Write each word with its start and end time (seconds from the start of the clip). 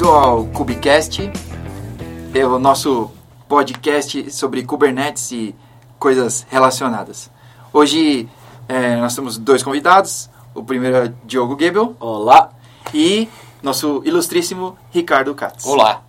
Bem-vindo 0.00 0.18
ao 0.18 0.46
Kubecast, 0.46 1.30
é 2.34 2.46
o 2.46 2.58
nosso 2.58 3.10
podcast 3.46 4.30
sobre 4.30 4.64
Kubernetes 4.64 5.30
e 5.30 5.54
coisas 5.98 6.46
relacionadas. 6.48 7.30
Hoje 7.70 8.26
é, 8.66 8.96
nós 8.96 9.14
temos 9.14 9.36
dois 9.36 9.62
convidados. 9.62 10.30
O 10.54 10.64
primeiro 10.64 10.96
é 10.96 11.12
Diogo 11.22 11.54
Gebel. 11.60 11.94
Olá. 12.00 12.50
E 12.94 13.28
nosso 13.62 14.00
ilustríssimo 14.06 14.74
Ricardo 14.90 15.34
Katz. 15.34 15.66
Olá. 15.66 16.02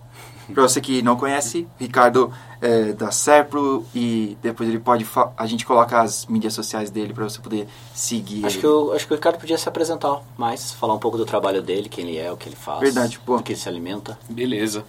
Para 0.52 0.62
você 0.62 0.80
que 0.80 1.02
não 1.02 1.16
conhece, 1.16 1.66
Ricardo 1.78 2.32
é 2.60 2.92
da 2.92 3.10
Serpro 3.10 3.84
e 3.94 4.36
depois 4.40 4.68
ele 4.68 4.78
pode 4.78 5.06
a 5.36 5.46
gente 5.46 5.66
coloca 5.66 6.00
as 6.00 6.26
mídias 6.26 6.54
sociais 6.54 6.90
dele 6.90 7.12
para 7.12 7.24
você 7.24 7.40
poder 7.40 7.66
seguir. 7.92 8.46
Acho 8.46 8.56
ele. 8.56 8.60
que 8.60 8.66
eu, 8.66 8.92
acho 8.92 9.06
que 9.06 9.12
o 9.12 9.16
Ricardo 9.16 9.38
podia 9.38 9.58
se 9.58 9.68
apresentar 9.68 10.20
mais, 10.38 10.72
falar 10.72 10.94
um 10.94 10.98
pouco 10.98 11.18
do 11.18 11.24
trabalho 11.24 11.60
dele, 11.60 11.88
quem 11.88 12.08
ele 12.08 12.18
é, 12.18 12.30
o 12.30 12.36
que 12.36 12.48
ele 12.48 12.56
faz. 12.56 12.80
Verdade, 12.80 13.18
pô. 13.18 13.36
Do 13.36 13.42
que 13.42 13.52
ele 13.52 13.58
se 13.58 13.68
alimenta. 13.68 14.18
Beleza. 14.28 14.84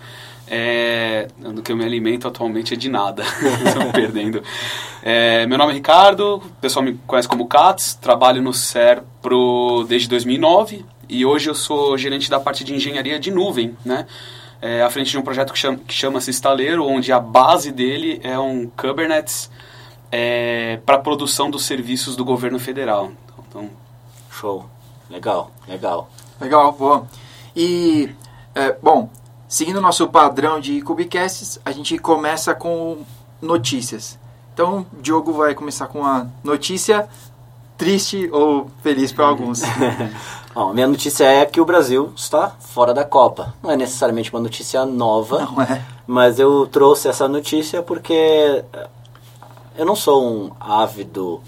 É, 0.47 1.27
do 1.37 1.63
que 1.63 1.71
eu 1.71 1.75
me 1.75 1.83
alimento 1.83 2.27
atualmente 2.27 2.73
é 2.73 2.77
de 2.77 2.89
nada. 2.89 3.23
Estou 3.65 3.91
perdendo. 3.91 4.43
É, 5.01 5.47
meu 5.47 5.57
nome 5.57 5.71
é 5.71 5.75
Ricardo, 5.75 6.35
o 6.35 6.49
pessoal 6.61 6.85
me 6.85 6.93
conhece 7.07 7.27
como 7.27 7.47
Katz, 7.47 7.95
trabalho 7.95 8.41
no 8.41 8.53
Serpro 8.53 9.83
desde 9.87 10.07
2009 10.09 10.85
e 11.09 11.25
hoje 11.25 11.49
eu 11.49 11.55
sou 11.55 11.97
gerente 11.97 12.29
da 12.29 12.39
parte 12.39 12.63
de 12.63 12.73
engenharia 12.73 13.19
de 13.19 13.31
nuvem, 13.31 13.75
né? 13.83 14.05
É, 14.65 14.81
à 14.81 14.89
frente 14.89 15.11
de 15.11 15.17
um 15.17 15.21
projeto 15.21 15.51
que, 15.51 15.59
chama, 15.59 15.77
que 15.85 15.93
chama-se 15.93 16.31
Estaleiro, 16.31 16.85
onde 16.85 17.11
a 17.11 17.19
base 17.19 17.69
dele 17.69 18.21
é 18.23 18.39
um 18.39 18.65
Kubernetes 18.65 19.51
é, 20.09 20.79
para 20.85 20.97
produção 20.99 21.51
dos 21.51 21.65
serviços 21.65 22.15
do 22.15 22.23
governo 22.23 22.57
federal. 22.57 23.11
Então, 23.49 23.69
Show. 24.31 24.65
Legal, 25.09 25.51
legal. 25.67 26.09
Legal, 26.39 26.71
pô. 26.71 27.03
E, 27.53 28.09
é, 28.55 28.71
bom, 28.81 29.09
seguindo 29.49 29.79
o 29.79 29.81
nosso 29.81 30.07
padrão 30.07 30.61
de 30.61 30.81
Cubicasts, 30.81 31.59
a 31.65 31.71
gente 31.73 31.97
começa 31.97 32.55
com 32.55 33.03
notícias. 33.41 34.17
Então, 34.53 34.85
o 34.97 35.01
Diogo 35.01 35.33
vai 35.33 35.53
começar 35.53 35.87
com 35.87 35.99
uma 35.99 36.31
notícia 36.41 37.09
triste 37.77 38.29
ou 38.31 38.71
feliz 38.81 39.11
para 39.11 39.25
alguns. 39.27 39.61
Bom, 40.53 40.69
a 40.69 40.73
minha 40.73 40.87
notícia 40.87 41.25
é 41.25 41.45
que 41.47 41.59
o 41.59 41.65
Brasil 41.65 42.13
está 42.15 42.49
fora 42.59 42.93
da 42.93 43.03
Copa. 43.03 43.55
Não 43.63 43.71
é 43.71 43.75
necessariamente 43.75 44.31
uma 44.31 44.39
notícia 44.39 44.85
nova, 44.85 45.45
Não 45.45 45.61
é? 45.61 45.83
mas 46.05 46.37
eu 46.39 46.67
trouxe 46.67 47.07
essa 47.07 47.27
notícia 47.27 47.81
porque 47.81 48.13
eh, 48.13 48.87
eu 49.75 49.83
não 49.85 49.95
sou 49.95 50.23
um 50.23 50.51
ávido 50.59 51.41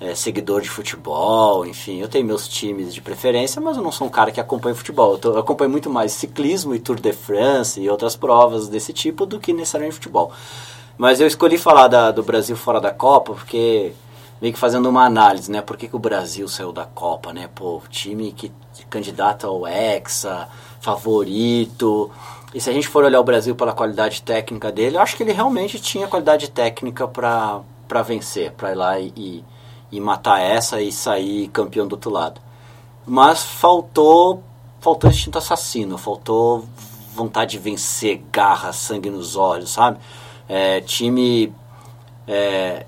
é, 0.00 0.12
seguidor 0.14 0.60
de 0.60 0.68
futebol, 0.68 1.66
enfim, 1.66 2.00
eu 2.00 2.08
tenho 2.08 2.26
meus 2.26 2.48
times 2.48 2.92
de 2.92 3.00
preferência, 3.00 3.60
mas 3.60 3.76
eu 3.76 3.82
não 3.82 3.92
sou 3.92 4.06
um 4.06 4.10
cara 4.10 4.32
que 4.32 4.40
acompanha 4.40 4.74
futebol. 4.74 5.12
Eu, 5.12 5.18
tô, 5.18 5.30
eu 5.32 5.38
acompanho 5.38 5.70
muito 5.70 5.88
mais 5.88 6.12
ciclismo 6.12 6.74
e 6.74 6.80
Tour 6.80 6.98
de 7.00 7.12
France 7.12 7.80
e 7.80 7.88
outras 7.88 8.16
provas 8.16 8.68
desse 8.68 8.92
tipo 8.92 9.24
do 9.24 9.38
que 9.38 9.52
necessariamente 9.52 9.96
futebol. 9.96 10.32
Mas 10.96 11.20
eu 11.20 11.28
escolhi 11.28 11.58
falar 11.58 11.86
da, 11.86 12.10
do 12.10 12.24
Brasil 12.24 12.56
fora 12.56 12.80
da 12.80 12.90
Copa 12.90 13.34
porque 13.34 13.92
meio 14.40 14.54
que 14.54 14.58
fazendo 14.58 14.88
uma 14.88 15.04
análise, 15.04 15.50
né? 15.50 15.60
Por 15.60 15.76
que, 15.76 15.88
que 15.88 15.96
o 15.96 15.98
Brasil 15.98 16.46
saiu 16.48 16.72
da 16.72 16.84
Copa, 16.84 17.32
né? 17.32 17.48
Pô, 17.54 17.82
time 17.90 18.32
que 18.32 18.52
candidata 18.88 19.46
ao 19.46 19.66
Hexa, 19.66 20.48
favorito. 20.80 22.10
E 22.54 22.60
se 22.60 22.70
a 22.70 22.72
gente 22.72 22.88
for 22.88 23.04
olhar 23.04 23.20
o 23.20 23.24
Brasil 23.24 23.54
pela 23.54 23.72
qualidade 23.72 24.22
técnica 24.22 24.72
dele, 24.72 24.96
eu 24.96 25.00
acho 25.00 25.16
que 25.16 25.22
ele 25.22 25.32
realmente 25.32 25.78
tinha 25.78 26.08
qualidade 26.08 26.50
técnica 26.50 27.06
para 27.06 28.02
vencer, 28.04 28.52
para 28.52 28.72
ir 28.72 28.74
lá 28.74 28.98
e, 28.98 29.44
e, 29.92 30.00
matar 30.00 30.40
essa 30.40 30.80
e 30.80 30.90
sair 30.90 31.48
campeão 31.48 31.86
do 31.86 31.92
outro 31.92 32.10
lado. 32.10 32.40
Mas 33.06 33.42
faltou, 33.42 34.42
faltou 34.80 35.10
instinto 35.10 35.38
assassino, 35.38 35.98
faltou 35.98 36.64
vontade 37.14 37.52
de 37.52 37.58
vencer, 37.58 38.22
garra, 38.32 38.72
sangue 38.72 39.10
nos 39.10 39.36
olhos, 39.36 39.70
sabe? 39.70 39.98
É, 40.48 40.80
time 40.80 41.52
é, 42.26 42.86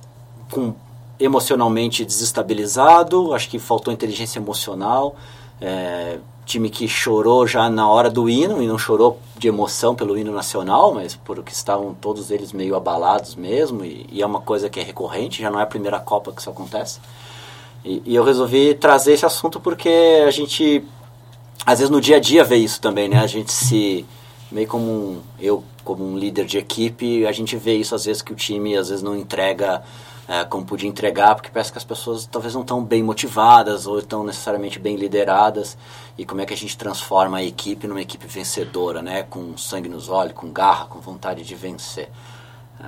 com 0.50 0.74
emocionalmente 1.20 2.04
desestabilizado, 2.04 3.34
acho 3.34 3.48
que 3.48 3.58
faltou 3.58 3.92
inteligência 3.92 4.38
emocional. 4.38 5.14
É, 5.60 6.18
time 6.46 6.68
que 6.68 6.88
chorou 6.88 7.46
já 7.46 7.70
na 7.70 7.88
hora 7.88 8.10
do 8.10 8.28
hino 8.28 8.60
e 8.62 8.66
não 8.66 8.76
chorou 8.78 9.20
de 9.36 9.46
emoção 9.46 9.94
pelo 9.94 10.18
hino 10.18 10.32
nacional, 10.32 10.92
mas 10.92 11.14
porque 11.14 11.52
estavam 11.52 11.94
todos 11.94 12.30
eles 12.30 12.52
meio 12.52 12.74
abalados 12.74 13.36
mesmo, 13.36 13.84
e, 13.84 14.06
e 14.10 14.20
é 14.20 14.26
uma 14.26 14.40
coisa 14.40 14.68
que 14.68 14.80
é 14.80 14.82
recorrente, 14.82 15.42
já 15.42 15.50
não 15.50 15.60
é 15.60 15.62
a 15.62 15.66
primeira 15.66 16.00
Copa 16.00 16.32
que 16.32 16.40
isso 16.40 16.50
acontece. 16.50 16.98
E, 17.84 18.02
e, 18.04 18.14
eu 18.14 18.24
resolvi 18.24 18.74
trazer 18.74 19.12
esse 19.12 19.24
assunto 19.24 19.60
porque 19.60 20.24
a 20.26 20.30
gente, 20.30 20.84
às 21.64 21.78
vezes 21.78 21.90
no 21.90 22.00
dia 22.00 22.16
a 22.16 22.20
dia 22.20 22.42
vê 22.42 22.56
isso 22.56 22.80
também, 22.80 23.08
né? 23.08 23.20
A 23.20 23.26
gente 23.26 23.52
se, 23.52 24.04
meio 24.50 24.66
como 24.66 24.84
um, 24.84 25.20
eu 25.38 25.62
como 25.84 26.04
um 26.04 26.18
líder 26.18 26.44
de 26.44 26.58
equipe, 26.58 27.26
a 27.26 27.32
gente 27.32 27.56
vê 27.56 27.74
isso 27.74 27.94
às 27.94 28.04
vezes 28.04 28.22
que 28.22 28.32
o 28.32 28.36
time 28.36 28.76
às 28.76 28.88
vezes 28.88 29.02
não 29.02 29.16
entrega 29.16 29.82
é, 30.30 30.44
como 30.44 30.64
podia 30.64 30.88
entregar, 30.88 31.34
porque 31.34 31.50
parece 31.52 31.72
que 31.72 31.78
as 31.78 31.82
pessoas 31.82 32.24
talvez 32.24 32.54
não 32.54 32.60
estão 32.60 32.84
bem 32.84 33.02
motivadas 33.02 33.88
ou 33.88 33.98
estão 33.98 34.22
necessariamente 34.22 34.78
bem 34.78 34.94
lideradas. 34.94 35.76
E 36.16 36.24
como 36.24 36.40
é 36.40 36.46
que 36.46 36.54
a 36.54 36.56
gente 36.56 36.78
transforma 36.78 37.38
a 37.38 37.42
equipe 37.42 37.88
numa 37.88 38.00
equipe 38.00 38.28
vencedora, 38.28 39.02
né? 39.02 39.24
Com 39.24 39.58
sangue 39.58 39.88
nos 39.88 40.08
olhos, 40.08 40.34
com 40.34 40.52
garra, 40.52 40.84
com 40.84 41.00
vontade 41.00 41.42
de 41.42 41.54
vencer. 41.56 42.08
É, 42.80 42.84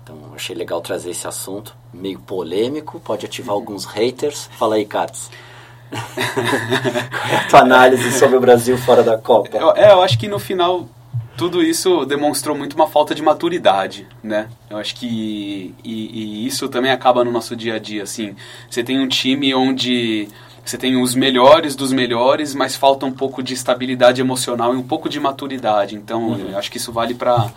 então, 0.00 0.16
achei 0.32 0.54
legal 0.54 0.80
trazer 0.80 1.10
esse 1.10 1.26
assunto, 1.26 1.74
meio 1.92 2.20
polêmico, 2.20 3.00
pode 3.00 3.26
ativar 3.26 3.56
alguns 3.56 3.84
haters. 3.84 4.48
Fala 4.56 4.76
aí, 4.76 4.86
Katz. 4.86 5.28
Qual 5.90 7.28
é 7.32 7.36
a 7.36 7.48
tua 7.48 7.60
análise 7.62 8.12
sobre 8.16 8.36
o 8.36 8.40
Brasil 8.40 8.78
fora 8.78 9.02
da 9.02 9.18
Copa? 9.18 9.56
É, 9.74 9.90
eu 9.90 10.00
acho 10.00 10.16
que 10.16 10.28
no 10.28 10.38
final 10.38 10.86
tudo 11.40 11.62
isso 11.62 12.04
demonstrou 12.04 12.54
muito 12.54 12.74
uma 12.74 12.86
falta 12.86 13.14
de 13.14 13.22
maturidade, 13.22 14.06
né? 14.22 14.50
Eu 14.68 14.76
acho 14.76 14.94
que 14.94 15.74
e, 15.82 16.42
e, 16.42 16.46
isso 16.46 16.68
também 16.68 16.90
acaba 16.90 17.24
no 17.24 17.32
nosso 17.32 17.56
dia 17.56 17.76
a 17.76 17.78
dia, 17.78 18.02
assim. 18.02 18.36
Você 18.68 18.84
tem 18.84 19.00
um 19.00 19.08
time 19.08 19.54
onde 19.54 20.28
você 20.62 20.76
tem 20.76 21.00
os 21.00 21.14
melhores 21.14 21.74
dos 21.74 21.94
melhores, 21.94 22.54
mas 22.54 22.76
falta 22.76 23.06
um 23.06 23.10
pouco 23.10 23.42
de 23.42 23.54
estabilidade 23.54 24.20
emocional 24.20 24.74
e 24.74 24.76
um 24.76 24.82
pouco 24.82 25.08
de 25.08 25.18
maturidade. 25.18 25.94
Então, 25.96 26.28
uhum. 26.28 26.50
eu 26.50 26.58
acho 26.58 26.70
que 26.70 26.76
isso 26.76 26.92
vale 26.92 27.14
para 27.14 27.50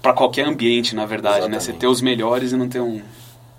para 0.00 0.12
qualquer 0.12 0.46
ambiente, 0.46 0.94
na 0.94 1.04
verdade, 1.04 1.38
Exatamente. 1.38 1.66
né? 1.66 1.72
Você 1.72 1.72
ter 1.72 1.88
os 1.88 2.00
melhores 2.00 2.52
e 2.52 2.56
não 2.56 2.68
ter 2.68 2.78
um 2.78 3.02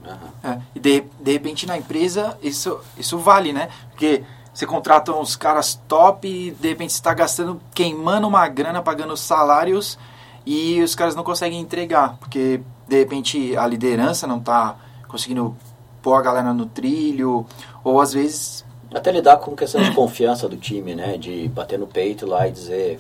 uhum. 0.06 0.30
é, 0.42 0.60
e 0.74 0.80
de, 0.80 1.04
de 1.20 1.32
repente 1.34 1.68
na 1.68 1.78
empresa 1.78 2.38
isso 2.42 2.80
isso 2.98 3.18
vale, 3.18 3.52
né? 3.52 3.68
Porque 3.90 4.24
você 4.54 4.66
contrata 4.66 5.14
uns 5.14 5.36
caras 5.36 5.80
top 5.88 6.28
e 6.28 6.52
de 6.52 6.70
repente 6.70 6.94
você 6.94 7.00
está 7.00 7.14
gastando, 7.14 7.62
queimando 7.74 8.28
uma 8.28 8.48
grana, 8.48 8.82
pagando 8.82 9.16
salários 9.16 9.98
e 10.46 10.82
os 10.82 10.96
caras 10.96 11.16
não 11.16 11.24
conseguem 11.24 11.60
entregar, 11.60 12.18
porque 12.18 12.62
de 12.88 12.98
repente 12.98 13.56
a 13.56 13.68
liderança 13.68 14.26
não 14.26 14.38
está 14.38 14.76
conseguindo 15.08 15.56
pôr 16.02 16.16
a 16.16 16.22
galera 16.22 16.54
no 16.54 16.66
trilho, 16.66 17.46
ou 17.84 18.02
às 18.02 18.14
vezes. 18.14 18.66
Até 18.94 19.12
lidar 19.12 19.38
com 19.38 19.56
questão 19.56 19.82
de 19.82 19.92
confiança 19.92 20.50
do 20.50 20.58
time, 20.58 20.96
né? 20.96 21.18
De 21.18 21.48
bater 21.50 21.78
no 21.78 21.86
peito 21.86 22.26
lá 22.26 22.48
e 22.48 22.52
dizer: 22.52 23.00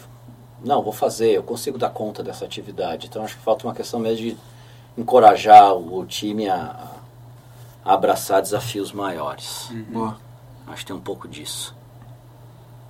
não, 0.63 0.83
vou 0.83 0.93
fazer, 0.93 1.31
eu 1.31 1.43
consigo 1.43 1.77
dar 1.77 1.89
conta 1.89 2.21
dessa 2.21 2.45
atividade. 2.45 3.07
Então 3.07 3.23
acho 3.23 3.38
que 3.38 3.43
falta 3.43 3.65
uma 3.65 3.73
questão 3.73 3.99
mesmo 3.99 4.17
de 4.17 4.38
encorajar 4.97 5.73
o, 5.73 6.05
time 6.05 6.47
a, 6.47 6.91
a 7.83 7.93
abraçar 7.93 8.41
desafios 8.41 8.91
maiores. 8.91 9.69
Uhum. 9.71 9.85
Boa. 9.91 10.28
Acho 10.69 10.81
que 10.81 10.85
tem 10.85 10.96
um 10.96 11.02
pouco 11.02 11.28
disso. 11.28 11.75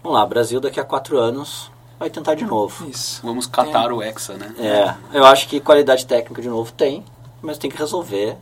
Vamos 0.04 0.18
lá, 0.18 0.26
Brasil 0.26 0.60
daqui 0.60 0.80
a 0.80 0.84
quatro 0.84 1.18
anos 1.18 1.72
vai 1.98 2.10
tentar 2.10 2.36
de 2.36 2.46
novo. 2.46 2.88
Isso. 2.88 3.22
Vamos 3.24 3.46
catar 3.46 3.92
o 3.92 4.02
Hexa, 4.02 4.36
né? 4.36 4.54
É, 4.58 5.18
eu 5.18 5.26
acho 5.26 5.48
que 5.48 5.60
qualidade 5.60 6.06
técnica 6.06 6.42
de 6.42 6.48
novo 6.48 6.72
tem, 6.72 7.04
mas 7.42 7.58
tem 7.58 7.70
que 7.70 7.78
resolver 7.78 8.38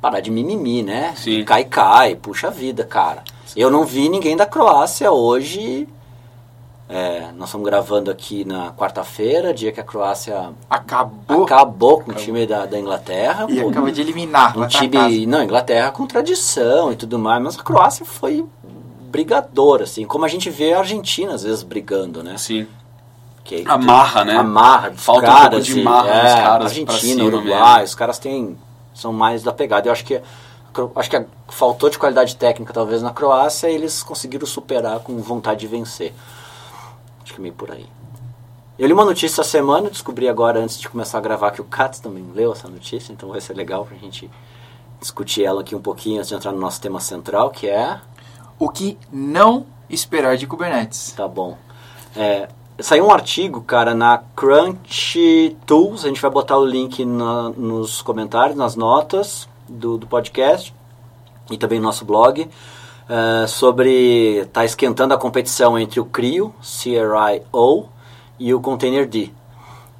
parar 0.00 0.20
de 0.20 0.30
mimimi, 0.30 0.82
né? 0.82 1.14
Sim. 1.16 1.44
Cai, 1.44 1.64
cai, 1.64 2.14
puxa 2.16 2.50
vida, 2.50 2.84
cara. 2.84 3.22
Eu 3.56 3.70
não 3.70 3.84
vi 3.84 4.08
ninguém 4.08 4.36
da 4.36 4.46
Croácia 4.46 5.10
hoje. 5.10 5.88
É, 6.92 7.30
nós 7.36 7.50
estamos 7.50 7.64
gravando 7.64 8.10
aqui 8.10 8.44
na 8.44 8.72
quarta-feira, 8.72 9.54
dia 9.54 9.70
que 9.70 9.78
a 9.78 9.84
Croácia 9.84 10.50
acabou, 10.68 11.44
acabou 11.44 11.98
com 11.98 12.10
acabou. 12.10 12.20
o 12.20 12.24
time 12.24 12.44
da, 12.48 12.66
da 12.66 12.76
Inglaterra. 12.76 13.46
E 13.48 13.60
pô, 13.60 13.68
acaba 13.68 13.92
de 13.92 14.00
eliminar. 14.00 14.58
Um 14.58 14.66
time, 14.66 15.24
não, 15.24 15.40
Inglaterra 15.40 15.92
com 15.92 16.04
tradição 16.04 16.90
e 16.90 16.96
tudo 16.96 17.16
mais, 17.16 17.40
mas 17.40 17.56
a 17.56 17.62
Croácia 17.62 18.04
foi 18.04 18.44
brigadora, 19.08 19.84
assim, 19.84 20.04
como 20.04 20.24
a 20.24 20.28
gente 20.28 20.50
vê 20.50 20.72
a 20.72 20.80
Argentina 20.80 21.32
às 21.32 21.44
vezes 21.44 21.62
brigando, 21.62 22.24
né? 22.24 22.36
Sim. 22.36 22.66
Que, 23.44 23.64
amarra, 23.68 24.24
né? 24.24 24.36
Amarra, 24.36 24.92
falta 24.96 25.26
caras, 25.26 25.44
um 25.44 25.50
pouco 25.50 25.64
de 25.64 25.82
marra 25.82 26.10
é, 26.10 26.22
nos 26.22 26.34
caras 26.34 26.66
Argentina, 26.66 27.24
Uruguai, 27.24 27.84
os 27.84 27.94
caras 27.94 28.18
têm 28.18 28.58
são 28.92 29.12
mais 29.12 29.44
da 29.44 29.52
pegada. 29.52 29.88
Eu 29.88 29.92
acho 29.92 30.04
que 30.04 30.20
acho 30.96 31.10
que 31.10 31.24
faltou 31.48 31.88
de 31.88 31.98
qualidade 31.98 32.34
técnica 32.34 32.72
talvez 32.72 33.00
na 33.00 33.10
Croácia 33.10 33.68
e 33.68 33.74
eles 33.76 34.02
conseguiram 34.02 34.46
superar 34.46 34.98
com 35.00 35.16
vontade 35.18 35.60
de 35.60 35.68
vencer. 35.68 36.12
Acho 37.30 37.36
que 37.36 37.40
meio 37.40 37.54
por 37.54 37.70
aí. 37.70 37.86
Eu 38.76 38.88
li 38.88 38.92
uma 38.92 39.04
notícia 39.04 39.40
essa 39.40 39.48
semana, 39.48 39.88
descobri 39.88 40.28
agora 40.28 40.58
antes 40.58 40.80
de 40.80 40.88
começar 40.88 41.18
a 41.18 41.20
gravar 41.20 41.52
que 41.52 41.60
o 41.60 41.64
Katz 41.64 42.00
também 42.00 42.26
leu 42.34 42.50
essa 42.50 42.66
notícia, 42.66 43.12
então 43.12 43.28
vai 43.28 43.40
ser 43.40 43.54
legal 43.54 43.86
pra 43.86 43.96
gente 43.96 44.28
discutir 44.98 45.44
ela 45.44 45.60
aqui 45.60 45.76
um 45.76 45.80
pouquinho 45.80 46.18
antes 46.18 46.28
de 46.28 46.34
entrar 46.34 46.50
no 46.50 46.58
nosso 46.58 46.80
tema 46.80 46.98
central, 46.98 47.50
que 47.50 47.68
é 47.68 48.00
o 48.58 48.68
que 48.68 48.98
não 49.12 49.64
esperar 49.88 50.36
de 50.36 50.44
Kubernetes. 50.44 51.12
Tá 51.12 51.28
bom. 51.28 51.56
É, 52.16 52.48
saiu 52.80 53.06
um 53.06 53.12
artigo, 53.12 53.60
cara, 53.60 53.94
na 53.94 54.18
Crunch 54.34 55.56
Tools. 55.66 56.04
A 56.04 56.08
gente 56.08 56.20
vai 56.20 56.30
botar 56.32 56.58
o 56.58 56.64
link 56.64 57.04
na, 57.04 57.50
nos 57.50 58.02
comentários, 58.02 58.56
nas 58.56 58.74
notas 58.74 59.48
do, 59.68 59.96
do 59.96 60.06
podcast 60.06 60.74
e 61.48 61.56
também 61.56 61.78
no 61.78 61.84
nosso 61.84 62.04
blog. 62.04 62.50
Uh, 63.10 63.48
sobre 63.48 64.46
tá 64.52 64.64
esquentando 64.64 65.12
a 65.12 65.18
competição 65.18 65.76
entre 65.76 65.98
o 65.98 66.04
CRIO, 66.04 66.54
C-R-I-O, 66.62 67.86
e 68.38 68.54
o 68.54 68.60
Containerd. 68.60 69.34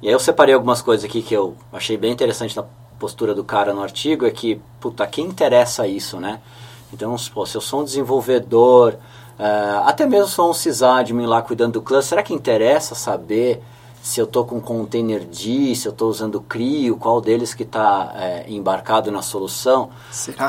E 0.01 0.07
aí 0.07 0.13
eu 0.13 0.19
separei 0.19 0.55
algumas 0.55 0.81
coisas 0.81 1.03
aqui 1.03 1.21
que 1.21 1.33
eu 1.33 1.53
achei 1.73 1.97
bem 1.97 2.13
interessante 2.13 2.55
na 2.55 2.63
postura 2.97 3.35
do 3.35 3.43
cara 3.43 3.73
no 3.73 3.83
artigo, 3.83 4.25
é 4.25 4.31
que, 4.31 4.61
puta, 4.79 5.05
quem 5.05 5.25
interessa 5.25 5.85
isso, 5.85 6.21
né? 6.21 6.39
Então, 6.93 7.13
pô, 7.33 7.45
se 7.45 7.57
eu 7.57 7.61
sou 7.61 7.81
um 7.81 7.83
desenvolvedor, 7.83 8.93
uh, 8.93 9.83
até 9.85 10.05
mesmo 10.05 10.27
sou 10.27 10.49
um 10.49 10.53
sysadmin 10.53 11.25
lá 11.25 11.41
cuidando 11.41 11.73
do 11.73 11.81
cluster, 11.81 12.09
será 12.09 12.23
que 12.23 12.33
interessa 12.33 12.95
saber 12.95 13.61
se 14.01 14.19
eu 14.19 14.25
estou 14.25 14.45
com 14.45 14.59
Containerd, 14.59 15.75
se 15.75 15.87
eu 15.87 15.91
estou 15.91 16.09
usando 16.09 16.41
CRIO, 16.41 16.97
qual 16.97 17.21
deles 17.21 17.53
que 17.53 17.63
está 17.63 18.13
é, 18.15 18.45
embarcado 18.47 19.11
na 19.11 19.21
solução? 19.21 19.89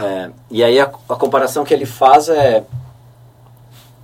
É, 0.04 0.30
e 0.50 0.64
aí 0.64 0.80
a, 0.80 0.84
a 0.84 1.16
comparação 1.16 1.64
que 1.64 1.74
ele 1.74 1.84
faz 1.84 2.28
é 2.28 2.64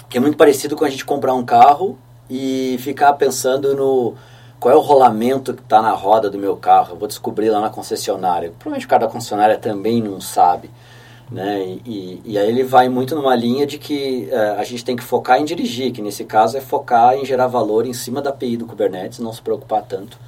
que 0.09 0.19
é 0.19 0.21
muito 0.21 0.37
parecido 0.37 0.77
com 0.77 0.85
a 0.85 0.91
gente 0.91 1.05
comprar 1.05 1.35
um 1.35 1.45
carro 1.45 1.99
e 2.29 2.77
ficar 2.81 3.13
pensando 3.15 3.75
no 3.75 4.15
qual 4.61 4.75
é 4.75 4.77
o 4.77 4.81
rolamento 4.81 5.55
que 5.55 5.63
está 5.63 5.81
na 5.81 5.93
roda 5.93 6.29
do 6.29 6.39
meu 6.39 6.57
carro. 6.57 6.93
Eu 6.93 6.99
vou 6.99 7.09
descobrir 7.09 7.49
lá 7.49 7.61
na 7.61 7.71
concessionária. 7.71 8.51
Provavelmente 8.51 8.87
o 8.87 8.89
cara 8.89 9.07
da 9.07 9.13
concessionária 9.13 9.57
também 9.57 10.03
não 10.03 10.21
sabe. 10.21 10.71
Né? 11.31 11.79
E, 11.85 12.23
e, 12.25 12.39
aí 12.39 12.49
ele 12.49 12.65
vai 12.65 12.89
muito 12.89 13.15
numa 13.15 13.37
linha 13.37 13.67
de 13.67 13.77
que 13.77 14.29
uh, 14.33 14.59
a 14.59 14.65
gente 14.65 14.83
tem 14.83 14.97
que 14.97 15.03
focar 15.03 15.39
em 15.39 15.45
dirigir, 15.45 15.93
que 15.93 16.01
nesse 16.01 16.25
caso 16.25 16.57
é 16.57 16.61
focar 16.61 17.15
em 17.17 17.25
gerar 17.27 17.47
valor 17.47 17.87
em 17.87 17.93
cima 17.93 18.23
da 18.23 18.31
API 18.31 18.57
do 18.57 18.65
Kubernetes, 18.65 19.19
não 19.19 19.33
se 19.33 19.43
preocupar 19.43 19.83
tanto 19.83 20.19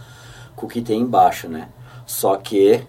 com 0.54 0.66
o 0.66 0.68
que 0.68 0.82
tem 0.82 1.00
embaixo. 1.00 1.48
Né? 1.48 1.68
Só 2.06 2.36
que 2.36 2.82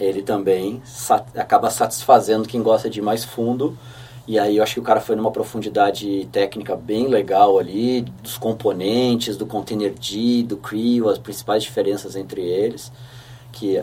ele 0.00 0.22
também 0.22 0.82
sat 0.84 1.24
acaba 1.38 1.70
satisfazendo 1.70 2.48
quem 2.48 2.62
gosta 2.62 2.90
de 2.90 2.98
ir 2.98 3.02
mais 3.02 3.24
fundo 3.24 3.78
e 4.26 4.38
aí 4.38 4.58
eu 4.58 4.62
acho 4.62 4.74
que 4.74 4.80
o 4.80 4.84
cara 4.84 5.00
foi 5.00 5.16
numa 5.16 5.32
profundidade 5.32 6.28
técnica 6.30 6.76
bem 6.76 7.08
legal 7.08 7.58
ali, 7.58 8.02
dos 8.22 8.38
componentes, 8.38 9.36
do 9.36 9.46
Containerd, 9.46 10.44
do 10.44 10.56
CRIO, 10.56 11.08
as 11.08 11.18
principais 11.18 11.64
diferenças 11.64 12.14
entre 12.14 12.40
eles, 12.40 12.92
que 13.50 13.82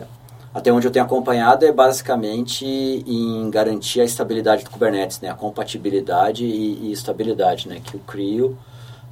até 0.52 0.72
onde 0.72 0.86
eu 0.86 0.90
tenho 0.90 1.04
acompanhado 1.04 1.64
é 1.64 1.72
basicamente 1.72 2.64
em 2.64 3.48
garantir 3.50 4.00
a 4.00 4.04
estabilidade 4.04 4.64
do 4.64 4.70
Kubernetes, 4.70 5.20
né? 5.20 5.30
a 5.30 5.34
compatibilidade 5.34 6.44
e, 6.44 6.88
e 6.88 6.92
estabilidade, 6.92 7.68
né? 7.68 7.80
que 7.82 7.96
o 7.96 8.00
CRIO 8.00 8.58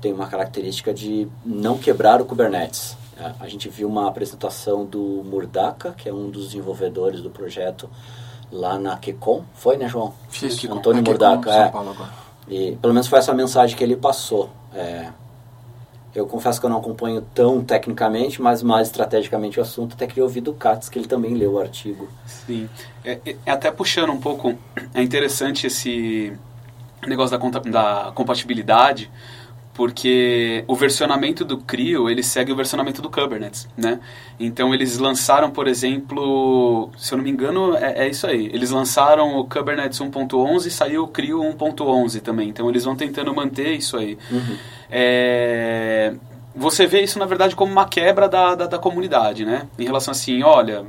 tem 0.00 0.12
uma 0.12 0.26
característica 0.26 0.92
de 0.92 1.28
não 1.44 1.78
quebrar 1.78 2.20
o 2.20 2.24
Kubernetes. 2.24 2.96
É, 3.16 3.32
a 3.40 3.48
gente 3.48 3.68
viu 3.68 3.88
uma 3.88 4.08
apresentação 4.08 4.84
do 4.84 5.22
Murdaka, 5.24 5.92
que 5.92 6.08
é 6.08 6.12
um 6.12 6.28
dos 6.28 6.46
desenvolvedores 6.46 7.20
do 7.20 7.30
projeto, 7.30 7.88
lá 8.50 8.78
na 8.78 8.96
QCOM. 8.96 9.42
Foi, 9.54 9.76
né, 9.76 9.88
João? 9.88 10.14
Fiz. 10.28 10.64
Antônio 10.64 11.02
Murdaca, 11.02 11.50
é. 11.52 11.72
E 12.48 12.76
pelo 12.76 12.94
menos 12.94 13.06
foi 13.08 13.18
essa 13.18 13.34
mensagem 13.34 13.76
que 13.76 13.84
ele 13.84 13.96
passou. 13.96 14.50
É, 14.72 15.08
eu 16.18 16.26
confesso 16.26 16.58
que 16.60 16.66
eu 16.66 16.70
não 16.70 16.78
acompanho 16.78 17.22
tão 17.34 17.62
tecnicamente, 17.62 18.42
mas 18.42 18.62
mais 18.62 18.88
estrategicamente 18.88 19.58
o 19.58 19.62
assunto, 19.62 19.94
até 19.94 20.06
queria 20.06 20.24
ouvir 20.24 20.40
do 20.40 20.52
Katz, 20.52 20.88
que 20.88 20.98
ele 20.98 21.06
também 21.06 21.34
leu 21.34 21.54
o 21.54 21.58
artigo. 21.60 22.08
Sim. 22.26 22.68
É, 23.04 23.18
é, 23.24 23.50
até 23.50 23.70
puxando 23.70 24.10
um 24.10 24.20
pouco, 24.20 24.58
é 24.94 25.02
interessante 25.02 25.66
esse 25.66 26.32
negócio 27.06 27.38
da, 27.38 27.48
da 27.60 28.12
compatibilidade, 28.12 29.10
porque 29.78 30.64
o 30.66 30.74
versionamento 30.74 31.44
do 31.44 31.56
CRIO 31.58 32.10
ele 32.10 32.20
segue 32.20 32.50
o 32.50 32.56
versionamento 32.56 33.00
do 33.00 33.08
Kubernetes, 33.08 33.68
né? 33.76 34.00
Então 34.40 34.74
eles 34.74 34.98
lançaram, 34.98 35.52
por 35.52 35.68
exemplo, 35.68 36.90
se 36.98 37.14
eu 37.14 37.16
não 37.18 37.22
me 37.22 37.30
engano, 37.30 37.76
é, 37.76 38.06
é 38.06 38.08
isso 38.08 38.26
aí. 38.26 38.46
Eles 38.46 38.72
lançaram 38.72 39.38
o 39.38 39.44
Kubernetes 39.44 40.00
1.11 40.00 40.66
e 40.66 40.70
saiu 40.72 41.04
o 41.04 41.06
CRIO 41.06 41.38
1.11 41.38 42.20
também. 42.22 42.48
Então 42.48 42.68
eles 42.68 42.82
vão 42.82 42.96
tentando 42.96 43.32
manter 43.32 43.72
isso 43.76 43.96
aí. 43.96 44.18
Uhum. 44.32 44.56
É, 44.90 46.12
você 46.56 46.84
vê 46.84 47.02
isso 47.02 47.20
na 47.20 47.26
verdade 47.26 47.54
como 47.54 47.70
uma 47.70 47.86
quebra 47.86 48.28
da, 48.28 48.56
da, 48.56 48.66
da 48.66 48.78
comunidade, 48.80 49.44
né? 49.44 49.68
Em 49.78 49.84
relação 49.84 50.10
assim, 50.10 50.42
olha, 50.42 50.84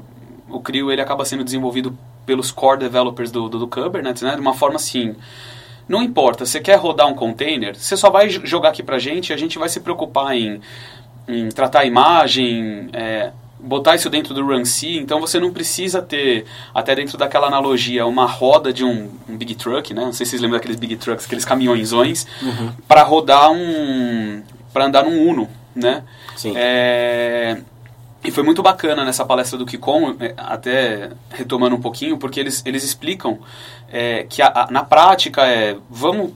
o 0.50 0.60
CRIO 0.60 0.92
ele 0.92 1.02
acaba 1.02 1.24
sendo 1.26 1.44
desenvolvido 1.44 1.96
pelos 2.26 2.50
core 2.50 2.80
developers 2.80 3.30
do, 3.30 3.48
do, 3.50 3.60
do 3.60 3.68
Kubernetes, 3.68 4.24
né? 4.24 4.34
De 4.34 4.42
uma 4.42 4.56
forma 4.56 4.78
assim 4.78 5.16
não 5.90 6.04
importa, 6.04 6.46
você 6.46 6.60
quer 6.60 6.76
rodar 6.76 7.08
um 7.08 7.16
container, 7.16 7.76
você 7.76 7.98
só 7.98 8.12
vai 8.12 8.30
jogar 8.30 8.70
aqui 8.70 8.84
pra 8.84 9.00
gente 9.00 9.32
e 9.32 9.34
a 9.34 9.38
gente 9.38 9.58
vai 9.58 9.68
se 9.68 9.80
preocupar 9.80 10.36
em, 10.36 10.62
em 11.28 11.50
tratar 11.50 11.80
a 11.80 11.86
imagem, 11.86 12.90
é, 12.94 13.32
botar 13.60 13.96
isso 13.96 14.08
dentro 14.08 14.34
do 14.34 14.46
RunC, 14.46 14.98
então 14.98 15.20
você 15.20 15.40
não 15.40 15.52
precisa 15.52 16.00
ter, 16.00 16.46
até 16.76 16.94
dentro 16.94 17.18
daquela 17.18 17.48
analogia, 17.48 18.06
uma 18.06 18.28
roda 18.28 18.72
de 18.72 18.86
um, 18.86 19.10
um 19.28 19.36
Big 19.36 19.56
Truck, 19.56 19.92
né? 19.94 20.06
Não 20.06 20.14
sei 20.14 20.28
se 20.28 20.32
vocês 20.32 20.42
lembram 20.44 20.60
daqueles 20.60 20.78
Big 20.78 20.96
Trucks, 20.96 21.26
aqueles 21.26 21.44
caminhõezões, 21.44 22.28
uhum. 22.42 22.72
para 22.88 23.02
rodar 23.02 23.52
um... 23.52 24.44
para 24.72 24.86
andar 24.86 25.04
num 25.04 25.28
Uno, 25.28 25.50
né? 25.76 26.04
Sim. 26.38 26.54
É, 26.56 27.58
e 28.24 28.32
foi 28.32 28.44
muito 28.44 28.62
bacana 28.62 29.06
nessa 29.06 29.24
palestra 29.24 29.58
do 29.58 29.66
Kikon, 29.66 30.16
é, 30.20 30.34
até 30.38 31.12
retomando 31.30 31.76
um 31.76 31.82
pouquinho, 31.82 32.18
porque 32.18 32.40
eles, 32.40 32.62
eles 32.66 32.84
explicam 32.84 33.40
é, 33.90 34.26
que 34.30 34.42
a, 34.42 34.48
a, 34.48 34.72
na 34.72 34.84
prática 34.84 35.48
é, 35.48 35.78
vamos 35.90 36.34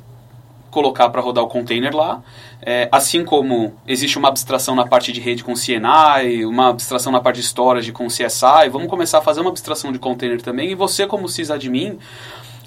colocar 0.72 1.10
para 1.10 1.22
rodar 1.22 1.44
o 1.44 1.48
container 1.48 1.96
lá, 1.96 2.24
é, 2.62 2.88
assim 2.92 3.24
como 3.24 3.76
existe 3.86 4.18
uma 4.18 4.30
abstração 4.30 4.74
na 4.76 4.88
parte 4.88 5.12
de 5.12 5.20
rede 5.20 5.44
com 5.44 5.54
CNI, 5.54 6.46
uma 6.46 6.70
abstração 6.70 7.12
na 7.12 7.20
parte 7.20 7.42
de 7.42 7.46
storage 7.46 7.92
com 7.92 8.08
CSI, 8.08 8.70
vamos 8.72 8.88
começar 8.88 9.20
a 9.20 9.22
fazer 9.22 9.42
uma 9.42 9.52
abstração 9.52 9.92
de 9.92 10.00
container 10.00 10.42
também, 10.42 10.72
e 10.72 10.76
você 10.76 11.06
como 11.06 11.28
sysadmin, 11.30 12.00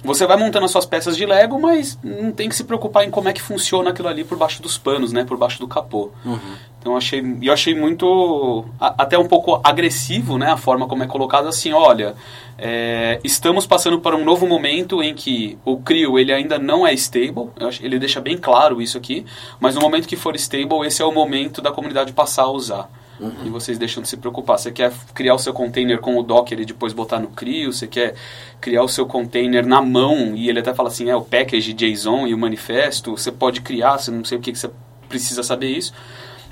você 0.03 0.25
vai 0.25 0.37
montando 0.37 0.65
as 0.65 0.71
suas 0.71 0.85
peças 0.85 1.17
de 1.17 1.25
Lego, 1.25 1.59
mas 1.59 1.97
não 2.03 2.31
tem 2.31 2.47
que 2.47 2.55
se 2.55 2.63
preocupar 2.63 3.03
em 3.03 3.09
como 3.09 3.29
é 3.29 3.33
que 3.33 3.41
funciona 3.41 3.89
aquilo 3.89 4.07
ali 4.07 4.23
por 4.23 4.37
baixo 4.37 4.61
dos 4.61 4.77
panos, 4.77 5.11
né, 5.11 5.23
por 5.23 5.37
baixo 5.37 5.59
do 5.59 5.67
capô. 5.67 6.11
Uhum. 6.23 6.39
Então 6.79 6.93
eu 6.93 6.97
achei, 6.97 7.37
eu 7.41 7.51
achei 7.51 7.73
muito, 7.73 8.65
até 8.79 9.17
um 9.17 9.27
pouco 9.27 9.59
agressivo, 9.63 10.37
né, 10.37 10.51
a 10.51 10.57
forma 10.57 10.87
como 10.87 11.03
é 11.03 11.07
colocado 11.07 11.47
assim, 11.47 11.73
olha, 11.73 12.15
é, 12.57 13.19
estamos 13.23 13.65
passando 13.65 13.99
por 13.99 14.13
um 14.13 14.23
novo 14.23 14.47
momento 14.47 15.01
em 15.01 15.13
que 15.13 15.57
o 15.65 15.77
CRIO 15.77 16.17
ele 16.17 16.31
ainda 16.31 16.57
não 16.57 16.85
é 16.85 16.93
stable, 16.93 17.49
ele 17.81 17.99
deixa 17.99 18.21
bem 18.21 18.37
claro 18.37 18.81
isso 18.81 18.97
aqui, 18.97 19.25
mas 19.59 19.75
no 19.75 19.81
momento 19.81 20.07
que 20.07 20.15
for 20.15 20.35
stable, 20.35 20.85
esse 20.85 21.01
é 21.01 21.05
o 21.05 21.11
momento 21.11 21.61
da 21.61 21.71
comunidade 21.71 22.13
passar 22.13 22.43
a 22.43 22.51
usar. 22.51 22.89
Uhum. 23.19 23.31
E 23.45 23.49
vocês 23.49 23.77
deixam 23.77 24.03
de 24.03 24.09
se 24.09 24.17
preocupar. 24.17 24.59
Você 24.59 24.71
quer 24.71 24.91
criar 25.13 25.33
o 25.33 25.39
seu 25.39 25.53
container 25.53 25.99
com 25.99 26.17
o 26.17 26.23
Docker 26.23 26.59
e 26.59 26.65
depois 26.65 26.93
botar 26.93 27.19
no 27.19 27.29
CRIO, 27.29 27.73
você 27.73 27.87
quer 27.87 28.15
criar 28.61 28.83
o 28.83 28.87
seu 28.87 29.05
container 29.05 29.65
na 29.65 29.81
mão 29.81 30.35
e 30.35 30.49
ele 30.49 30.59
até 30.59 30.73
fala 30.73 30.89
assim, 30.89 31.09
é 31.09 31.15
o 31.15 31.21
package 31.21 31.73
JSON 31.73 32.27
e 32.27 32.33
o 32.33 32.37
manifesto, 32.37 33.17
você 33.17 33.31
pode 33.31 33.61
criar, 33.61 33.97
você 33.97 34.11
não 34.11 34.23
sei 34.23 34.37
o 34.37 34.41
que, 34.41 34.51
que 34.51 34.59
você 34.59 34.69
precisa 35.09 35.41
saber 35.41 35.69
isso 35.69 35.93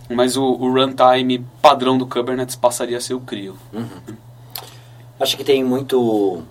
mas 0.09 0.37
o, 0.37 0.43
o 0.43 0.71
runtime 0.71 1.45
padrão 1.61 1.97
do 1.97 2.05
Kubernetes 2.05 2.55
passaria 2.55 2.97
a 2.97 3.01
ser 3.01 3.13
o 3.13 3.19
CRIO. 3.19 3.57
Uhum. 3.73 4.15
Acho 5.19 5.37
que 5.37 5.43
tem 5.43 5.63
muito 5.63 6.43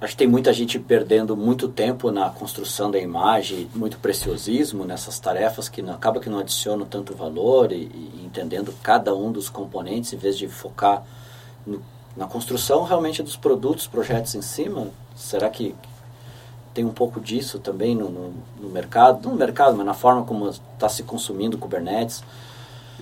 acho 0.00 0.12
que 0.12 0.18
tem 0.18 0.28
muita 0.28 0.52
gente 0.52 0.78
perdendo 0.78 1.36
muito 1.36 1.68
tempo 1.68 2.10
na 2.10 2.30
construção 2.30 2.90
da 2.90 2.98
imagem, 2.98 3.68
muito 3.74 3.98
preciosismo 3.98 4.84
nessas 4.84 5.18
tarefas 5.18 5.68
que 5.68 5.82
não, 5.82 5.92
acaba 5.92 6.20
que 6.20 6.30
não 6.30 6.38
adicionam 6.38 6.86
tanto 6.86 7.14
valor 7.14 7.72
e, 7.72 7.76
e, 7.76 8.22
entendendo 8.24 8.72
cada 8.82 9.14
um 9.14 9.32
dos 9.32 9.48
componentes 9.48 10.12
em 10.12 10.16
vez 10.16 10.38
de 10.38 10.46
focar 10.48 11.02
no, 11.66 11.82
na 12.16 12.26
construção 12.26 12.84
realmente 12.84 13.22
dos 13.22 13.36
produtos, 13.36 13.86
projetos 13.86 14.34
em 14.34 14.42
cima. 14.42 14.88
Será 15.16 15.50
que 15.50 15.74
tem 16.72 16.84
um 16.84 16.92
pouco 16.92 17.20
disso 17.20 17.58
também 17.58 17.96
no, 17.96 18.08
no, 18.08 18.34
no 18.60 18.68
mercado, 18.68 19.24
não 19.24 19.32
no 19.32 19.36
mercado, 19.36 19.76
mas 19.76 19.84
na 19.84 19.94
forma 19.94 20.24
como 20.24 20.48
está 20.48 20.88
se 20.88 21.02
consumindo 21.02 21.58
Kubernetes. 21.58 22.22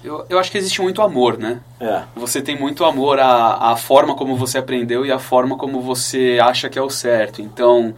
Eu, 0.06 0.24
eu 0.30 0.38
acho 0.38 0.52
que 0.52 0.56
existe 0.56 0.80
muito 0.80 1.02
amor, 1.02 1.36
né? 1.36 1.58
É. 1.80 2.02
Você 2.14 2.40
tem 2.40 2.56
muito 2.56 2.84
amor 2.84 3.18
à, 3.18 3.72
à 3.72 3.76
forma 3.76 4.14
como 4.14 4.36
você 4.36 4.56
aprendeu 4.56 5.04
e 5.04 5.10
à 5.10 5.18
forma 5.18 5.56
como 5.56 5.80
você 5.80 6.38
acha 6.40 6.68
que 6.68 6.78
é 6.78 6.82
o 6.82 6.88
certo. 6.88 7.42
Então, 7.42 7.92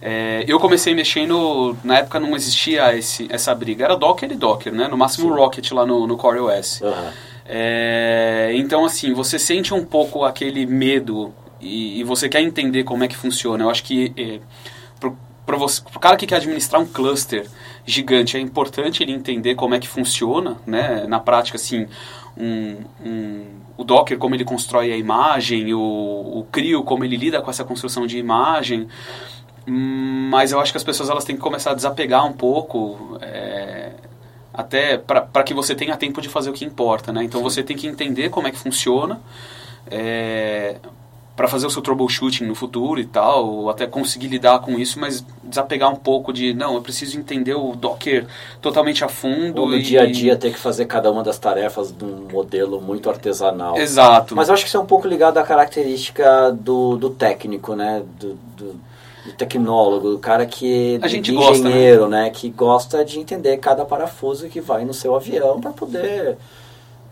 é, 0.00 0.42
eu 0.48 0.58
comecei 0.58 0.94
mexendo, 0.94 1.76
na 1.84 1.98
época 1.98 2.18
não 2.18 2.34
existia 2.34 2.96
esse, 2.96 3.28
essa 3.30 3.54
briga, 3.54 3.84
era 3.84 3.94
Docker 3.94 4.32
e 4.32 4.36
Docker, 4.36 4.72
né? 4.72 4.88
No 4.88 4.96
máximo 4.96 5.28
Sim. 5.28 5.34
Rocket 5.38 5.70
lá 5.72 5.84
no, 5.84 6.06
no 6.06 6.16
Core 6.16 6.40
OS. 6.40 6.80
Uhum. 6.80 7.10
É, 7.44 8.52
então, 8.54 8.86
assim, 8.86 9.12
você 9.12 9.38
sente 9.38 9.74
um 9.74 9.84
pouco 9.84 10.24
aquele 10.24 10.64
medo 10.64 11.34
e, 11.60 12.00
e, 12.00 12.04
você 12.04 12.26
quer 12.26 12.40
entender 12.40 12.84
como 12.84 13.04
é 13.04 13.08
que 13.08 13.16
funciona. 13.16 13.64
Eu 13.64 13.70
acho 13.70 13.84
que... 13.84 14.14
É, 14.16 14.40
para 15.44 15.56
o 15.56 16.00
cara 16.00 16.16
que 16.16 16.26
quer 16.26 16.36
administrar 16.36 16.80
um 16.80 16.86
cluster 16.86 17.46
gigante, 17.90 18.36
é 18.36 18.40
importante 18.40 19.02
ele 19.02 19.12
entender 19.12 19.54
como 19.54 19.74
é 19.74 19.78
que 19.78 19.88
funciona, 19.88 20.56
né? 20.66 21.04
Na 21.06 21.20
prática, 21.20 21.56
assim, 21.56 21.86
um, 22.36 22.76
um, 23.04 23.44
o 23.76 23.84
Docker, 23.84 24.16
como 24.18 24.34
ele 24.34 24.44
constrói 24.44 24.92
a 24.92 24.96
imagem, 24.96 25.74
o, 25.74 25.80
o 25.80 26.46
CRIO, 26.50 26.82
como 26.82 27.04
ele 27.04 27.16
lida 27.16 27.40
com 27.42 27.50
essa 27.50 27.64
construção 27.64 28.06
de 28.06 28.18
imagem. 28.18 28.88
Mas 29.66 30.52
eu 30.52 30.60
acho 30.60 30.72
que 30.72 30.78
as 30.78 30.84
pessoas 30.84 31.10
elas 31.10 31.24
têm 31.24 31.36
que 31.36 31.42
começar 31.42 31.72
a 31.72 31.74
desapegar 31.74 32.26
um 32.26 32.32
pouco. 32.32 33.18
É, 33.20 33.92
até 34.52 34.98
para 34.98 35.42
que 35.42 35.54
você 35.54 35.74
tenha 35.74 35.96
tempo 35.96 36.20
de 36.20 36.28
fazer 36.28 36.50
o 36.50 36.52
que 36.52 36.64
importa, 36.64 37.12
né? 37.12 37.22
Então 37.22 37.42
você 37.42 37.62
tem 37.62 37.76
que 37.76 37.86
entender 37.86 38.30
como 38.30 38.48
é 38.48 38.50
que 38.50 38.58
funciona 38.58 39.20
é, 39.90 40.76
para 41.36 41.48
fazer 41.48 41.66
o 41.66 41.70
seu 41.70 41.80
troubleshooting 41.80 42.44
no 42.44 42.54
futuro 42.54 43.00
e 43.00 43.06
tal, 43.06 43.48
ou 43.48 43.70
até 43.70 43.86
conseguir 43.86 44.28
lidar 44.28 44.58
com 44.60 44.78
isso, 44.78 45.00
mas 45.00 45.24
desapegar 45.42 45.90
um 45.90 45.96
pouco 45.96 46.32
de, 46.32 46.52
não, 46.52 46.74
eu 46.74 46.82
preciso 46.82 47.18
entender 47.18 47.54
o 47.54 47.74
Docker 47.74 48.26
totalmente 48.60 49.04
a 49.04 49.08
fundo. 49.08 49.62
Ou 49.62 49.68
no 49.68 49.76
e... 49.76 49.82
dia 49.82 50.02
a 50.02 50.06
dia 50.06 50.36
ter 50.36 50.52
que 50.52 50.58
fazer 50.58 50.84
cada 50.84 51.10
uma 51.10 51.22
das 51.22 51.38
tarefas 51.38 51.92
de 51.92 52.04
um 52.04 52.28
modelo 52.30 52.80
muito 52.80 53.08
artesanal. 53.08 53.76
Exato. 53.76 54.36
Mas 54.36 54.48
eu 54.48 54.54
acho 54.54 54.64
que 54.64 54.68
isso 54.68 54.76
é 54.76 54.80
um 54.80 54.86
pouco 54.86 55.08
ligado 55.08 55.38
à 55.38 55.42
característica 55.42 56.52
do, 56.52 56.96
do 56.96 57.10
técnico, 57.10 57.74
né? 57.74 58.02
Do, 58.18 58.34
do, 58.56 58.80
do 59.24 59.32
tecnólogo, 59.36 60.10
do 60.10 60.18
cara 60.18 60.46
que 60.46 60.98
A 61.02 61.08
gente 61.08 61.32
do 61.32 61.38
gosta, 61.38 61.68
engenheiro, 61.68 62.08
né? 62.08 62.30
Que 62.30 62.50
gosta 62.50 63.04
de 63.04 63.18
entender 63.18 63.56
cada 63.58 63.84
parafuso 63.84 64.48
que 64.48 64.60
vai 64.60 64.84
no 64.84 64.92
seu 64.92 65.14
avião 65.14 65.60
para 65.60 65.70
poder 65.70 66.36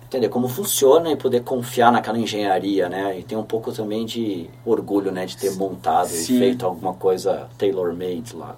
entender 0.08 0.30
como 0.30 0.48
funciona 0.48 1.12
e 1.12 1.16
poder 1.16 1.42
confiar 1.42 1.92
naquela 1.92 2.18
engenharia, 2.18 2.88
né? 2.88 3.18
E 3.18 3.22
tem 3.22 3.36
um 3.36 3.44
pouco 3.44 3.70
também 3.72 4.06
de 4.06 4.48
orgulho, 4.64 5.12
né? 5.12 5.26
De 5.26 5.36
ter 5.36 5.54
montado 5.54 6.08
Sim. 6.08 6.36
e 6.36 6.38
feito 6.38 6.64
alguma 6.64 6.94
coisa 6.94 7.48
tailor-made 7.58 8.34
lá. 8.34 8.56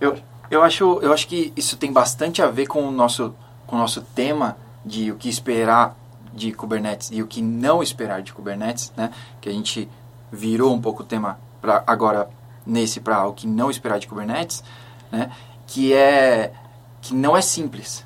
Eu, 0.00 0.16
eu, 0.50 0.62
acho, 0.62 0.98
eu 1.02 1.12
acho 1.12 1.26
que 1.26 1.52
isso 1.56 1.76
tem 1.76 1.92
bastante 1.92 2.42
a 2.42 2.48
ver 2.48 2.66
com 2.66 2.82
o 2.82 2.90
nosso, 2.90 3.34
com 3.66 3.76
o 3.76 3.78
nosso 3.78 4.02
tema 4.02 4.56
de 4.84 5.12
o 5.12 5.16
que 5.16 5.28
esperar 5.28 5.96
de 6.32 6.52
Kubernetes 6.52 7.10
e 7.12 7.22
o 7.22 7.26
que 7.26 7.40
não 7.40 7.82
esperar 7.82 8.20
de 8.20 8.32
Kubernetes, 8.32 8.92
né? 8.96 9.10
Que 9.40 9.48
a 9.48 9.52
gente 9.52 9.88
virou 10.32 10.74
um 10.74 10.80
pouco 10.80 11.02
o 11.02 11.06
tema 11.06 11.38
pra, 11.60 11.82
agora 11.86 12.28
nesse 12.66 13.00
para 13.00 13.26
o 13.26 13.32
que 13.32 13.46
não 13.46 13.70
esperar 13.70 13.98
de 13.98 14.08
Kubernetes, 14.08 14.64
né? 15.12 15.30
Que 15.66 15.92
é 15.92 16.52
que 17.00 17.14
não 17.14 17.36
é 17.36 17.40
simples. 17.40 18.04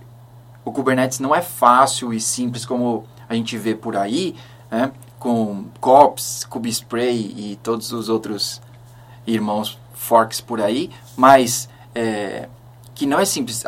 O 0.64 0.71
Kubernetes 0.73 1.19
não 1.21 1.35
é 1.35 1.42
fácil 1.42 2.12
e 2.12 2.21
simples 2.21 2.64
como 2.64 3.04
a 3.28 3.35
gente 3.35 3.57
vê 3.59 3.75
por 3.75 3.97
aí, 3.97 4.35
né? 4.71 4.92
Com 5.19 5.66
Kops, 5.81 6.45
Kubespray 6.45 7.16
e 7.37 7.59
todos 7.62 7.92
os 7.92 8.09
outros 8.09 8.61
irmãos 9.26 9.78
forks 9.95 10.40
por 10.40 10.61
aí, 10.61 10.90
mas 11.16 11.69
é, 11.95 12.49
que 12.95 13.07
não 13.07 13.19
é 13.21 13.25
simples. 13.25 13.62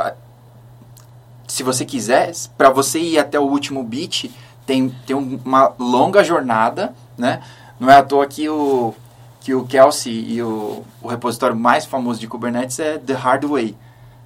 Se 1.47 1.63
você 1.63 1.85
quiser, 1.85 2.33
para 2.57 2.71
você 2.71 2.99
ir 2.99 3.19
até 3.19 3.39
o 3.39 3.45
último 3.45 3.83
bit, 3.85 4.35
tem, 4.67 4.89
tem 5.07 5.15
um- 5.15 5.39
uma 5.45 5.73
longa 5.79 6.25
jornada, 6.25 6.95
né? 7.17 7.41
Não 7.79 7.91
é 7.91 7.97
à 7.97 8.03
toa 8.03 8.27
que 8.27 8.49
o, 8.49 8.95
que 9.41 9.55
o 9.55 9.65
Kelsey 9.65 10.33
e 10.33 10.43
o, 10.43 10.83
o 11.03 11.09
repositório 11.09 11.55
mais 11.55 11.85
famoso 11.85 12.19
de 12.19 12.27
Kubernetes 12.27 12.79
é 12.81 12.99
The 12.99 13.13
Hard 13.13 13.45
Way. 13.45 13.77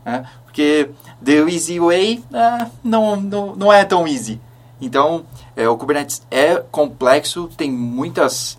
Né? 0.04 0.24
Porque 0.58 0.90
The 1.24 1.48
Easy 1.48 1.78
Way 1.78 2.24
ah, 2.34 2.66
não, 2.82 3.14
não, 3.14 3.54
não 3.54 3.72
é 3.72 3.84
tão 3.84 4.08
easy. 4.08 4.40
Então, 4.80 5.24
é, 5.54 5.68
o 5.68 5.76
Kubernetes 5.76 6.20
é 6.32 6.56
complexo, 6.72 7.48
tem 7.56 7.70
muitas, 7.70 8.58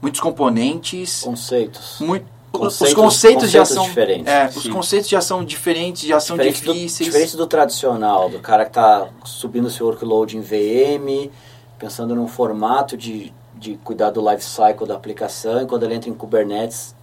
muitos 0.00 0.20
componentes, 0.22 1.20
Conceitos. 1.22 1.98
muito, 2.00 2.24
os 2.50 2.58
Conceitos- 2.60 2.94
conceitos, 2.94 3.50
já 3.50 3.58
conceitos 3.60 3.74
são 3.74 3.84
diferentes. 3.84 4.26
é, 4.32 4.46
os 4.56 4.68
conceitos 4.68 5.08
já 5.10 5.20
são 5.20 5.44
diferentes, 5.44 6.06
já 6.08 6.18
são 6.18 6.36
Diferente 6.38 6.64
do, 6.64 6.72
difíceis. 6.72 7.06
diferente 7.10 7.36
do 7.36 7.46
tradicional, 7.46 8.30
do 8.30 8.38
cara 8.38 8.64
que 8.64 8.70
está 8.70 9.08
subindo 9.24 9.68
seu 9.68 9.84
workload 9.86 10.38
em 10.38 10.40
VM, 10.40 11.30
pensando 11.78 12.14
num 12.14 12.26
formato 12.28 12.96
de, 12.96 13.30
de 13.54 13.76
cuidar 13.84 14.08
do 14.10 14.26
life 14.30 14.42
cycle 14.44 14.86
da 14.86 14.94
aplicação, 14.94 15.60
e 15.62 15.66
quando 15.66 15.82
ele 15.82 15.94
entra 15.94 16.08
em 16.08 16.14
Kubernetes, 16.14 16.93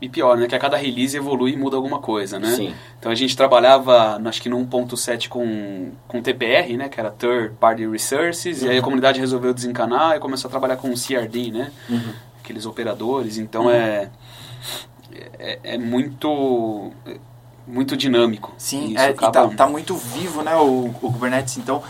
E, 0.00 0.08
pior, 0.08 0.36
né? 0.36 0.48
Que 0.48 0.56
a 0.56 0.58
cada 0.58 0.76
release 0.76 1.16
evolui 1.16 1.52
e 1.52 1.56
muda 1.56 1.76
alguma 1.76 2.00
coisa, 2.00 2.38
né? 2.38 2.48
Sim. 2.54 2.74
Então 2.98 3.12
a 3.12 3.14
gente 3.14 3.36
trabalhava, 3.36 4.20
acho 4.24 4.42
que 4.42 4.48
no 4.48 4.58
1.7 4.66 5.28
com, 5.28 5.92
com 6.08 6.20
TPR, 6.20 6.76
né? 6.76 6.88
Que 6.88 6.98
era 6.98 7.10
Third 7.12 7.54
Party 7.60 7.86
Resources. 7.86 8.62
E 8.62 8.68
aí 8.68 8.78
a 8.78 8.82
comunidade 8.82 9.20
resolveu 9.20 9.54
desencanar 9.54 10.16
e 10.16 10.20
começou 10.20 10.48
a 10.48 10.50
trabalhar 10.50 10.76
com 10.78 10.92
CRD, 10.94 11.52
né? 11.52 11.70
Aqueles 12.42 12.66
operadores. 12.66 13.38
Então 13.38 13.70
é, 13.70 14.10
é... 15.38 15.58
É 15.62 15.78
muito... 15.78 16.90
Muito 17.66 17.96
dinâmico. 17.98 18.54
Sim, 18.56 18.96
é, 18.96 19.08
e 19.08 19.10
acaba- 19.10 19.30
tá, 19.30 19.48
tá 19.54 19.66
muito 19.68 19.94
vivo, 19.94 20.42
né, 20.42 20.56
o, 20.56 20.86
o 20.86 21.12
Kubernetes, 21.12 21.58
então... 21.58 21.82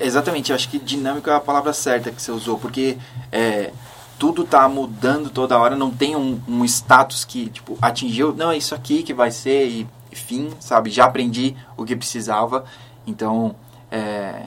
Exatamente, 0.00 0.50
eu 0.50 0.56
acho 0.56 0.68
que 0.70 0.78
dinâmico 0.78 1.28
é 1.28 1.34
a 1.34 1.40
palavra 1.40 1.72
certa 1.72 2.10
que 2.10 2.22
você 2.22 2.30
usou, 2.30 2.56
porque 2.58 2.96
é, 3.32 3.72
tudo 4.18 4.44
tá 4.44 4.68
mudando 4.68 5.30
toda 5.30 5.58
hora, 5.58 5.76
não 5.76 5.90
tem 5.90 6.16
um, 6.16 6.40
um 6.48 6.64
status 6.64 7.24
que, 7.24 7.48
tipo, 7.48 7.78
atingiu, 7.80 8.34
não, 8.34 8.50
é 8.50 8.56
isso 8.56 8.74
aqui 8.74 9.02
que 9.02 9.14
vai 9.14 9.30
ser, 9.30 9.68
e, 9.68 9.86
e 10.10 10.16
fim, 10.16 10.50
sabe? 10.60 10.90
Já 10.90 11.04
aprendi 11.04 11.56
o 11.76 11.84
que 11.84 11.94
precisava, 11.94 12.64
então 13.06 13.54
é, 13.90 14.46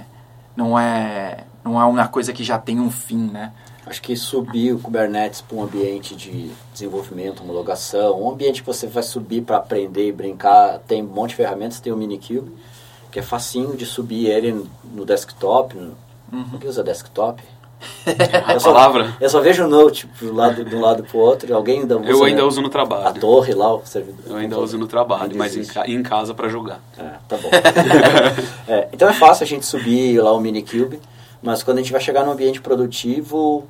não, 0.55 0.77
é, 0.77 1.45
não 1.63 1.79
é 1.79 1.85
uma 1.85 2.07
coisa 2.07 2.33
que 2.33 2.43
já 2.43 2.59
tem 2.59 2.79
um 2.79 2.91
fim, 2.91 3.29
né? 3.29 3.53
acho 3.85 4.01
que 4.01 4.15
subir 4.15 4.73
o 4.73 4.79
Kubernetes 4.79 5.41
para 5.41 5.57
um 5.57 5.63
ambiente 5.63 6.15
de 6.15 6.51
desenvolvimento, 6.71 7.41
homologação, 7.41 8.21
um 8.21 8.29
ambiente 8.29 8.61
que 8.61 8.67
você 8.67 8.87
vai 8.87 9.03
subir 9.03 9.41
para 9.41 9.57
aprender 9.57 10.07
e 10.07 10.11
brincar, 10.11 10.79
tem 10.79 11.03
um 11.03 11.07
monte 11.07 11.31
de 11.31 11.37
ferramentas, 11.37 11.79
tem 11.79 11.91
o 11.91 11.97
Minikube, 11.97 12.51
que 13.11 13.19
é 13.19 13.21
facinho 13.21 13.75
de 13.75 13.85
subir 13.85 14.27
ele 14.27 14.65
no 14.93 15.05
desktop, 15.05 15.75
no, 15.75 15.97
Alguém 16.53 16.69
usa 16.69 16.81
desktop? 16.81 17.43
A 18.45 18.53
Eu 18.53 18.59
só- 18.59 18.73
palavra 18.73 19.15
Eu 19.19 19.29
só 19.29 19.39
vejo 19.41 19.65
o 19.65 19.67
Note 19.67 20.07
pro 20.07 20.33
lado, 20.33 20.63
de 20.63 20.75
um 20.75 20.81
lado 20.81 21.03
pro 21.03 21.17
outro. 21.19 21.53
Alguém 21.55 21.81
ainda 21.81 21.97
usa 21.97 22.09
eu 22.09 22.23
ainda 22.23 22.41
né, 22.41 22.47
uso 22.47 22.61
no 22.61 22.67
a 22.67 22.71
trabalho. 22.71 23.19
torre 23.19 23.53
lá, 23.53 23.73
o 23.73 23.81
servidor. 23.85 24.19
Eu 24.27 24.35
ainda 24.37 24.59
uso 24.59 24.77
no 24.77 24.87
trabalho, 24.87 25.35
mas 25.37 25.55
em, 25.55 25.63
ca- 25.65 25.87
em 25.87 26.01
casa 26.03 26.33
para 26.33 26.47
jogar. 26.49 26.79
É, 26.97 27.03
tá 27.27 27.37
bom. 27.37 27.49
É, 28.67 28.87
então 28.93 29.09
é 29.09 29.13
fácil 29.13 29.43
a 29.43 29.47
gente 29.47 29.65
subir 29.65 30.19
lá 30.21 30.31
o 30.31 30.39
Minikube, 30.39 30.99
mas 31.41 31.61
quando 31.63 31.79
a 31.79 31.81
gente 31.81 31.91
vai 31.91 31.99
chegar 32.01 32.23
no 32.25 32.31
ambiente 32.31 32.61
produtivo, 32.61 33.65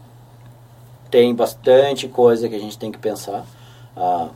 tem 1.09 1.33
bastante 1.33 2.07
coisa 2.07 2.47
que 2.47 2.55
a 2.55 2.59
gente 2.59 2.77
tem 2.77 2.91
que 2.91 2.97
pensar. 2.99 3.45
Ah, 3.97 4.27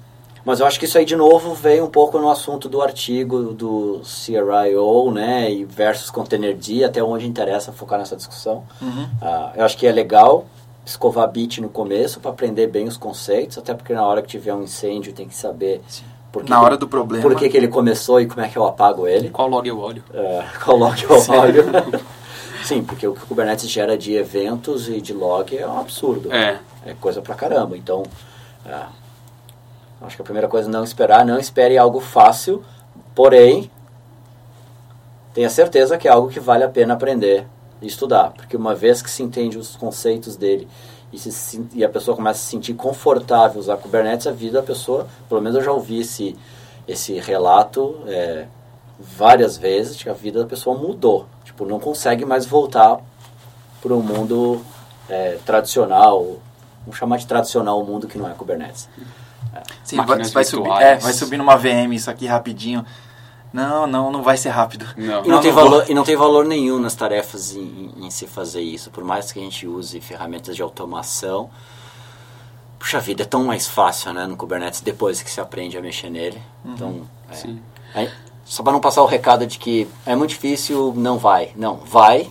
mas 0.45 0.59
eu 0.59 0.65
acho 0.65 0.79
que 0.79 0.85
isso 0.85 0.97
aí, 0.97 1.03
de 1.05 1.15
novo, 1.15 1.53
vem 1.55 1.81
um 1.81 1.89
pouco 1.89 2.17
no 2.19 2.29
assunto 2.29 2.69
do 2.69 2.81
artigo 2.81 3.53
do 3.53 4.01
CRIO, 4.03 5.11
né, 5.11 5.51
e 5.51 5.65
versus 5.65 6.09
Containerd, 6.11 6.83
até 6.83 7.03
onde 7.03 7.27
interessa 7.27 7.71
focar 7.71 7.99
nessa 7.99 8.15
discussão. 8.15 8.63
Uhum. 8.81 9.09
Ah, 9.21 9.51
eu 9.55 9.65
acho 9.65 9.75
que 9.77 9.87
é 9.87 9.91
legal 9.91 10.45
escovar 10.85 11.27
bit 11.29 11.59
no 11.61 11.67
começo 11.69 12.19
para 12.19 12.29
aprender 12.31 12.67
bem 12.67 12.87
os 12.87 12.95
conceitos, 12.95 13.57
até 13.57 13.73
porque 13.73 13.91
na 13.93 14.05
hora 14.05 14.21
que 14.21 14.27
tiver 14.27 14.53
um 14.53 14.61
incêndio 14.63 15.11
tem 15.13 15.27
que 15.27 15.35
saber 15.35 15.81
por 16.31 16.43
que 16.43 16.49
Na 16.49 16.61
hora 16.61 16.77
do 16.77 16.87
problema. 16.87 17.23
por 17.23 17.35
que, 17.35 17.49
que 17.49 17.57
ele 17.57 17.67
começou 17.67 18.21
e 18.21 18.27
como 18.27 18.45
é 18.45 18.49
que 18.49 18.57
eu 18.57 18.65
apago 18.67 19.07
ele. 19.07 19.29
Qual 19.29 19.47
log 19.47 19.67
eu 19.67 19.79
olho? 19.79 20.03
É, 20.13 20.43
coloque 20.63 21.05
o 21.07 21.13
log. 21.15 22.03
Sim, 22.63 22.83
porque 22.83 23.07
o 23.07 23.13
que 23.13 23.23
o 23.23 23.27
Kubernetes 23.27 23.69
gera 23.69 23.97
de 23.97 24.13
eventos 24.15 24.89
e 24.89 24.99
de 24.99 25.13
log 25.13 25.55
é 25.57 25.67
um 25.67 25.79
absurdo. 25.79 26.31
É. 26.31 26.59
É 26.85 26.93
coisa 26.93 27.21
pra 27.21 27.35
caramba. 27.35 27.77
Então, 27.77 28.03
é, 28.65 28.79
acho 30.01 30.15
que 30.15 30.21
a 30.21 30.25
primeira 30.25 30.47
coisa 30.47 30.69
é 30.69 30.71
não 30.71 30.83
esperar. 30.83 31.25
Não 31.25 31.39
espere 31.39 31.77
algo 31.77 31.99
fácil, 31.99 32.63
porém, 33.13 33.69
tenha 35.33 35.49
certeza 35.49 35.97
que 35.97 36.07
é 36.07 36.11
algo 36.11 36.29
que 36.29 36.39
vale 36.39 36.63
a 36.63 36.69
pena 36.69 36.93
aprender 36.93 37.45
e 37.81 37.87
estudar. 37.87 38.31
Porque 38.31 38.55
uma 38.55 38.75
vez 38.75 39.01
que 39.01 39.09
se 39.09 39.23
entende 39.23 39.57
os 39.57 39.75
conceitos 39.75 40.35
dele 40.35 40.67
e, 41.11 41.17
se, 41.17 41.65
e 41.73 41.83
a 41.83 41.89
pessoa 41.89 42.15
começa 42.15 42.39
a 42.39 42.43
se 42.43 42.49
sentir 42.49 42.73
confortável 42.73 43.59
usar 43.59 43.77
Kubernetes, 43.77 44.27
a 44.27 44.31
vida 44.31 44.59
da 44.59 44.65
pessoa, 44.65 45.07
pelo 45.29 45.41
menos 45.41 45.57
eu 45.57 45.63
já 45.63 45.71
ouvi 45.71 46.01
esse, 46.01 46.35
esse 46.87 47.19
relato 47.19 47.99
é, 48.07 48.47
várias 48.99 49.57
vezes, 49.57 50.01
que 50.01 50.09
a 50.09 50.13
vida 50.13 50.39
da 50.39 50.45
pessoa 50.45 50.77
mudou. 50.77 51.25
Tipo, 51.43 51.65
não 51.65 51.79
consegue 51.79 52.25
mais 52.25 52.45
voltar 52.45 52.99
para 53.81 53.93
o 53.93 54.01
mundo 54.01 54.61
é, 55.07 55.37
tradicional, 55.45 56.37
vamos 56.85 56.97
chamar 56.97 57.17
de 57.17 57.27
tradicional 57.27 57.79
o 57.81 57.85
mundo 57.85 58.07
que 58.07 58.17
não 58.17 58.29
é 58.29 58.33
Kubernetes. 58.33 58.87
Sim, 59.83 59.97
vai, 59.97 60.21
vai 60.23 60.43
subir, 60.43 60.69
é, 60.81 60.95
vai 60.97 61.13
subir 61.13 61.37
numa 61.37 61.55
VM 61.55 61.93
isso 61.93 62.09
aqui 62.11 62.25
rapidinho. 62.27 62.85
Não, 63.53 63.87
não, 63.87 64.11
não 64.11 64.21
vai 64.21 64.35
ser 64.35 64.49
rápido. 64.49 64.85
Não. 64.97 65.23
E 65.23 65.27
não, 65.29 65.35
Não, 65.35 65.41
tem 65.41 65.51
não 65.53 65.61
vou. 65.61 65.69
valor, 65.69 65.85
e 65.89 65.93
não 65.93 66.03
tem 66.03 66.15
valor 66.17 66.45
nenhum 66.45 66.77
nas 66.77 66.93
tarefas 66.93 67.55
em, 67.55 67.61
em- 67.95 68.05
em 68.07 68.11
se 68.11 68.27
fazer 68.27 68.59
isso, 68.61 68.89
por 68.91 69.03
mais 69.03 69.31
que 69.31 69.39
a 69.39 69.41
gente 69.41 69.65
use 69.65 70.01
ferramentas 70.01 70.55
de 70.57 70.61
automação. 70.61 71.49
Puxa 72.77 72.99
vida, 72.99 73.23
é 73.23 73.25
tão 73.25 73.45
mais 73.45 73.67
fácil 73.67 74.11
né, 74.13 74.27
no 74.27 74.35
Kubernetes 74.35 74.81
depois 74.81 75.21
que 75.21 75.31
se 75.31 75.39
aprende 75.39 75.77
a 75.77 75.81
mexer 75.81 76.09
nele. 76.09 76.41
Então, 76.65 77.01
é, 77.31 77.33
Sim. 77.33 77.61
Aí, 77.93 78.11
só 78.43 78.61
para 78.61 78.73
não 78.73 78.81
passar 78.81 79.01
o 79.01 79.05
recado 79.07 79.47
de 79.47 79.57
que 79.57 79.87
é 80.05 80.15
muito 80.15 80.31
difícil, 80.31 80.93
não 80.95 81.17
vai. 81.17 81.51
Não, 81.55 81.77
vai, 81.77 82.29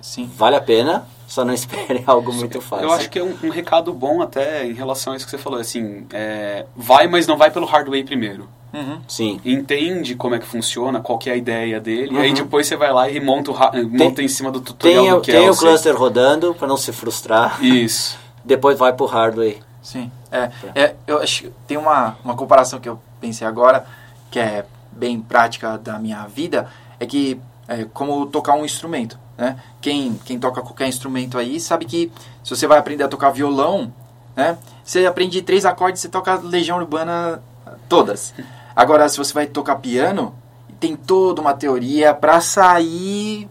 Sim. 0.00 0.30
vale 0.36 0.54
a 0.56 0.60
pena, 0.60 1.06
só 1.32 1.44
não 1.46 1.54
espere 1.54 2.02
algo 2.06 2.30
muito 2.32 2.60
fácil. 2.60 2.84
Eu 2.86 2.92
acho 2.92 3.08
que 3.08 3.18
é 3.18 3.22
um, 3.22 3.34
um 3.42 3.48
recado 3.48 3.90
bom 3.92 4.20
até 4.20 4.66
em 4.66 4.74
relação 4.74 5.12
a 5.12 5.16
isso 5.16 5.24
que 5.24 5.30
você 5.30 5.38
falou. 5.38 5.58
Assim, 5.58 6.06
é, 6.12 6.66
vai, 6.76 7.08
mas 7.08 7.26
não 7.26 7.38
vai 7.38 7.50
pelo 7.50 7.64
hardware 7.64 8.04
primeiro. 8.04 8.48
Uhum. 8.74 9.00
Sim. 9.08 9.40
Entende 9.44 10.14
como 10.14 10.34
é 10.34 10.38
que 10.38 10.46
funciona, 10.46 11.00
qual 11.00 11.18
que 11.18 11.30
é 11.30 11.32
a 11.32 11.36
ideia 11.36 11.80
dele, 11.80 12.14
e 12.14 12.18
aí 12.18 12.28
Uhum. 12.28 12.34
depois 12.34 12.66
você 12.66 12.76
vai 12.76 12.92
lá 12.92 13.08
e 13.08 13.18
monta, 13.20 13.50
o, 13.50 13.88
monta 13.88 14.22
em 14.22 14.28
cima 14.28 14.50
do 14.50 14.60
tutorial 14.60 15.02
Tem, 15.04 15.12
o- 15.12 15.16
do 15.16 15.22
tem 15.22 15.50
o 15.50 15.56
cluster 15.56 15.96
rodando 15.96 16.54
para 16.54 16.66
não 16.68 16.76
se 16.76 16.92
frustrar. 16.92 17.62
Isso. 17.64 18.18
Depois 18.44 18.78
vai 18.78 18.92
pro 18.92 19.06
hardware. 19.06 19.58
Sim. 19.82 20.10
É, 20.30 20.50
é, 20.74 20.94
eu 21.06 21.18
acho 21.18 21.42
que 21.44 21.52
tem 21.66 21.76
uma, 21.76 22.16
uma 22.24 22.34
comparação 22.34 22.78
que 22.80 22.88
eu 22.88 22.98
pensei 23.20 23.46
agora, 23.46 23.86
que 24.30 24.38
é 24.38 24.64
bem 24.90 25.20
prática 25.20 25.78
da 25.78 25.98
minha 25.98 26.26
vida 26.26 26.66
é 27.00 27.06
que 27.06 27.38
é 27.68 27.84
como 27.92 28.26
tocar 28.26 28.54
um 28.54 28.64
instrumento, 28.64 29.18
né? 29.42 29.56
Quem, 29.80 30.14
quem 30.24 30.38
toca 30.38 30.62
qualquer 30.62 30.86
instrumento 30.86 31.36
aí 31.36 31.58
sabe 31.58 31.84
que 31.84 32.12
se 32.44 32.50
você 32.54 32.64
vai 32.64 32.78
aprender 32.78 33.02
a 33.02 33.08
tocar 33.08 33.30
violão, 33.30 33.92
né? 34.36 34.56
Você 34.84 35.04
aprende 35.04 35.42
três 35.42 35.64
acordes, 35.64 36.00
você 36.00 36.08
toca 36.08 36.36
Legião 36.36 36.78
Urbana 36.78 37.42
todas. 37.88 38.32
Agora, 38.76 39.08
se 39.08 39.18
você 39.18 39.34
vai 39.34 39.46
tocar 39.48 39.76
piano, 39.76 40.32
tem 40.78 40.94
toda 40.94 41.40
uma 41.40 41.54
teoria 41.54 42.14
para 42.14 42.40
sair 42.40 43.48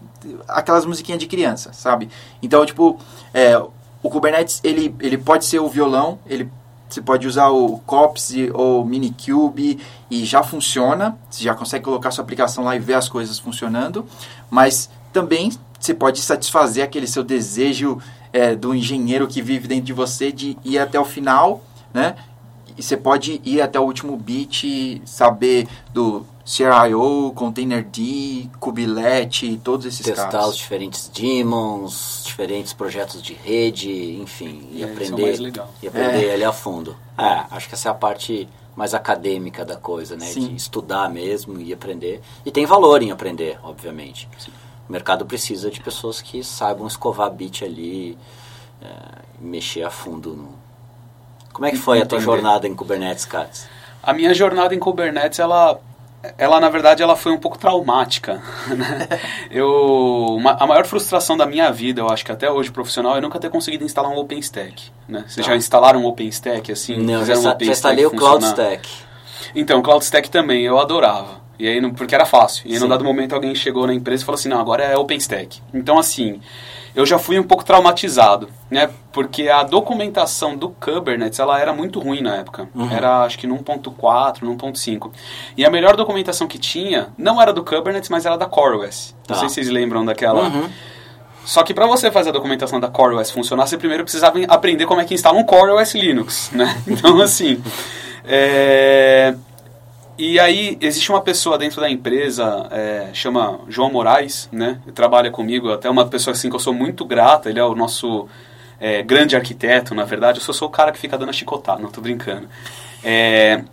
aquelas 0.48 0.86
musiquinhas 0.86 1.20
de 1.20 1.28
criança, 1.28 1.74
sabe? 1.74 2.10
Então, 2.42 2.66
tipo, 2.66 2.98
é, 3.34 3.58
o 4.02 4.10
Kubernetes, 4.10 4.62
ele, 4.64 4.96
ele 5.02 5.18
pode 5.18 5.44
ser 5.44 5.60
o 5.60 5.68
violão, 5.68 6.20
ele 6.26 6.50
você 6.90 7.02
pode 7.02 7.26
usar 7.26 7.50
o 7.50 7.80
Cops 7.80 8.34
ou 8.54 8.84
Minikube 8.86 9.80
e 10.10 10.26
já 10.26 10.44
funciona. 10.44 11.18
Você 11.30 11.42
já 11.42 11.56
consegue 11.56 11.86
colocar 11.86 12.12
sua 12.12 12.22
aplicação 12.22 12.66
lá 12.66 12.76
e 12.76 12.80
ver 12.80 12.96
as 12.96 13.08
coisas 13.08 13.40
funcionando. 13.40 14.06
Mas 14.50 14.90
também 15.14 15.52
você 15.82 15.94
pode 15.96 16.22
satisfazer 16.22 16.84
aquele 16.84 17.08
seu 17.08 17.24
desejo 17.24 17.98
é, 18.32 18.56
do 18.56 18.74
engenheiro 18.74 19.28
que 19.28 19.42
vive 19.42 19.68
dentro 19.68 19.86
de 19.86 19.94
você 19.94 20.32
de 20.32 20.58
ir 20.64 20.78
até 20.78 21.00
o 21.00 21.04
final, 21.04 21.64
né? 21.94 22.16
E 22.78 22.84
você 22.84 22.96
pode 22.96 23.42
ir 23.44 23.62
até 23.62 23.80
o 23.80 23.84
último 23.84 24.16
bit, 24.16 25.02
saber 25.06 25.68
do 25.94 26.26
CRIO, 26.46 27.32
Containerd, 27.36 28.50
Kubelet, 28.60 29.60
todos 29.64 29.86
esses 29.86 30.06
Testar 30.06 30.30
caras. 30.30 30.50
os 30.50 30.58
diferentes 30.58 31.10
daemons, 31.10 32.24
diferentes 32.26 32.74
projetos 32.74 33.22
de 33.22 33.34
rede, 33.34 34.18
enfim, 34.22 34.68
e 34.72 34.84
É, 34.84 34.86
isso 34.86 34.86
é 34.86 34.88
o 34.88 34.92
aprender, 34.92 35.64
e 35.82 35.88
aprender 35.88 36.34
ele 36.34 36.44
a 36.44 36.54
fundo. 36.54 36.96
É, 37.18 37.44
acho 37.52 37.68
que 37.68 37.76
essa 37.76 37.90
é 37.90 37.92
a 37.92 37.96
parte 37.96 38.48
mais 38.76 38.94
acadêmica 38.94 39.66
da 39.66 39.76
coisa, 39.76 40.16
né? 40.16 40.26
Sim. 40.26 40.48
De 40.48 40.56
estudar 40.56 41.10
mesmo 41.10 41.60
e 41.60 41.74
aprender. 41.74 42.22
E 42.46 42.52
tem 42.52 42.66
valor 42.66 43.02
em 43.04 43.12
aprender, 43.12 43.60
obviamente. 43.64 44.30
O 44.92 44.98
mercado 45.02 45.26
precisa 45.26 45.72
de 45.72 45.80
pessoas 45.80 46.22
que 46.22 46.44
saibam 46.44 46.86
escovar 46.86 47.32
bit 47.32 47.64
ali, 47.64 48.18
é, 48.82 48.88
mexer 49.40 49.84
a 49.84 49.90
fundo. 49.90 50.34
No... 50.36 50.50
Como 51.54 51.66
é 51.66 51.72
que 51.72 51.78
foi 51.78 52.02
a 52.02 52.06
tua 52.06 52.20
jornada 52.20 52.68
em 52.68 52.76
Kubernetes, 52.76 53.24
Katz? 53.24 53.70
A 54.04 54.12
minha 54.12 54.34
jornada 54.34 54.76
em 54.76 54.80
Kubernetes, 54.80 55.40
ela, 55.40 55.80
ela 56.38 56.60
na 56.60 56.68
verdade, 56.68 57.02
ela 57.02 57.16
foi 57.16 57.32
um 57.32 57.38
pouco 57.38 57.58
traumática. 57.58 58.44
né? 58.68 59.08
eu, 59.50 60.36
uma- 60.38 60.58
a 60.60 60.68
maior 60.68 60.86
frustração 60.86 61.38
da 61.38 61.46
minha 61.46 61.72
vida, 61.72 62.02
eu 62.02 62.10
acho 62.10 62.26
que 62.26 62.32
até 62.34 62.52
hoje 62.52 62.70
profissional, 62.70 63.16
é 63.16 63.22
nunca 63.22 63.40
ter 63.40 63.50
conseguido 63.50 63.86
instalar 63.86 64.12
um 64.12 64.18
OpenStack. 64.18 64.92
Né? 65.08 65.24
Vocês 65.26 65.46
Tá. 65.46 65.54
já 65.54 65.56
instalaram 65.58 66.02
um 66.02 66.06
OpenStack 66.06 66.70
assim? 66.70 66.98
Não, 66.98 67.24
já, 67.24 67.38
um 67.38 67.42
já 67.42 67.56
instalei 67.62 68.06
o? 68.06 68.12
CloudStack. 68.12 68.90
Então, 69.56 69.80
o 69.80 69.84
CloudStack 69.84 70.30
também, 70.30 70.64
eu 70.64 70.80
adorava. 70.80 71.42
E 71.60 71.68
aí, 71.68 71.80
não- 71.80 71.92
porque 71.94 72.16
era 72.16 72.26
fácil. 72.26 72.64
E 72.68 72.74
aí, 72.74 72.80
num 72.80 72.88
dado 72.88 73.04
momento, 73.04 73.34
alguém 73.36 73.54
chegou 73.54 73.86
na 73.86 73.94
empresa 73.94 74.24
e 74.24 74.26
falou 74.26 74.38
assim, 74.40 74.50
não, 74.50 74.60
agora 74.60 74.84
é 74.84 74.98
OpenStack. 74.98 75.62
Então, 75.74 76.00
assim, 76.00 76.42
eu 76.96 77.06
já 77.06 77.20
fui 77.20 77.38
um 77.38 77.44
pouco 77.44 77.64
traumatizado, 77.64 78.50
né? 78.70 78.90
Porque 79.12 79.48
a 79.48 79.62
documentação 79.62 80.58
do 80.58 80.70
Kubernetes, 80.70 81.38
ela 81.40 81.60
era 81.60 81.72
muito 81.72 82.00
ruim 82.00 82.22
na 82.22 82.36
época. 82.38 82.68
Era, 82.92 83.24
acho 83.24 83.38
que 83.38 83.46
no 83.46 83.56
1.4, 83.60 84.42
no 84.42 84.56
1.5. 84.56 85.12
E 85.56 85.64
a 85.64 85.70
melhor 85.70 85.96
documentação 85.96 86.48
que 86.48 86.58
tinha, 86.58 87.10
não 87.18 87.40
era 87.40 87.54
do 87.54 87.64
Kubernetes, 87.64 88.10
mas 88.10 88.26
era 88.26 88.38
da 88.38 88.48
CoreOS. 88.48 89.16
Tá. 89.28 89.36
Não 89.36 89.40
sei 89.42 89.50
se 89.50 89.56
vocês 89.56 89.70
lembram 89.70 90.04
daquela... 90.04 90.44
Uhum. 90.48 90.68
Só 91.46 91.64
que 91.64 91.74
para 91.74 91.88
você 91.88 92.12
fazer 92.12 92.30
a 92.30 92.34
documentação 92.34 92.80
da 92.80 92.88
CoreOS 92.88 93.32
funcionar, 93.32 93.66
você 93.68 93.78
primeiro 93.78 94.04
precisava 94.04 94.40
aprender 94.48 94.86
como 94.86 95.02
é 95.02 95.06
que 95.06 95.14
instala 95.14 95.38
um 95.38 95.44
CoreOS 95.44 95.94
Linux, 95.96 96.50
né? 96.54 96.76
Então, 96.88 97.20
assim... 97.22 97.62
é, 98.24 99.36
E 100.18 100.40
aí, 100.40 100.78
existe 100.80 101.10
uma 101.12 101.22
pessoa 101.22 101.58
dentro 101.58 101.82
da 101.82 101.90
empresa, 101.90 102.68
é, 102.72 103.10
chama 103.14 103.60
João 103.68 103.92
Moraes, 103.92 104.48
né? 104.52 104.80
Trabalha 104.94 105.32
comigo, 105.32 105.72
até 105.72 105.90
uma 105.90 106.08
pessoa 106.08 106.34
assim 106.34 106.50
que 106.50 106.56
eu 106.56 106.60
sou 106.60 106.74
muito 106.74 107.04
grata, 107.06 107.50
ele 107.50 107.60
é 107.60 107.64
o 107.64 107.74
nosso 107.74 108.28
é, 108.80 109.02
grande 109.02 109.36
arquiteto, 109.36 109.96
na 109.96 110.04
verdade. 110.04 110.40
Eu 110.40 110.44
só 110.44 110.54
sou 110.54 110.68
o 110.68 110.72
cara 110.72 110.92
que 110.92 111.00
fica 111.00 111.18
dando 111.18 111.30
a 111.30 111.34
chicotada, 111.34 111.82
não 111.82 111.90
tô 111.92 112.02
brincando. 112.02 112.48
É, 113.04 113.64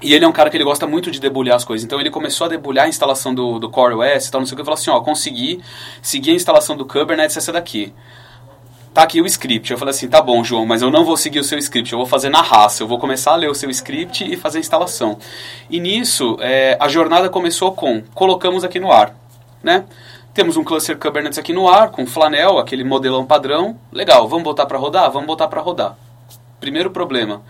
e 0.00 0.14
ele 0.14 0.24
é 0.24 0.28
um 0.28 0.32
cara 0.32 0.50
que 0.50 0.56
ele 0.56 0.64
gosta 0.64 0.86
muito 0.86 1.10
de 1.10 1.20
debulhar 1.20 1.56
as 1.56 1.64
coisas. 1.64 1.84
Então 1.84 2.00
ele 2.00 2.10
começou 2.10 2.44
a 2.44 2.48
debulhar 2.48 2.86
a 2.86 2.88
instalação 2.88 3.34
do, 3.34 3.58
do 3.58 3.68
Core 3.68 3.94
OS 3.94 4.26
e 4.26 4.30
tal, 4.30 4.40
não 4.40 4.46
sei 4.46 4.54
o 4.54 4.56
que. 4.56 4.62
Ele 4.62 4.66
falou 4.66 4.78
assim, 4.78 4.90
ó, 4.90 5.00
consegui 5.00 5.60
seguir 6.00 6.30
a 6.30 6.34
instalação 6.34 6.76
do 6.76 6.86
Kubernetes 6.86 7.36
essa 7.36 7.52
daqui. 7.52 7.92
Tá 8.98 9.04
aqui 9.04 9.22
o 9.22 9.26
script. 9.26 9.70
Eu 9.70 9.78
falei 9.78 9.90
assim, 9.90 10.08
tá 10.08 10.20
bom, 10.20 10.42
João, 10.42 10.66
mas 10.66 10.82
eu 10.82 10.90
não 10.90 11.04
vou 11.04 11.16
seguir 11.16 11.38
o 11.38 11.44
seu 11.44 11.56
script. 11.56 11.92
Eu 11.92 11.98
vou 12.00 12.06
fazer 12.06 12.30
na 12.30 12.42
raça. 12.42 12.82
Eu 12.82 12.88
vou 12.88 12.98
começar 12.98 13.30
a 13.30 13.36
ler 13.36 13.48
o 13.48 13.54
seu 13.54 13.70
script 13.70 14.28
e 14.28 14.36
fazer 14.36 14.58
a 14.58 14.60
instalação. 14.60 15.20
E 15.70 15.78
nisso, 15.78 16.36
é, 16.40 16.76
a 16.80 16.88
jornada 16.88 17.28
começou 17.28 17.70
com, 17.70 18.02
colocamos 18.12 18.64
aqui 18.64 18.80
no 18.80 18.90
ar, 18.90 19.14
né? 19.62 19.84
Temos 20.34 20.56
um 20.56 20.64
cluster 20.64 20.98
Kubernetes 20.98 21.38
aqui 21.38 21.52
no 21.52 21.68
ar, 21.68 21.92
com 21.92 22.04
Flanel, 22.04 22.58
aquele 22.58 22.82
modelão 22.82 23.24
padrão. 23.24 23.78
Legal, 23.92 24.26
vamos 24.26 24.42
botar 24.42 24.66
para 24.66 24.78
rodar? 24.78 25.08
Vamos 25.12 25.28
botar 25.28 25.46
para 25.46 25.60
rodar. 25.60 25.96
Primeiro 26.58 26.90
problema, 26.90 27.40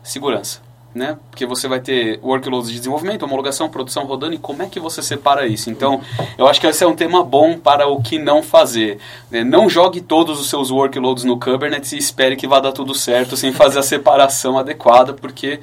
segurança. 0.00 0.60
Né? 0.94 1.18
Porque 1.28 1.44
você 1.44 1.66
vai 1.66 1.80
ter 1.80 2.20
workloads 2.22 2.70
de 2.70 2.78
desenvolvimento, 2.78 3.24
homologação, 3.24 3.68
produção 3.68 4.04
rodando, 4.04 4.34
e 4.34 4.38
como 4.38 4.62
é 4.62 4.66
que 4.66 4.78
você 4.78 5.02
separa 5.02 5.44
isso? 5.44 5.68
Então, 5.68 6.00
eu 6.38 6.46
acho 6.46 6.60
que 6.60 6.68
esse 6.68 6.84
é 6.84 6.86
um 6.86 6.94
tema 6.94 7.24
bom 7.24 7.58
para 7.58 7.88
o 7.88 8.00
que 8.00 8.16
não 8.16 8.44
fazer. 8.44 8.98
né? 9.28 9.42
Não 9.42 9.68
jogue 9.68 10.00
todos 10.00 10.40
os 10.40 10.48
seus 10.48 10.70
workloads 10.70 11.24
no 11.24 11.38
Kubernetes 11.38 11.90
e 11.92 11.98
espere 11.98 12.36
que 12.36 12.46
vá 12.46 12.60
dar 12.60 12.70
tudo 12.70 12.94
certo 12.94 13.36
sem 13.36 13.52
fazer 13.52 13.80
a 13.80 13.82
separação 13.84 14.56
adequada, 14.56 15.12
porque 15.12 15.58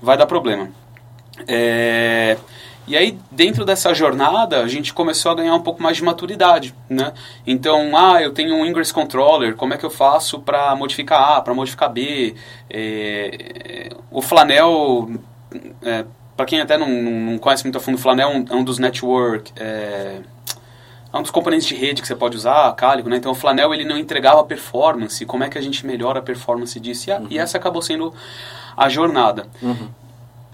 vai 0.00 0.16
dar 0.16 0.26
problema. 0.26 0.70
É, 1.48 2.36
E 2.86 2.96
aí, 2.96 3.16
dentro 3.30 3.64
dessa 3.64 3.94
jornada, 3.94 4.62
a 4.62 4.66
gente 4.68 4.92
começou 4.92 5.30
a 5.30 5.34
ganhar 5.36 5.54
um 5.54 5.60
pouco 5.60 5.80
mais 5.82 5.96
de 5.98 6.02
maturidade, 6.04 6.74
né? 6.88 7.12
Então, 7.46 7.96
ah, 7.96 8.20
eu 8.20 8.32
tenho 8.32 8.54
um 8.54 8.66
Ingress 8.66 8.92
Controller, 8.92 9.54
como 9.54 9.72
é 9.74 9.76
que 9.76 9.84
eu 9.86 9.90
faço 9.90 10.40
para 10.40 10.74
modificar 10.74 11.36
A, 11.36 11.40
para 11.40 11.54
modificar 11.54 11.88
B? 11.90 12.34
É, 12.68 13.90
o 14.10 14.20
Flanel, 14.20 15.08
é, 15.82 16.04
para 16.36 16.46
quem 16.46 16.60
até 16.60 16.76
não, 16.76 16.88
não 16.88 17.38
conhece 17.38 17.62
muito 17.64 17.76
a 17.76 17.80
fundo, 17.80 17.94
o 17.96 17.98
Flanel 17.98 18.28
é 18.30 18.36
um, 18.36 18.44
é 18.50 18.54
um 18.54 18.64
dos 18.64 18.78
network... 18.78 19.52
É, 19.56 20.20
é 21.12 21.16
um 21.18 21.22
dos 21.22 21.32
componentes 21.32 21.66
de 21.66 21.74
rede 21.74 22.00
que 22.00 22.06
você 22.06 22.14
pode 22.14 22.36
usar, 22.36 22.72
Cálico, 22.76 23.08
né? 23.08 23.16
Então 23.16 23.32
o 23.32 23.34
Flanel 23.34 23.74
ele 23.74 23.84
não 23.84 23.98
entregava 23.98 24.44
performance. 24.44 25.26
Como 25.26 25.42
é 25.42 25.48
que 25.48 25.58
a 25.58 25.60
gente 25.60 25.84
melhora 25.84 26.20
a 26.20 26.22
performance 26.22 26.78
disso? 26.78 27.10
E, 27.10 27.12
a- 27.12 27.22
e 27.30 27.36
essa 27.36 27.58
acabou 27.58 27.82
sendo 27.82 28.14
a 28.76 28.88
jornada. 28.88 29.48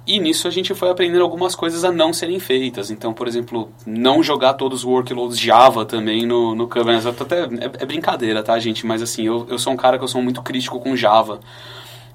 E 0.07 0.21
nisso 0.21 0.47
a 0.47 0.51
gente 0.51 0.73
foi 0.73 0.89
aprendendo 0.89 1.23
algumas 1.23 1.57
coisas 1.57 1.85
a 1.85 1.91
não 1.91 2.13
serem 2.13 2.39
feitas. 2.39 2.91
Então, 2.93 3.13
por 3.13 3.27
exemplo, 3.27 3.71
não 3.85 4.23
jogar 4.23 4.55
todos 4.55 4.81
os 4.81 4.85
workloads 4.85 5.39
Java 5.39 5.85
também 5.85 6.25
no, 6.25 6.55
no 6.55 6.69
Kubernetes. 6.69 7.07
Eu 7.07 7.13
tô 7.13 7.25
Até, 7.25 7.41
é, 7.43 7.71
é 7.81 7.85
brincadeira, 7.85 8.43
tá, 8.43 8.57
gente? 8.59 8.87
Mas 8.87 9.03
assim, 9.03 9.27
eu, 9.27 9.47
eu 9.51 9.59
sou 9.59 9.73
um 9.73 9.77
cara 9.77 9.99
que 9.99 10.05
eu 10.05 10.09
sou 10.09 10.23
muito 10.23 10.43
crítico 10.43 10.79
com 10.79 10.95
Java. 10.95 11.41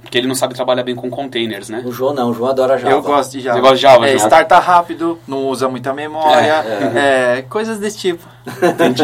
Porque 0.01 0.17
ele 0.17 0.25
não 0.27 0.33
sabe 0.33 0.55
trabalhar 0.55 0.81
bem 0.83 0.95
com 0.95 1.09
containers, 1.11 1.69
né? 1.69 1.83
O 1.85 1.91
João 1.91 2.13
não, 2.13 2.31
o 2.31 2.33
João 2.33 2.49
adora 2.49 2.75
Java. 2.77 2.95
Eu 2.95 3.01
gosto 3.03 3.33
de 3.33 3.39
Java. 3.41 3.57
Você 3.57 3.61
gosta 3.61 3.75
de 3.75 3.81
Java, 3.81 4.05
É, 4.05 4.13
João? 4.13 4.25
starta 4.25 4.57
rápido, 4.57 5.19
não 5.27 5.45
usa 5.45 5.69
muita 5.69 5.93
memória, 5.93 6.65
é, 6.95 7.43
coisas 7.47 7.77
desse 7.77 7.99
tipo. 7.99 8.25
Entendi. 8.63 9.03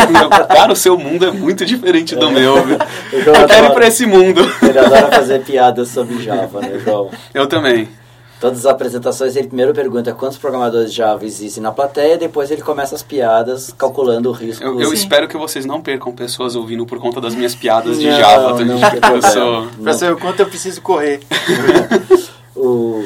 cara, 0.48 0.72
o 0.72 0.76
seu 0.76 0.96
mundo 0.96 1.26
é 1.26 1.30
muito 1.30 1.66
diferente 1.66 2.16
do 2.16 2.30
meu. 2.30 2.64
viu? 2.64 2.78
O 3.12 3.20
João 3.20 3.36
Eu 3.36 3.46
quero 3.46 3.66
ir 3.66 3.74
pra 3.74 3.86
esse 3.88 4.06
mundo. 4.06 4.40
Ele 4.62 4.78
adora 4.78 5.08
fazer 5.10 5.44
piadas 5.44 5.88
sobre 5.88 6.22
Java, 6.22 6.60
né, 6.60 6.78
João? 6.78 7.10
Eu 7.34 7.46
também. 7.46 7.88
Todas 8.40 8.60
as 8.60 8.66
apresentações 8.66 9.34
ele 9.34 9.48
primeiro 9.48 9.74
pergunta 9.74 10.12
quantos 10.14 10.38
programadores 10.38 10.90
de 10.92 10.96
Java 10.98 11.24
existem 11.24 11.60
na 11.60 11.72
plateia, 11.72 12.16
depois 12.16 12.50
ele 12.52 12.62
começa 12.62 12.94
as 12.94 13.02
piadas 13.02 13.74
calculando 13.76 14.28
o 14.28 14.32
risco. 14.32 14.62
Eu, 14.62 14.80
eu 14.80 14.92
espero 14.92 15.26
que 15.26 15.36
vocês 15.36 15.66
não 15.66 15.80
percam 15.80 16.12
pessoas 16.14 16.54
ouvindo 16.54 16.86
por 16.86 17.00
conta 17.00 17.20
das 17.20 17.34
minhas 17.34 17.56
piadas 17.56 17.98
de 17.98 18.08
Não, 18.08 18.16
Java 18.16 18.64
não 18.64 18.78
também. 18.78 19.00
tem 19.00 19.10
Eu 19.12 19.22
sou... 19.22 19.66
Pra 19.82 19.92
saber 19.92 20.12
o 20.12 20.18
quanto 20.20 20.38
eu 20.40 20.46
preciso 20.46 20.80
correr. 20.82 21.20
O- 22.54 23.04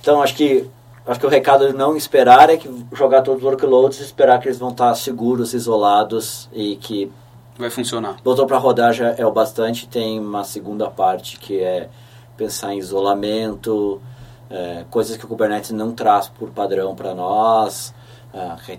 Então 0.00 0.22
acho 0.22 0.34
que 0.34 0.66
acho 1.06 1.18
que 1.20 1.26
o 1.26 1.28
recado 1.28 1.66
de 1.68 1.72
não 1.74 1.96
esperar 1.96 2.48
é 2.50 2.56
que 2.56 2.68
jogar 2.92 3.22
todos 3.22 3.42
os 3.42 3.44
workloads 3.48 4.00
e 4.00 4.02
esperar 4.04 4.38
que 4.40 4.48
eles 4.48 4.58
vão 4.58 4.70
estar 4.70 4.94
seguros, 4.94 5.52
isolados 5.54 6.48
e 6.52 6.76
que 6.76 7.10
Vai 7.58 7.70
funcionar. 7.70 8.16
botou 8.24 8.46
para 8.46 8.58
rodar 8.58 8.92
já 8.92 9.10
é 9.18 9.24
o 9.26 9.30
bastante. 9.32 9.88
Tem 9.88 10.18
uma 10.18 10.44
segunda 10.44 10.88
parte 10.90 11.38
que 11.38 11.58
é 11.60 11.88
pensar 12.36 12.72
em 12.74 12.78
isolamento, 12.78 14.00
é, 14.54 14.84
coisas 14.88 15.16
que 15.16 15.24
o 15.24 15.28
Kubernetes 15.28 15.72
não 15.72 15.90
traz 15.92 16.28
por 16.28 16.50
padrão 16.50 16.94
para 16.94 17.12
nós. 17.14 17.92
Ah, 18.32 18.56
re- 18.64 18.78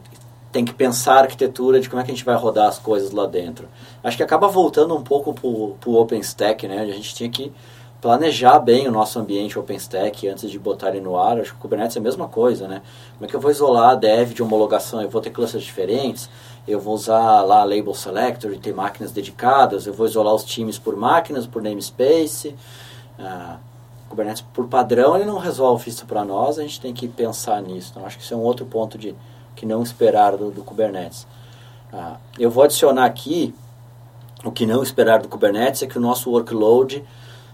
tem 0.52 0.64
que 0.64 0.74
pensar 0.74 1.18
a 1.18 1.22
arquitetura 1.24 1.82
de 1.82 1.90
como 1.90 2.02
é 2.02 2.06
que 2.06 2.12
a 2.12 2.14
gente 2.14 2.24
vai 2.24 2.36
rodar 2.36 2.68
as 2.70 2.80
coisas 2.80 3.12
lá 3.12 3.26
dentro. 3.26 3.68
Acho 4.02 4.16
que 4.16 4.24
acaba 4.24 4.48
voltando 4.48 4.96
um 4.96 5.04
pouco 5.04 5.34
para 5.34 5.90
o 5.90 5.96
OpenStack, 6.02 6.66
né? 6.66 6.80
A 6.80 6.86
gente 6.86 7.14
tinha 7.14 7.30
que 7.30 7.52
planejar 8.02 8.60
bem 8.60 8.88
o 8.88 8.92
nosso 8.92 9.20
ambiente 9.20 9.60
OpenStack 9.60 10.30
antes 10.30 10.50
de 10.50 10.58
botar 10.58 10.90
ele 10.90 11.02
no 11.02 11.18
ar. 11.18 11.40
Acho 11.40 11.52
que 11.52 11.58
o 11.58 11.62
Kubernetes 11.62 11.98
é 11.98 12.00
a 12.00 12.04
mesma 12.04 12.30
coisa, 12.30 12.70
né? 12.70 12.82
Como 13.16 13.26
é 13.26 13.28
que 13.28 13.36
eu 13.36 13.40
vou 13.42 13.52
isolar 13.52 13.90
a 13.90 13.96
dev 13.96 14.32
de 14.32 14.42
homologação? 14.42 15.02
Eu 15.02 15.10
vou 15.10 15.22
ter 15.22 15.32
clusters 15.32 15.64
diferentes, 15.64 16.30
eu 16.66 16.80
vou 16.80 16.94
usar 16.94 17.42
lá 17.42 17.66
Label 17.66 17.94
Selector 17.94 18.54
e 18.54 18.58
ter 18.58 18.74
máquinas 18.74 19.12
dedicadas, 19.12 19.86
eu 19.88 19.94
vou 19.94 20.06
isolar 20.06 20.34
os 20.34 20.46
times 20.46 20.80
por 20.80 20.96
máquinas, 20.96 21.46
por 21.46 21.62
namespace. 21.62 22.56
Ah, 24.06 24.10
Kubernetes, 24.10 24.42
por 24.54 24.68
padrão, 24.68 25.16
ele 25.16 25.26
não 25.26 25.38
resolve 25.38 25.90
isso 25.90 26.06
para 26.06 26.24
nós, 26.24 26.58
a 26.58 26.62
gente 26.62 26.80
tem 26.80 26.94
que 26.94 27.08
pensar 27.08 27.62
nisso. 27.62 27.92
Então, 27.92 28.06
acho 28.06 28.18
que 28.18 28.24
isso 28.24 28.34
é 28.34 28.38
um 28.38 28.44
outro 28.44 28.66
ponto 28.66 28.98
de 28.98 29.16
que 29.56 29.66
não 29.66 29.82
esperar 29.82 30.38
do, 30.38 30.52
do 30.52 30.64
Kubernetes. 30.64 31.28
Ah, 31.92 32.18
eu 32.38 32.50
vou 32.50 32.64
adicionar 32.64 33.06
aqui 33.06 33.54
o 34.46 34.52
que 34.52 34.66
não 34.66 34.84
esperar 34.84 35.22
do 35.22 35.28
Kubernetes 35.28 35.82
é 35.82 35.88
que 35.88 35.98
o 35.98 36.02
nosso 36.02 36.30
workload, 36.30 37.04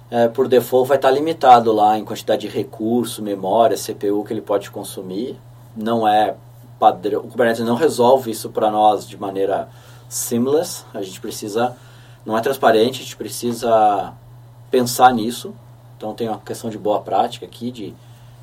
é, 0.09 0.27
por 0.27 0.47
default, 0.47 0.89
vai 0.89 0.97
estar 0.97 1.09
limitado 1.09 1.71
lá 1.71 1.97
em 1.97 2.03
quantidade 2.03 2.41
de 2.41 2.47
recurso, 2.49 3.23
memória, 3.23 3.77
CPU 3.77 4.25
que 4.25 4.33
ele 4.33 4.41
pode 4.41 4.69
consumir. 4.69 5.39
Não 5.75 6.05
é 6.05 6.35
padrão. 6.77 7.21
O 7.21 7.29
Kubernetes 7.29 7.63
não 7.63 7.75
resolve 7.75 8.31
isso 8.31 8.49
para 8.49 8.69
nós 8.69 9.07
de 9.07 9.15
maneira 9.17 9.69
seamless. 10.09 10.83
A 10.93 11.01
gente 11.01 11.21
precisa, 11.21 11.77
não 12.25 12.37
é 12.37 12.41
transparente, 12.41 12.99
a 12.99 13.03
gente 13.03 13.15
precisa 13.15 14.13
pensar 14.69 15.13
nisso. 15.13 15.53
Então 16.01 16.15
tem 16.15 16.27
uma 16.27 16.39
questão 16.39 16.67
de 16.67 16.79
boa 16.79 16.99
prática 16.99 17.45
aqui, 17.45 17.69
de 17.69 17.93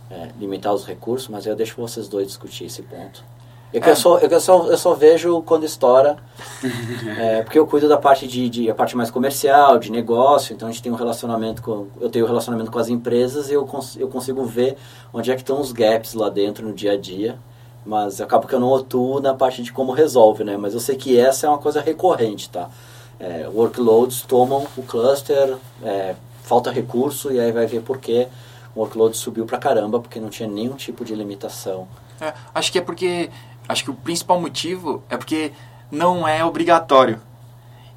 é, 0.09 0.29
limitar 0.39 0.73
os 0.73 0.87
recursos, 0.87 1.27
mas 1.27 1.45
eu 1.45 1.57
deixo 1.57 1.75
vocês 1.77 2.07
dois 2.07 2.29
discutir 2.29 2.67
esse 2.67 2.83
ponto. 2.83 3.25
Eu, 3.73 3.83
é. 3.83 3.91
eu, 3.91 3.97
só, 3.97 4.19
eu, 4.19 4.41
só, 4.41 4.67
eu 4.67 4.79
só 4.79 4.95
vejo 4.95 5.43
quando 5.43 5.65
estoura, 5.65 6.17
é, 7.19 7.43
porque 7.43 7.59
eu 7.59 7.67
cuido 7.67 7.89
da 7.89 7.97
parte 7.97 8.29
de, 8.29 8.49
de, 8.49 8.71
a 8.71 8.75
parte 8.77 8.97
mais 8.97 9.11
comercial, 9.11 9.77
de 9.77 9.91
negócio, 9.91 10.55
então 10.55 10.69
a 10.69 10.71
gente 10.71 10.83
tem 10.85 10.93
um 10.93 10.95
relacionamento 10.95 11.61
com, 11.61 11.89
eu 12.01 12.09
tenho 12.09 12.25
um 12.25 12.29
relacionamento 12.29 12.71
com 12.71 12.79
as 12.79 12.89
empresas 12.89 13.51
e 13.51 13.55
eu, 13.55 13.67
cons, 13.67 13.97
eu 13.97 14.07
consigo 14.07 14.45
ver 14.45 14.77
onde 15.13 15.33
é 15.33 15.35
que 15.35 15.43
estão 15.43 15.61
os 15.61 15.73
gaps 15.73 16.15
lá 16.15 16.31
dentro 16.31 16.65
no 16.65 16.73
dia 16.73 16.93
a 16.93 16.97
dia, 16.97 17.41
mas 17.85 18.21
acaba 18.21 18.47
que 18.47 18.55
eu 18.55 18.61
não 18.61 18.73
atuo 18.73 19.21
na 19.21 19.35
parte 19.35 19.65
de 19.65 19.73
como 19.73 19.91
resolve, 19.91 20.45
né? 20.45 20.57
Mas 20.57 20.75
eu 20.75 20.81
sei 20.81 20.95
que 20.95 21.19
essa 21.19 21.47
é 21.47 21.51
uma 21.51 21.59
coisa 21.59 21.81
recorrente, 21.81 22.49
tá? 22.49 22.71
É, 23.19 23.49
workloads 23.53 24.23
tomam 24.23 24.65
o 24.77 24.83
cluster, 24.83 25.57
é, 25.83 26.15
falta 26.49 26.71
recurso 26.71 27.31
e 27.31 27.39
aí 27.39 27.53
vai 27.53 27.67
ver 27.67 27.83
por 27.83 27.99
que 27.99 28.27
o 28.75 28.81
workload 28.81 29.17
subiu 29.17 29.45
pra 29.45 29.59
caramba, 29.59 30.01
porque 30.01 30.19
não 30.19 30.31
tinha 30.31 30.49
nenhum 30.49 30.75
tipo 30.75 31.05
de 31.05 31.15
limitação. 31.15 31.87
É, 32.21 32.33
acho 32.55 32.73
que 32.73 32.79
é 32.79 32.83
porque 32.83 33.31
Acho 33.69 33.85
que 33.85 33.91
o 33.91 33.95
principal 33.95 34.41
motivo 34.41 35.03
é 35.11 35.17
porque 35.17 35.53
não 35.91 36.27
é 36.27 36.43
obrigatório. 36.43 37.21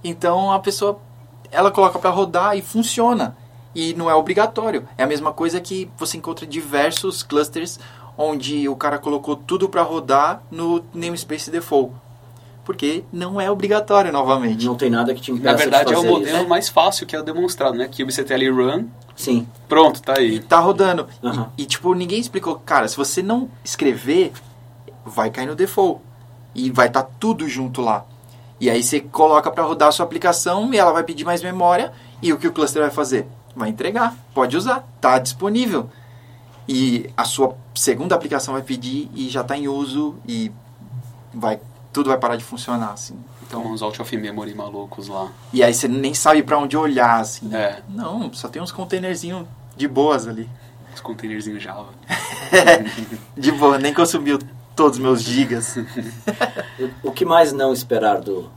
Então 0.04 0.52
a 0.52 0.60
pessoa 0.60 1.00
ela 1.50 1.72
coloca 1.72 1.98
para 1.98 2.10
rodar 2.10 2.58
e 2.58 2.62
funciona. 2.62 3.38
E 3.74 3.94
não 3.94 4.10
é 4.10 4.14
obrigatório. 4.14 4.88
É 4.98 5.04
a 5.04 5.08
mesma 5.08 5.32
coisa 5.32 5.62
que 5.62 5.90
você 5.98 6.18
encontra 6.18 6.46
diversos 6.46 7.24
clusters 7.24 7.80
onde 8.18 8.68
o 8.68 8.76
cara 8.76 9.00
colocou 9.00 9.38
tudo 9.38 9.70
para 9.70 9.82
rodar 9.82 10.44
no 10.52 10.84
namespace 10.94 11.50
default. 11.50 11.94
Porque 12.64 13.04
não 13.12 13.42
é 13.42 13.50
obrigatório 13.50 14.12
novamente. 14.12 14.66
Não 14.66 14.76
tem 14.76 14.90
nada 14.90 15.14
que 15.14 15.22
te 15.22 15.32
impeça 15.32 15.52
Na 15.52 15.58
verdade, 15.58 15.94
é 15.94 15.98
o 15.98 16.04
modelo 16.04 16.40
isso. 16.40 16.48
mais 16.48 16.70
fácil 16.70 17.08
que 17.08 17.16
é 17.16 17.24
demonstrado, 17.24 17.76
né? 17.76 17.88
kubectl 17.88 18.52
run. 18.52 18.86
Sim. 19.16 19.48
Pronto, 19.68 20.02
tá 20.02 20.16
aí. 20.18 20.36
E 20.36 20.40
tá 20.40 20.60
rodando. 20.60 21.08
Uhum. 21.24 21.48
E, 21.58 21.64
e, 21.64 21.66
tipo, 21.66 21.94
ninguém 21.94 22.20
explicou, 22.20 22.56
cara, 22.56 22.88
se 22.88 22.96
você 22.96 23.22
não 23.24 23.50
escrever, 23.64 24.32
vai 25.06 25.30
cair 25.32 25.48
no 25.48 25.56
default. 25.56 26.02
E 26.54 26.70
vai 26.70 26.88
estar 26.88 27.04
tá 27.04 27.10
tudo 27.20 27.48
junto 27.48 27.82
lá. 27.82 28.06
E 28.60 28.70
aí 28.70 28.84
você 28.84 29.00
coloca 29.00 29.50
para 29.50 29.64
rodar 29.64 29.90
a 29.90 29.92
sua 29.92 30.06
aplicação 30.06 30.72
e 30.72 30.78
ela 30.78 30.92
vai 30.92 31.04
pedir 31.04 31.26
mais 31.26 31.42
memória. 31.42 31.92
E 32.22 32.32
o 32.32 32.38
que 32.38 32.48
o 32.48 32.52
cluster 32.52 32.82
vai 32.82 32.92
fazer? 32.92 33.26
Vai 33.56 33.70
entregar. 33.70 34.16
Pode 34.36 34.56
usar. 34.56 34.88
Está 34.98 35.18
disponível. 35.18 35.90
E 36.68 37.10
a 37.18 37.24
sua 37.24 37.56
segunda 37.74 38.14
aplicação 38.14 38.54
vai 38.54 38.62
pedir 38.62 39.10
e 39.16 39.30
já 39.30 39.42
está 39.42 39.58
em 39.58 39.68
uso 39.68 40.16
e 40.28 40.52
vai 41.34 41.60
tudo 41.92 42.10
vai 42.10 42.18
parar 42.18 42.36
de 42.36 42.44
funcionar 42.44 42.92
assim. 42.92 43.18
Então, 43.44 43.66
uns 43.66 43.82
out 43.82 44.02
of 44.02 44.18
memory 44.18 44.54
malucos 44.54 45.08
lá. 45.08 45.32
E 45.52 45.64
aí 45.64 45.74
você 45.74 45.88
nem 45.88 46.14
sabe 46.14 46.42
para 46.42 46.58
onde 46.58 46.78
olhar 46.78 47.20
assim. 47.20 47.54
É. 47.54 47.82
Não, 47.90 48.32
só 48.34 48.48
tem 48.48 48.62
uns 48.62 48.72
containerzinhos 48.72 49.46
de 49.76 49.88
boas 49.88 50.28
ali. 50.28 50.50
Os 50.94 51.02
containerzinhos 51.02 51.62
Java. 51.62 51.90
de 53.38 53.52
boa, 53.52 53.78
nem 53.78 53.94
consumiu 53.94 54.40
todos 54.76 54.98
os 54.98 55.04
meus 55.04 55.22
gigas. 55.22 55.78
o 57.04 57.12
que 57.12 57.26
mais 57.26 57.52
não 57.52 57.74
esperar 57.74 58.22
do 58.22 58.50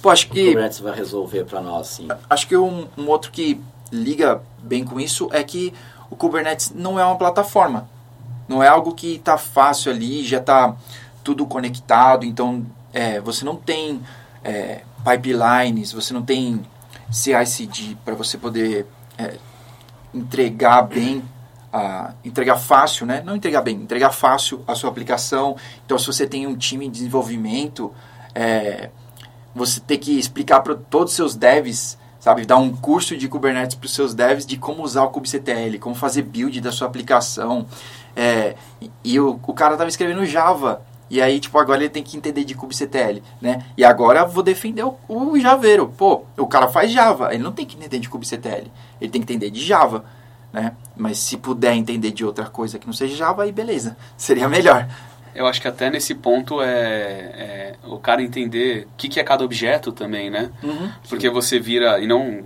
Pô, 0.00 0.10
acho 0.10 0.28
que, 0.28 0.48
Kubernetes 0.48 0.78
vai 0.78 0.94
resolver 0.94 1.44
para 1.44 1.60
nós? 1.60 1.88
Sim. 1.88 2.08
Acho 2.30 2.46
que 2.46 2.56
um, 2.56 2.86
um, 2.96 3.08
outro 3.08 3.32
que 3.32 3.60
liga 3.90 4.40
bem 4.62 4.84
com 4.84 5.00
isso 5.00 5.28
é 5.32 5.42
que 5.42 5.74
o 6.08 6.14
Kubernetes 6.14 6.72
não 6.74 6.98
é 7.00 7.04
uma 7.04 7.16
plataforma. 7.16 7.88
Não 8.46 8.62
é 8.62 8.68
algo 8.68 8.94
que 8.94 9.16
está 9.16 9.36
fácil 9.36 9.90
ali, 9.90 10.24
já 10.24 10.38
está 10.38 10.76
tudo 11.22 11.46
conectado. 11.46 12.24
Então, 12.24 12.64
é, 12.92 13.20
você 13.20 13.44
não 13.44 13.56
tem 13.56 14.00
é, 14.42 14.82
pipelines, 15.04 15.92
você 15.92 16.12
não 16.12 16.22
tem 16.22 16.62
CI/CD 17.10 17.96
para 18.04 18.14
você 18.14 18.36
poder 18.38 18.86
é, 19.16 19.36
entregar 20.14 20.82
bem 20.82 21.22
a 21.72 22.14
entregar 22.24 22.56
fácil, 22.56 23.06
né? 23.06 23.22
Não 23.24 23.36
entregar 23.36 23.60
bem, 23.60 23.76
entregar 23.76 24.10
fácil 24.10 24.64
a 24.66 24.74
sua 24.74 24.90
aplicação. 24.90 25.56
Então, 25.84 25.98
se 25.98 26.06
você 26.06 26.26
tem 26.26 26.46
um 26.46 26.56
time 26.56 26.86
de 26.86 26.92
desenvolvimento, 26.92 27.92
é, 28.34 28.90
você 29.54 29.80
tem 29.80 29.98
que 29.98 30.18
explicar 30.18 30.60
para 30.60 30.74
todos 30.74 31.12
os 31.12 31.16
seus 31.16 31.34
devs, 31.34 31.98
sabe? 32.18 32.46
Dar 32.46 32.56
um 32.56 32.74
curso 32.74 33.16
de 33.16 33.28
Kubernetes 33.28 33.76
para 33.76 33.86
os 33.86 33.94
seus 33.94 34.14
devs 34.14 34.46
de 34.46 34.56
como 34.56 34.82
usar 34.82 35.04
o 35.04 35.10
kubectl, 35.10 35.78
como 35.78 35.94
fazer 35.94 36.22
build 36.22 36.60
da 36.60 36.72
sua 36.72 36.86
aplicação. 36.86 37.66
É, 38.16 38.56
e 39.04 39.20
o, 39.20 39.38
o 39.46 39.54
cara 39.54 39.74
estava 39.74 39.88
escrevendo 39.88 40.24
Java. 40.24 40.82
E 41.10 41.22
aí, 41.22 41.40
tipo, 41.40 41.58
agora 41.58 41.80
ele 41.80 41.88
tem 41.88 42.02
que 42.02 42.16
entender 42.16 42.44
de 42.44 42.54
kubectl, 42.54 43.20
né? 43.40 43.64
E 43.76 43.84
agora 43.84 44.20
eu 44.20 44.28
vou 44.28 44.42
defender 44.42 44.84
o, 44.84 44.96
o 45.08 45.40
Javeiro. 45.40 45.92
Pô, 45.96 46.24
o 46.36 46.46
cara 46.46 46.68
faz 46.68 46.90
Java, 46.90 47.32
ele 47.32 47.42
não 47.42 47.52
tem 47.52 47.64
que 47.64 47.76
entender 47.76 47.98
de 47.98 48.08
kubectl. 48.08 48.68
Ele 49.00 49.10
tem 49.10 49.22
que 49.22 49.32
entender 49.32 49.50
de 49.50 49.64
Java 49.64 50.04
né? 50.52 50.72
Mas 50.96 51.18
se 51.18 51.36
puder 51.36 51.74
entender 51.74 52.10
de 52.10 52.24
outra 52.24 52.46
coisa 52.46 52.78
que 52.78 52.86
não 52.86 52.92
seja 52.92 53.16
Java, 53.16 53.42
aí 53.42 53.52
beleza, 53.52 53.96
seria 54.16 54.48
melhor. 54.48 54.88
Eu 55.34 55.46
acho 55.46 55.60
que 55.60 55.68
até 55.68 55.88
nesse 55.90 56.14
ponto 56.14 56.60
é, 56.60 56.68
é 56.68 57.74
o 57.84 57.98
cara 57.98 58.22
entender 58.22 58.86
o 58.86 58.96
que, 58.96 59.08
que 59.08 59.20
é 59.20 59.24
cada 59.24 59.44
objeto 59.44 59.92
também, 59.92 60.30
né? 60.30 60.50
Uhum, 60.62 60.90
Porque 61.08 61.28
você 61.28 61.60
vira, 61.60 62.00
e 62.00 62.06
não 62.06 62.42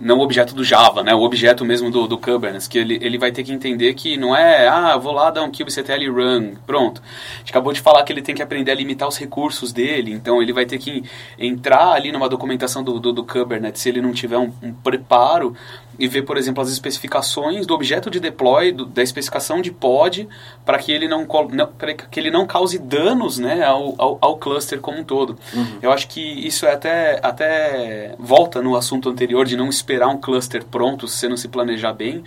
não 0.00 0.18
o 0.18 0.22
objeto 0.22 0.54
do 0.54 0.64
Java, 0.64 1.02
né? 1.02 1.14
O 1.14 1.22
objeto 1.22 1.64
mesmo 1.64 1.90
do, 1.90 2.06
do 2.06 2.18
Kubernetes, 2.18 2.66
que 2.66 2.78
ele, 2.78 2.98
ele 3.02 3.18
vai 3.18 3.30
ter 3.30 3.44
que 3.44 3.52
entender 3.52 3.94
que 3.94 4.16
não 4.16 4.34
é, 4.34 4.66
ah, 4.66 4.96
vou 4.96 5.12
lá 5.12 5.30
dar 5.30 5.42
um 5.42 5.52
kubectl 5.52 6.10
run, 6.10 6.54
pronto. 6.66 7.02
A 7.02 7.38
gente 7.38 7.50
acabou 7.50 7.72
de 7.72 7.80
falar 7.80 8.02
que 8.02 8.12
ele 8.12 8.22
tem 8.22 8.34
que 8.34 8.42
aprender 8.42 8.70
a 8.70 8.74
limitar 8.74 9.06
os 9.06 9.18
recursos 9.18 9.72
dele, 9.72 10.12
então 10.12 10.42
ele 10.42 10.52
vai 10.52 10.66
ter 10.66 10.78
que 10.78 11.04
entrar 11.38 11.92
ali 11.92 12.10
numa 12.10 12.28
documentação 12.28 12.82
do, 12.82 12.98
do, 12.98 13.12
do 13.12 13.24
Kubernetes 13.24 13.82
se 13.82 13.88
ele 13.88 14.00
não 14.00 14.12
tiver 14.12 14.38
um, 14.38 14.52
um 14.62 14.72
preparo 14.72 15.54
e 15.98 16.08
ver, 16.08 16.22
por 16.22 16.36
exemplo, 16.36 16.62
as 16.62 16.70
especificações 16.70 17.66
do 17.66 17.74
objeto 17.74 18.10
de 18.10 18.20
deploy, 18.20 18.72
do, 18.72 18.86
da 18.86 19.02
especificação 19.02 19.60
de 19.60 19.70
pod, 19.70 20.28
para 20.64 20.78
que 20.78 20.92
ele 20.92 21.08
não, 21.08 21.26
não 21.50 21.72
que 22.10 22.20
ele 22.20 22.30
não 22.30 22.46
cause 22.46 22.78
danos 22.78 23.38
né, 23.38 23.64
ao, 23.64 23.94
ao, 23.98 24.18
ao 24.20 24.36
cluster 24.36 24.80
como 24.80 24.98
um 24.98 25.04
todo. 25.04 25.38
Uhum. 25.52 25.78
Eu 25.82 25.92
acho 25.92 26.08
que 26.08 26.20
isso 26.20 26.66
é 26.66 26.72
até, 26.72 27.20
até 27.22 28.14
volta 28.18 28.62
no 28.62 28.76
assunto 28.76 29.08
anterior 29.08 29.44
de 29.44 29.56
não 29.56 29.68
esperar 29.68 30.08
um 30.08 30.18
cluster 30.18 30.64
pronto 30.64 31.06
se 31.06 31.18
você 31.18 31.28
não 31.28 31.36
se 31.36 31.48
planejar 31.48 31.92
bem, 31.92 32.22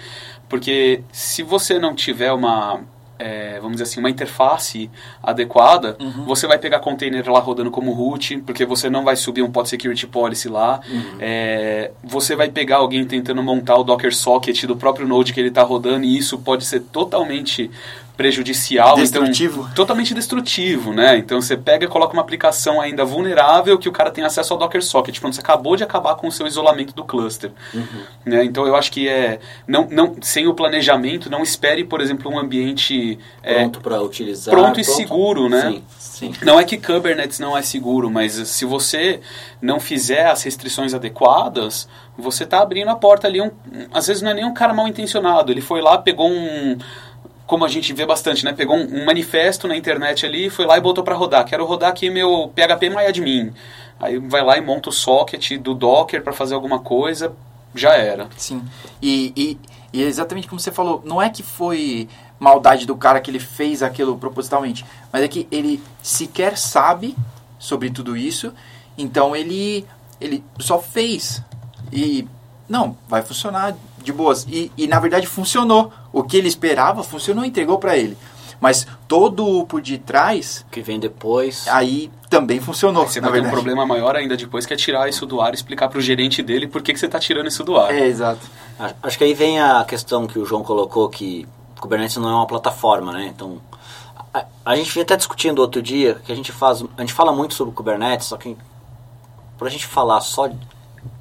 porque 0.50 1.04
se 1.12 1.44
você 1.44 1.80
não 1.80 1.94
tiver 1.94 2.32
uma 2.32 2.82
é, 3.20 3.56
vamos 3.60 3.74
dizer 3.74 3.84
assim, 3.84 4.00
uma 4.00 4.10
interface 4.10 4.90
adequada, 5.22 5.98
uhum. 6.00 6.26
você 6.26 6.48
vai 6.48 6.58
pegar 6.58 6.80
container 6.80 7.30
lá 7.30 7.40
rodando 7.40 7.72
como 7.72 7.92
root, 7.92 8.38
porque 8.40 8.66
você 8.66 8.90
não 8.90 9.04
vai 9.04 9.16
subir 9.16 9.42
um 9.42 9.52
pod 9.52 9.68
security 9.68 10.08
policy 10.08 10.50
lá. 10.50 10.80
Uhum. 10.90 11.18
É, 11.20 11.92
você 12.04 12.36
vai 12.36 12.50
pegar 12.50 12.78
alguém 12.78 13.06
tentando 13.06 13.42
montar 13.44 13.78
o 13.78 13.84
Docker 13.84 14.14
socket 14.16 14.66
do 14.66 14.76
próprio 14.76 15.08
node 15.08 15.34
que 15.34 15.40
ele 15.40 15.50
está 15.50 15.64
rodando, 15.64 16.06
e 16.06 16.18
isso 16.18 16.38
pode 16.38 16.66
ser 16.66 16.82
totalmente 16.82 17.70
prejudicial, 18.18 18.96
destrutivo. 18.96 19.62
Então, 19.62 19.74
totalmente 19.76 20.14
destrutivo, 20.14 20.92
né? 20.92 21.18
Então 21.18 21.40
você 21.40 21.56
pega 21.56 21.86
e 21.86 21.88
coloca 21.88 22.14
uma 22.14 22.22
aplicação 22.22 22.82
ainda 22.82 23.06
vulnerável 23.06 23.78
que 23.78 23.88
o 23.88 23.92
cara 23.92 24.10
tem 24.10 24.24
acesso 24.24 24.54
ao 24.54 24.60
Docker 24.60 24.84
Socket, 24.84 25.20
quando 25.20 25.34
você 25.34 25.42
acabou 25.42 25.78
de 25.78 25.84
acabar 25.84 26.16
com 26.16 26.28
o 26.28 26.32
seu 26.32 26.48
isolamento 26.48 26.94
do 26.96 27.06
cluster, 27.06 27.52
uhum. 27.74 27.86
né? 28.26 28.44
Então 28.44 28.66
eu 28.66 28.76
acho 28.76 28.92
que 28.92 29.08
é 29.08 29.40
não, 29.68 29.88
não 29.90 30.16
sem 30.22 30.48
o 30.48 30.54
planejamento 30.56 31.30
não 31.30 31.44
espere, 31.44 31.84
por 31.84 32.02
exemplo, 32.02 32.32
um 32.32 32.40
ambiente 32.40 33.20
pronto 33.44 33.80
é, 33.80 33.82
para 33.84 34.02
utilizar, 34.02 34.54
pronto 34.54 34.80
e 34.80 34.84
seguro, 34.84 35.48
né? 35.48 35.62
Sim. 35.62 35.84
Sim. 36.18 36.34
Não 36.42 36.60
é 36.60 36.64
que 36.64 36.80
Kubernetes 36.80 37.38
não 37.38 37.56
é 37.56 37.62
seguro, 37.62 38.10
mas 38.10 38.34
se 38.34 38.66
você 38.66 39.20
não 39.62 39.80
fizer 39.80 40.26
as 40.26 40.42
restrições 40.42 40.96
adequadas, 40.96 41.88
você 42.18 42.44
está 42.44 42.60
abrindo 42.60 42.90
a 42.90 42.96
porta 42.96 43.28
ali. 43.28 43.40
Um, 43.40 43.52
às 43.94 44.08
vezes 44.08 44.24
não 44.24 44.32
é 44.32 44.34
nem 44.34 44.44
um 44.44 44.54
cara 44.54 44.74
mal 44.74 44.88
intencionado. 44.88 45.52
Ele 45.52 45.62
foi 45.62 45.80
lá, 45.80 45.96
pegou 46.00 46.28
um, 46.28 46.76
como 47.48 47.64
a 47.64 47.70
gente 47.70 47.94
vê 47.94 48.06
bastante, 48.06 48.44
né? 48.44 48.52
Pegou 48.52 48.76
um, 48.76 49.02
um 49.02 49.06
manifesto 49.06 49.68
na 49.68 49.76
internet 49.76 50.26
ali, 50.26 50.50
foi 50.50 50.66
lá 50.66 50.78
e 50.78 50.82
botou 50.82 51.04
para 51.04 51.16
rodar. 51.16 51.46
Quero 51.46 51.66
rodar 51.66 51.90
aqui 51.90 52.10
meu 52.10 52.52
PHP 52.54 52.90
MyAdmin. 52.90 53.54
Aí 54.00 54.20
vai 54.20 54.44
lá 54.44 54.58
e 54.58 54.62
monta 54.62 54.90
o 54.90 54.92
socket 54.92 55.54
do 55.58 55.74
Docker 55.74 56.22
para 56.22 56.34
fazer 56.34 56.54
alguma 56.54 56.80
coisa, 56.80 57.34
já 57.74 57.96
era. 57.96 58.28
Sim. 58.38 58.62
E, 59.02 59.34
e, 59.36 59.58
e, 59.94 60.04
exatamente 60.04 60.48
como 60.48 60.60
você 60.60 60.72
falou, 60.72 61.02
não 61.06 61.22
é 61.22 61.30
que 61.30 61.42
foi 61.42 62.10
maldade 62.38 62.86
do 62.86 62.96
cara 62.96 63.22
que 63.22 63.32
ele 63.32 63.40
fez 63.40 63.82
aquilo 63.82 64.18
propositalmente, 64.18 64.86
mas 65.12 65.24
é 65.24 65.28
que 65.28 65.48
ele 65.50 65.82
sequer 66.04 66.58
sabe 66.58 67.16
sobre 67.58 67.90
tudo 67.90 68.16
isso, 68.16 68.54
então 68.96 69.36
ele, 69.36 69.86
ele 70.22 70.44
só 70.60 70.80
fez. 70.80 71.42
E 71.92 72.28
não, 72.70 72.98
vai 73.08 73.24
funcionar 73.24 73.76
de 74.04 74.12
boas. 74.12 74.46
E, 74.50 74.72
e 74.78 74.88
na 74.88 75.00
verdade 75.00 75.26
funcionou. 75.26 75.92
O 76.12 76.24
que 76.24 76.38
ele 76.38 76.48
esperava 76.48 77.04
funcionou, 77.04 77.44
entregou 77.46 77.78
para 77.78 77.98
ele. 77.98 78.18
Mas 78.60 78.88
todo 79.08 79.46
o 79.46 79.66
por 79.68 79.82
detrás, 79.82 80.66
O 80.68 80.72
que 80.72 80.82
vem 80.82 81.00
depois. 81.00 81.68
aí 81.68 82.10
também 82.30 82.60
funcionou. 82.60 83.04
Aí 83.04 83.10
você 83.10 83.22
na 83.22 83.30
vai 83.30 83.40
ter 83.42 83.48
um 83.48 83.52
problema 83.52 83.86
maior 83.86 84.16
ainda 84.16 84.36
depois 84.36 84.66
que 84.66 84.74
é 84.74 84.76
tirar 84.78 85.08
isso 85.08 85.26
do 85.28 85.40
ar 85.40 85.52
e 85.52 85.56
explicar 85.56 85.88
pro 85.90 86.02
gerente 86.02 86.42
dele 86.42 86.68
por 86.68 86.82
que, 86.82 86.92
que 86.92 87.00
você 87.00 87.08
tá 87.08 87.20
tirando 87.20 87.48
isso 87.48 87.64
do 87.64 87.78
ar. 87.78 87.94
É, 87.94 88.06
exato. 88.08 88.42
A- 88.80 88.94
Acho 89.04 89.18
que 89.18 89.24
aí 89.24 89.34
vem 89.36 89.62
a 89.62 89.84
questão 89.86 90.26
que 90.26 90.40
o 90.40 90.46
João 90.46 90.64
colocou 90.64 91.08
que 91.08 91.48
Kubernetes 91.80 92.18
não 92.18 92.30
é 92.30 92.34
uma 92.34 92.48
plataforma, 92.48 93.12
né? 93.14 93.28
Então, 93.28 93.62
a, 94.34 94.44
a 94.66 94.76
gente 94.76 94.92
vinha 94.92 95.04
até 95.04 95.16
discutindo 95.16 95.60
outro 95.60 95.82
dia 95.82 96.16
que 96.26 96.32
a 96.32 96.36
gente 96.36 96.52
faz, 96.52 96.84
a 96.98 97.02
gente 97.02 97.14
fala 97.14 97.32
muito 97.32 97.54
sobre 97.54 97.74
Kubernetes, 97.76 98.26
só 98.28 98.38
que 98.38 98.58
pra 99.58 99.70
gente 99.70 99.86
falar 99.86 100.20
só 100.22 100.48
de- 100.48 100.58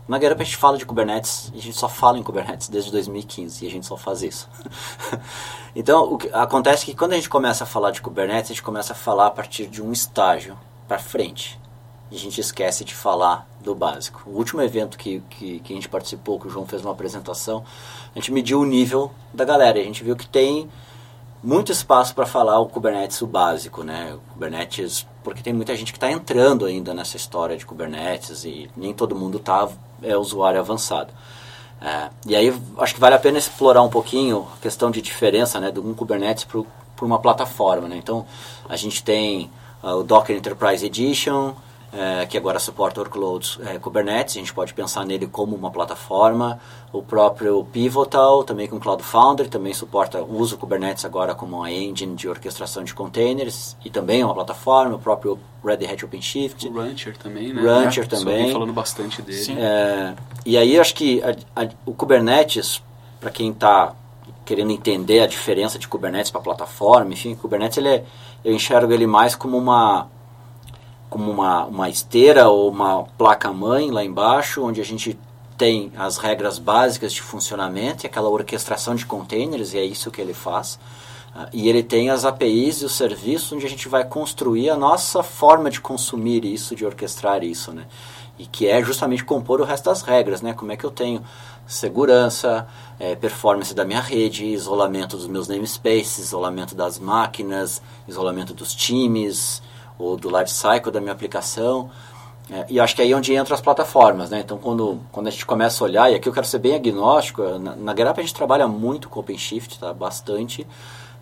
na 0.08 0.18
Guerra 0.18 0.36
a 0.38 0.44
gente 0.44 0.56
fala 0.56 0.78
de 0.78 0.86
Kubernetes 0.86 1.50
a 1.54 1.58
gente 1.58 1.76
só 1.76 1.88
fala 1.88 2.18
em 2.18 2.22
Kubernetes 2.22 2.68
desde 2.68 2.90
2015 2.92 3.64
e 3.64 3.68
a 3.68 3.70
gente 3.70 3.86
só 3.86 3.96
faz 3.96 4.22
isso. 4.22 4.48
então, 5.74 6.12
o 6.12 6.18
que 6.18 6.28
acontece 6.32 6.84
é 6.84 6.86
que 6.86 6.94
quando 6.94 7.12
a 7.12 7.16
gente 7.16 7.28
começa 7.28 7.64
a 7.64 7.66
falar 7.66 7.90
de 7.90 8.00
Kubernetes, 8.00 8.50
a 8.50 8.54
gente 8.54 8.62
começa 8.62 8.92
a 8.92 8.96
falar 8.96 9.26
a 9.26 9.30
partir 9.30 9.66
de 9.66 9.82
um 9.82 9.92
estágio 9.92 10.56
para 10.86 10.98
frente. 10.98 11.58
E 12.10 12.14
a 12.14 12.18
gente 12.18 12.40
esquece 12.40 12.84
de 12.84 12.94
falar 12.94 13.48
do 13.60 13.74
básico. 13.74 14.22
O 14.26 14.36
último 14.36 14.62
evento 14.62 14.96
que, 14.96 15.20
que, 15.28 15.58
que 15.58 15.72
a 15.72 15.76
gente 15.76 15.88
participou, 15.88 16.38
que 16.38 16.46
o 16.46 16.50
João 16.50 16.64
fez 16.64 16.82
uma 16.82 16.92
apresentação, 16.92 17.64
a 18.14 18.18
gente 18.18 18.30
mediu 18.30 18.60
o 18.60 18.64
nível 18.64 19.10
da 19.34 19.44
galera. 19.44 19.80
A 19.80 19.82
gente 19.82 20.04
viu 20.04 20.14
que 20.14 20.28
tem 20.28 20.70
muito 21.42 21.72
espaço 21.72 22.14
para 22.14 22.24
falar 22.24 22.60
o 22.60 22.66
Kubernetes, 22.66 23.20
o 23.22 23.26
básico, 23.26 23.82
né? 23.82 24.14
O 24.14 24.32
Kubernetes, 24.32 25.06
porque 25.26 25.42
tem 25.42 25.52
muita 25.52 25.74
gente 25.74 25.92
que 25.92 25.96
está 25.96 26.08
entrando 26.08 26.66
ainda 26.66 26.94
nessa 26.94 27.16
história 27.16 27.56
de 27.56 27.66
Kubernetes 27.66 28.44
e 28.44 28.70
nem 28.76 28.94
todo 28.94 29.16
mundo 29.16 29.40
tá, 29.40 29.68
é 30.00 30.16
usuário 30.16 30.60
avançado. 30.60 31.12
É, 31.82 32.10
e 32.28 32.36
aí 32.36 32.56
acho 32.78 32.94
que 32.94 33.00
vale 33.00 33.16
a 33.16 33.18
pena 33.18 33.36
explorar 33.36 33.82
um 33.82 33.88
pouquinho 33.88 34.46
a 34.56 34.62
questão 34.62 34.88
de 34.88 35.02
diferença 35.02 35.58
né, 35.58 35.72
de 35.72 35.80
um 35.80 35.92
Kubernetes 35.94 36.44
para 36.44 37.04
uma 37.04 37.18
plataforma. 37.18 37.88
Né? 37.88 37.96
Então 37.96 38.24
a 38.68 38.76
gente 38.76 39.02
tem 39.02 39.50
ah, 39.82 39.96
o 39.96 40.04
Docker 40.04 40.36
Enterprise 40.36 40.86
Edition, 40.86 41.54
é, 41.98 42.26
que 42.26 42.36
agora 42.36 42.58
suporta 42.58 43.00
workloads 43.00 43.58
é, 43.64 43.78
Kubernetes, 43.78 44.36
a 44.36 44.38
gente 44.40 44.52
pode 44.52 44.74
pensar 44.74 45.06
nele 45.06 45.26
como 45.26 45.56
uma 45.56 45.70
plataforma. 45.70 46.60
O 46.92 47.02
próprio 47.02 47.64
Pivotal, 47.72 48.44
também 48.44 48.68
com 48.68 48.78
Cloud 48.78 49.02
Foundry, 49.02 49.48
também 49.48 49.72
suporta, 49.72 50.22
usa 50.22 50.54
o 50.54 50.58
Kubernetes 50.58 51.04
agora 51.04 51.34
como 51.34 51.56
uma 51.58 51.70
engine 51.70 52.14
de 52.14 52.28
orquestração 52.28 52.84
de 52.84 52.92
containers 52.94 53.76
e 53.84 53.88
também 53.90 54.20
é 54.20 54.24
uma 54.24 54.34
plataforma. 54.34 54.96
O 54.96 54.98
próprio 54.98 55.38
Red 55.64 55.86
Hat 55.86 56.04
OpenShift. 56.04 56.68
O 56.68 56.72
Rancher 56.74 57.16
também, 57.16 57.52
né? 57.52 57.62
Rancher 57.62 58.04
Só 58.08 58.16
também. 58.18 58.52
falando 58.52 58.72
bastante 58.72 59.22
dele. 59.22 59.56
É, 59.58 60.14
e 60.44 60.56
aí 60.58 60.74
eu 60.74 60.80
acho 60.80 60.94
que 60.94 61.22
a- 61.22 61.62
a- 61.62 61.68
o 61.86 61.92
Kubernetes, 61.94 62.82
para 63.20 63.30
quem 63.30 63.50
está 63.50 63.94
querendo 64.44 64.70
entender 64.70 65.20
a 65.20 65.26
diferença 65.26 65.78
de 65.78 65.88
Kubernetes 65.88 66.30
para 66.30 66.40
plataforma, 66.40 67.12
enfim, 67.12 67.32
o 67.32 67.36
Kubernetes 67.36 67.78
ele 67.78 67.88
é- 67.88 68.04
eu 68.44 68.54
enxergo 68.54 68.92
ele 68.92 69.06
mais 69.06 69.34
como 69.34 69.56
uma 69.58 70.06
como 71.08 71.30
uma, 71.30 71.64
uma 71.64 71.88
esteira 71.88 72.48
ou 72.48 72.70
uma 72.70 73.04
placa-mãe 73.16 73.90
lá 73.90 74.04
embaixo, 74.04 74.62
onde 74.62 74.80
a 74.80 74.84
gente 74.84 75.18
tem 75.56 75.90
as 75.96 76.18
regras 76.18 76.58
básicas 76.58 77.12
de 77.12 77.22
funcionamento 77.22 78.04
e 78.04 78.06
aquela 78.06 78.28
orquestração 78.28 78.94
de 78.94 79.06
containers, 79.06 79.72
e 79.72 79.78
é 79.78 79.84
isso 79.84 80.10
que 80.10 80.20
ele 80.20 80.34
faz. 80.34 80.78
Ah, 81.34 81.48
E 81.52 81.68
ele 81.68 81.82
tem 81.82 82.10
as 82.10 82.24
APIs 82.24 82.82
e 82.82 82.84
os 82.84 82.92
serviços 82.92 83.52
onde 83.52 83.66
a 83.66 83.68
gente 83.68 83.88
vai 83.88 84.04
construir 84.04 84.70
a 84.70 84.76
nossa 84.76 85.22
forma 85.22 85.70
de 85.70 85.80
consumir 85.80 86.44
isso, 86.44 86.74
de 86.74 86.84
orquestrar 86.84 87.42
isso, 87.42 87.72
né? 87.72 87.84
E 88.38 88.46
que 88.46 88.66
é 88.66 88.82
justamente 88.82 89.24
compor 89.24 89.60
o 89.60 89.64
resto 89.64 89.84
das 89.84 90.02
regras, 90.02 90.42
né? 90.42 90.52
Como 90.52 90.72
é 90.72 90.76
que 90.76 90.84
eu 90.84 90.90
tenho 90.90 91.22
segurança, 91.66 92.66
eh, 93.00 93.16
performance 93.16 93.74
da 93.74 93.84
minha 93.84 94.00
rede, 94.00 94.44
isolamento 94.44 95.16
dos 95.16 95.26
meus 95.26 95.48
namespaces, 95.48 96.18
isolamento 96.18 96.74
das 96.74 96.98
máquinas, 96.98 97.82
isolamento 98.06 98.54
dos 98.54 98.74
times, 98.74 99.62
ou 99.98 100.16
do 100.16 100.28
life 100.28 100.50
cycle 100.50 100.90
da 100.90 101.00
minha 101.00 101.12
aplicação. 101.12 101.90
É, 102.50 102.64
e 102.68 102.78
acho 102.78 102.94
que 102.94 103.02
aí 103.02 103.10
é 103.10 103.16
onde 103.16 103.34
entram 103.34 103.54
as 103.54 103.60
plataformas, 103.60 104.30
né? 104.30 104.40
Então, 104.40 104.56
quando, 104.56 105.00
quando 105.10 105.26
a 105.26 105.30
gente 105.30 105.44
começa 105.44 105.82
a 105.82 105.84
olhar, 105.84 106.12
e 106.12 106.14
aqui 106.14 106.28
eu 106.28 106.32
quero 106.32 106.46
ser 106.46 106.60
bem 106.60 106.74
agnóstico, 106.74 107.42
na, 107.58 107.74
na 107.74 107.94
GetUp 107.94 108.20
a 108.20 108.22
gente 108.22 108.34
trabalha 108.34 108.68
muito 108.68 109.08
com 109.08 109.18
OpenShift, 109.18 109.80
tá? 109.80 109.92
Bastante, 109.92 110.66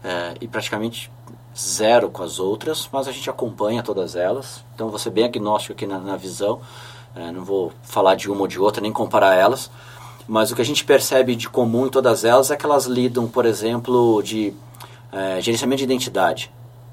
é, 0.03 0.35
e 0.41 0.47
praticamente 0.47 1.11
zero 1.57 2.11
com 2.11 2.23
as 2.23 2.39
outras, 2.39 2.89
mas 2.93 3.09
a 3.09 3.13
gente 3.13 3.31
acompanha 3.31 3.83
todas 3.83 4.17
elas. 4.17 4.63
Então, 4.75 4.91
vou 4.91 4.99
ser 4.99 5.11
bem 5.11 5.25
agnóstico 5.25 5.73
aqui 5.73 5.87
na, 5.87 5.99
na 5.99 6.17
visão. 6.17 6.61
É, 7.17 7.31
não 7.31 7.45
vou 7.45 7.73
falar 7.83 8.17
de 8.17 8.31
uma 8.31 8.43
ou 8.43 8.47
de 8.47 8.59
outra, 8.59 8.83
nem 8.83 8.93
comparar 8.93 9.35
elas. 9.35 9.71
Mas 10.27 10.51
o 10.51 10.57
que 10.57 10.63
a 10.63 10.65
gente 10.65 10.85
percebe 10.85 11.37
de 11.37 11.49
comum 11.49 11.87
em 11.87 11.91
todas 11.91 12.25
elas 12.25 12.51
é 12.51 12.57
que 12.57 12.67
elas 12.67 12.87
lidam, 12.87 13.29
por 13.29 13.47
exemplo, 13.47 14.23
de 14.23 14.53
é, 15.13 15.41
gerenciamento 15.41 15.79
de 15.79 15.85
identidade. 15.85 16.51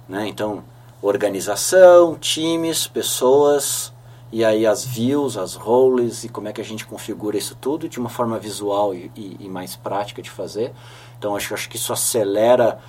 Né? 0.07 0.27
Então, 0.27 0.63
organização, 1.01 2.15
times, 2.15 2.87
pessoas, 2.87 3.91
e 4.31 4.45
aí 4.45 4.65
as 4.65 4.85
views, 4.85 5.35
as 5.37 5.55
roles, 5.55 6.23
e 6.23 6.29
como 6.29 6.47
é 6.47 6.53
que 6.53 6.61
a 6.61 6.63
gente 6.63 6.85
configura 6.85 7.37
isso 7.37 7.55
tudo 7.59 7.89
de 7.89 7.99
uma 7.99 8.09
forma 8.09 8.37
visual 8.39 8.93
e, 8.93 9.11
e- 9.15 9.37
e 9.41 9.49
mais 9.49 9.75
prática 9.75 10.21
de 10.21 10.29
fazer. 10.29 10.71
Então, 11.17 11.35
acho, 11.35 11.53
acho 11.53 11.69
que 11.69 11.75
isso 11.75 11.91
acelera, 11.91 12.79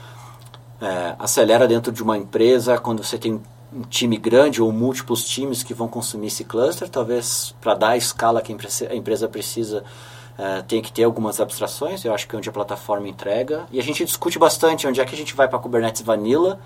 é, 0.80 1.14
acelera 1.18 1.66
dentro 1.66 1.92
de 1.92 2.02
uma 2.02 2.16
empresa 2.16 2.78
quando 2.78 3.02
você 3.02 3.18
tem 3.18 3.40
um 3.74 3.82
time 3.82 4.16
grande 4.18 4.60
ou 4.62 4.70
múltiplos 4.70 5.24
times 5.24 5.62
que 5.62 5.72
vão 5.72 5.88
consumir 5.88 6.26
esse 6.28 6.44
cluster, 6.44 6.88
talvez 6.88 7.54
para 7.60 7.74
dar 7.74 7.88
a 7.90 7.96
escala 7.96 8.42
que 8.42 8.52
a 8.52 8.54
empresa- 8.94 9.28
precisa, 9.28 9.82
é, 10.38 10.62
tem 10.62 10.80
que 10.82 10.92
ter 10.92 11.04
algumas 11.04 11.40
abstrações, 11.40 12.04
eu 12.04 12.14
acho 12.14 12.28
que 12.28 12.34
é 12.34 12.38
onde 12.38 12.48
a 12.48 12.52
plataforma 12.52 13.08
entrega. 13.08 13.66
E 13.72 13.80
a 13.80 13.82
gente 13.82 14.04
discute 14.04 14.38
bastante 14.38 14.86
onde 14.86 15.00
é 15.00 15.04
que 15.04 15.14
a 15.14 15.18
gente 15.18 15.34
vai 15.34 15.48
para 15.48 15.58
Kubernetes 15.58 16.02
Vanilla 16.02 16.58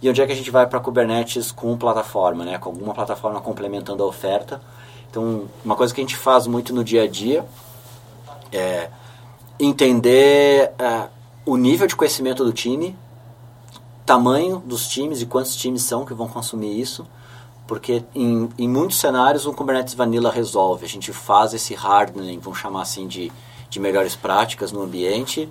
e 0.00 0.08
onde 0.08 0.22
é 0.22 0.26
que 0.26 0.32
a 0.32 0.36
gente 0.36 0.50
vai 0.50 0.66
para 0.66 0.78
Kubernetes 0.80 1.50
com 1.50 1.76
plataforma, 1.76 2.44
né? 2.44 2.58
com 2.58 2.68
alguma 2.68 2.94
plataforma 2.94 3.40
complementando 3.40 4.02
a 4.02 4.06
oferta. 4.06 4.60
Então, 5.10 5.48
uma 5.64 5.74
coisa 5.74 5.92
que 5.92 6.00
a 6.00 6.04
gente 6.04 6.16
faz 6.16 6.46
muito 6.46 6.72
no 6.74 6.84
dia 6.84 7.02
a 7.02 7.08
dia 7.08 7.44
é 8.52 8.90
entender 9.58 10.72
é, 10.78 11.08
o 11.44 11.56
nível 11.56 11.86
de 11.86 11.96
conhecimento 11.96 12.44
do 12.44 12.52
time, 12.52 12.96
tamanho 14.06 14.62
dos 14.64 14.86
times 14.86 15.20
e 15.20 15.26
quantos 15.26 15.56
times 15.56 15.82
são 15.82 16.04
que 16.04 16.14
vão 16.14 16.28
consumir 16.28 16.78
isso, 16.78 17.06
porque 17.66 18.04
em, 18.14 18.48
em 18.56 18.68
muitos 18.68 18.98
cenários 18.98 19.46
o 19.46 19.52
Kubernetes 19.52 19.94
Vanilla 19.94 20.30
resolve. 20.30 20.86
A 20.86 20.88
gente 20.88 21.12
faz 21.12 21.52
esse 21.52 21.74
hardening, 21.74 22.38
vamos 22.38 22.58
chamar 22.58 22.82
assim, 22.82 23.06
de, 23.06 23.32
de 23.68 23.80
melhores 23.80 24.14
práticas 24.14 24.72
no 24.72 24.82
ambiente, 24.82 25.48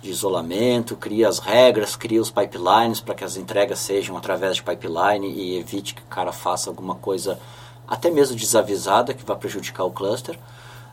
de 0.00 0.10
isolamento, 0.10 0.96
cria 0.96 1.28
as 1.28 1.38
regras, 1.38 1.96
cria 1.96 2.20
os 2.20 2.30
pipelines 2.30 3.00
para 3.00 3.14
que 3.14 3.24
as 3.24 3.36
entregas 3.36 3.78
sejam 3.78 4.16
através 4.16 4.56
de 4.56 4.62
pipeline 4.62 5.28
e 5.28 5.58
evite 5.58 5.94
que 5.94 6.02
o 6.02 6.06
cara 6.06 6.32
faça 6.32 6.70
alguma 6.70 6.94
coisa 6.94 7.38
até 7.86 8.10
mesmo 8.10 8.36
desavisada 8.36 9.14
que 9.14 9.24
vai 9.24 9.36
prejudicar 9.36 9.84
o 9.84 9.90
cluster. 9.90 10.38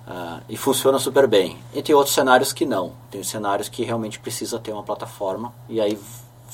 Ah, 0.07 0.39
e 0.47 0.55
funciona 0.55 0.99
super 0.99 1.27
bem. 1.27 1.57
E 1.73 1.81
tem 1.81 1.95
outros 1.95 2.13
cenários 2.13 2.53
que 2.53 2.65
não. 2.65 2.93
Tem 3.09 3.23
cenários 3.23 3.67
que 3.67 3.83
realmente 3.83 4.19
precisa 4.19 4.59
ter 4.59 4.71
uma 4.71 4.83
plataforma 4.83 5.53
e 5.67 5.81
aí 5.81 5.99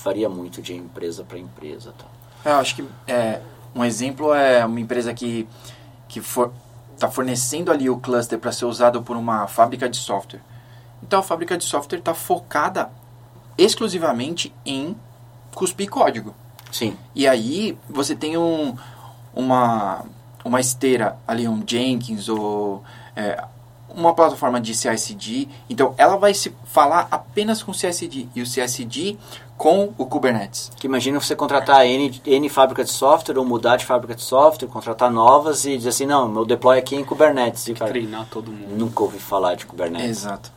varia 0.03 0.29
muito 0.29 0.61
de 0.61 0.73
empresa 0.73 1.23
para 1.23 1.37
empresa. 1.37 1.93
Tá? 1.97 2.05
Eu 2.49 2.57
acho 2.57 2.75
que 2.75 2.85
é, 3.07 3.41
um 3.75 3.83
exemplo 3.83 4.33
é 4.33 4.65
uma 4.65 4.79
empresa 4.79 5.13
que 5.13 5.47
que 6.07 6.19
for, 6.19 6.51
está 6.93 7.09
fornecendo 7.09 7.71
ali 7.71 7.89
o 7.89 7.97
cluster 7.97 8.37
para 8.37 8.51
ser 8.51 8.65
usado 8.65 9.01
por 9.01 9.15
uma 9.15 9.47
fábrica 9.47 9.87
de 9.87 9.95
software. 9.95 10.41
Então 11.03 11.19
a 11.19 11.23
fábrica 11.23 11.57
de 11.57 11.63
software 11.63 11.99
está 11.99 12.13
focada 12.13 12.89
exclusivamente 13.57 14.53
em 14.65 14.95
cuspir 15.53 15.89
código. 15.89 16.33
Sim. 16.71 16.95
E 17.13 17.27
aí 17.27 17.77
você 17.89 18.15
tem 18.15 18.37
um, 18.37 18.75
uma, 19.33 20.05
uma 20.43 20.59
esteira 20.59 21.17
ali, 21.27 21.47
um 21.47 21.61
Jenkins 21.65 22.29
ou 22.29 22.83
é, 23.15 23.43
uma 23.95 24.13
plataforma 24.13 24.59
de 24.59 24.73
CI/CD. 24.73 25.47
Então 25.69 25.93
ela 25.97 26.15
vai 26.17 26.33
se 26.33 26.55
falar 26.65 27.07
apenas 27.11 27.61
com 27.61 27.71
o 27.71 27.73
CI/CD 27.73 28.27
e 28.35 28.41
o 28.41 28.45
CI/CD 28.45 29.17
com 29.57 29.93
o 29.95 30.05
Kubernetes. 30.07 30.71
Que 30.75 30.87
imagina 30.87 31.19
você 31.19 31.35
contratar 31.35 31.85
N, 31.85 32.19
N 32.25 32.49
fábrica 32.49 32.83
de 32.83 32.89
software 32.89 33.37
ou 33.37 33.45
mudar 33.45 33.75
de 33.75 33.85
fábrica 33.85 34.15
de 34.15 34.23
software, 34.23 34.67
contratar 34.67 35.11
novas 35.11 35.65
e 35.65 35.77
dizer 35.77 35.89
assim, 35.89 36.05
não, 36.07 36.27
meu 36.27 36.45
deploy 36.45 36.79
aqui 36.79 36.95
é 36.95 36.99
em 36.99 37.03
Kubernetes. 37.03 37.67
E, 37.67 37.73
cara, 37.75 37.91
Treinar 37.91 38.25
todo 38.25 38.51
mundo. 38.51 38.75
nunca 38.75 39.03
ouvi 39.03 39.19
falar 39.19 39.53
de 39.53 39.67
Kubernetes. 39.67 40.09
Exato. 40.09 40.51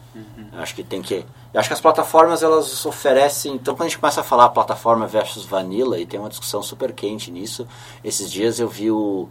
Acho 0.58 0.74
que 0.74 0.82
tem 0.82 1.02
que. 1.02 1.24
Acho 1.54 1.68
que 1.68 1.74
as 1.74 1.80
plataformas 1.80 2.42
elas 2.42 2.84
oferecem. 2.84 3.54
Então, 3.54 3.74
quando 3.74 3.86
a 3.86 3.88
gente 3.88 3.98
começa 3.98 4.20
a 4.20 4.24
falar 4.24 4.48
plataforma 4.48 5.06
versus 5.06 5.44
vanilla, 5.44 5.98
e 5.98 6.06
tem 6.06 6.18
uma 6.18 6.28
discussão 6.28 6.62
super 6.62 6.92
quente 6.92 7.30
nisso. 7.30 7.66
Esses 8.02 8.30
dias 8.30 8.58
eu 8.58 8.68
vi 8.68 8.90
o, 8.90 9.28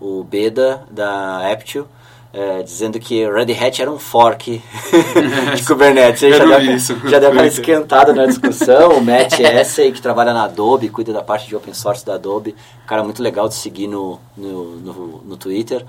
o 0.00 0.22
Beda 0.24 0.86
da 0.90 1.50
Aptio 1.50 1.88
eh, 2.36 2.64
dizendo 2.64 2.98
que 2.98 3.24
Red 3.30 3.52
Hat 3.52 3.80
era 3.80 3.88
um 3.88 3.98
fork 3.98 4.60
de 5.54 5.62
Kubernetes. 5.64 6.36
Já, 6.36 6.44
deu, 6.44 6.74
isso. 6.74 7.08
já 7.08 7.20
deu 7.20 7.28
aquela 7.28 7.46
esquentada 7.46 8.12
na 8.12 8.26
discussão. 8.26 8.98
O 8.98 9.00
Matt 9.00 9.38
Essay, 9.38 9.92
que 9.92 10.02
trabalha 10.02 10.32
na 10.32 10.42
Adobe, 10.42 10.88
cuida 10.88 11.12
da 11.12 11.22
parte 11.22 11.46
de 11.46 11.54
open 11.54 11.72
source 11.72 12.04
da 12.04 12.14
Adobe. 12.14 12.56
Um 12.82 12.86
cara 12.88 13.04
muito 13.04 13.22
legal 13.22 13.48
de 13.48 13.54
seguir 13.54 13.86
no, 13.86 14.18
no, 14.36 14.64
no, 14.76 15.22
no 15.24 15.36
Twitter. 15.36 15.86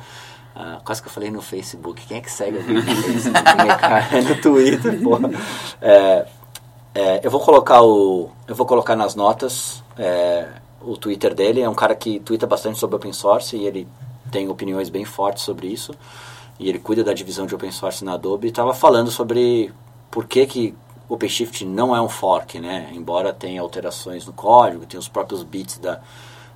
Ah, 0.55 0.79
quase 0.85 1.01
que 1.01 1.09
eu 1.09 1.11
falei 1.11 1.29
no 1.29 1.41
Facebook. 1.41 2.05
Quem 2.07 2.17
é 2.17 2.21
que 2.21 2.31
segue 2.31 2.57
alguém 2.57 2.75
no 2.75 2.81
Facebook? 2.81 3.43
né, 3.43 4.21
no 4.29 4.41
Twitter, 4.41 5.01
porra. 5.01 5.29
É, 5.81 6.25
é, 6.93 7.19
eu 7.21 7.29
vou 7.29 7.41
colocar 7.41 7.81
o. 7.81 8.29
Eu 8.47 8.55
vou 8.55 8.65
colocar 8.65 8.95
nas 8.95 9.15
notas 9.15 9.83
é, 9.97 10.47
o 10.81 10.95
Twitter 10.95 11.35
dele. 11.35 11.61
É 11.61 11.69
um 11.69 11.73
cara 11.73 11.93
que 11.93 12.21
twitta 12.21 12.47
bastante 12.47 12.79
sobre 12.79 12.95
open 12.95 13.11
source 13.11 13.57
e 13.57 13.65
ele 13.65 13.85
tem 14.31 14.47
opiniões 14.47 14.89
bem 14.89 15.03
fortes 15.03 15.43
sobre 15.43 15.67
isso. 15.67 15.93
E 16.57 16.69
ele 16.69 16.79
cuida 16.79 17.03
da 17.03 17.13
divisão 17.13 17.45
de 17.45 17.53
open 17.53 17.71
source 17.71 18.05
na 18.05 18.13
Adobe. 18.13 18.47
Estava 18.47 18.73
falando 18.73 19.11
sobre 19.11 19.73
por 20.09 20.25
que, 20.25 20.45
que 20.45 20.73
OpenShift 21.09 21.65
não 21.65 21.95
é 21.95 22.01
um 22.01 22.09
fork, 22.09 22.59
né? 22.59 22.89
Embora 22.93 23.33
tenha 23.33 23.61
alterações 23.61 24.25
no 24.25 24.33
código, 24.33 24.85
tem 24.85 24.97
os 24.97 25.07
próprios 25.07 25.43
bits 25.43 25.77
da, 25.77 25.99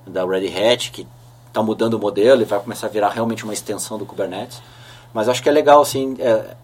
da 0.06 0.24
Red 0.24 0.48
Hat 0.48 0.90
que 0.90 1.06
está 1.50 1.62
mudando 1.62 1.94
o 1.94 1.98
modelo 1.98 2.40
e 2.40 2.44
vai 2.44 2.58
começar 2.60 2.86
a 2.86 2.90
virar 2.90 3.10
realmente 3.10 3.44
uma 3.44 3.52
extensão 3.52 3.98
do 3.98 4.06
Kubernetes. 4.06 4.62
Mas 5.12 5.28
acho 5.28 5.42
que 5.42 5.48
é 5.48 5.52
legal, 5.52 5.82
assim, 5.82 6.16
é, 6.20 6.56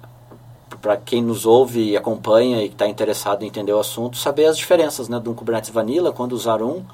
para 0.80 0.96
quem 0.96 1.20
nos 1.20 1.44
ouve 1.44 1.90
e 1.90 1.96
acompanha 1.96 2.62
e 2.62 2.66
está 2.66 2.86
interessado 2.86 3.42
em 3.42 3.46
entender 3.46 3.72
o 3.72 3.80
assunto, 3.80 4.16
saber 4.16 4.46
as 4.46 4.56
diferenças 4.56 5.08
né, 5.08 5.18
de 5.18 5.28
um 5.28 5.34
Kubernetes 5.34 5.70
Vanilla, 5.70 6.12
quando 6.12 6.32
usar 6.32 6.62
um, 6.62 6.84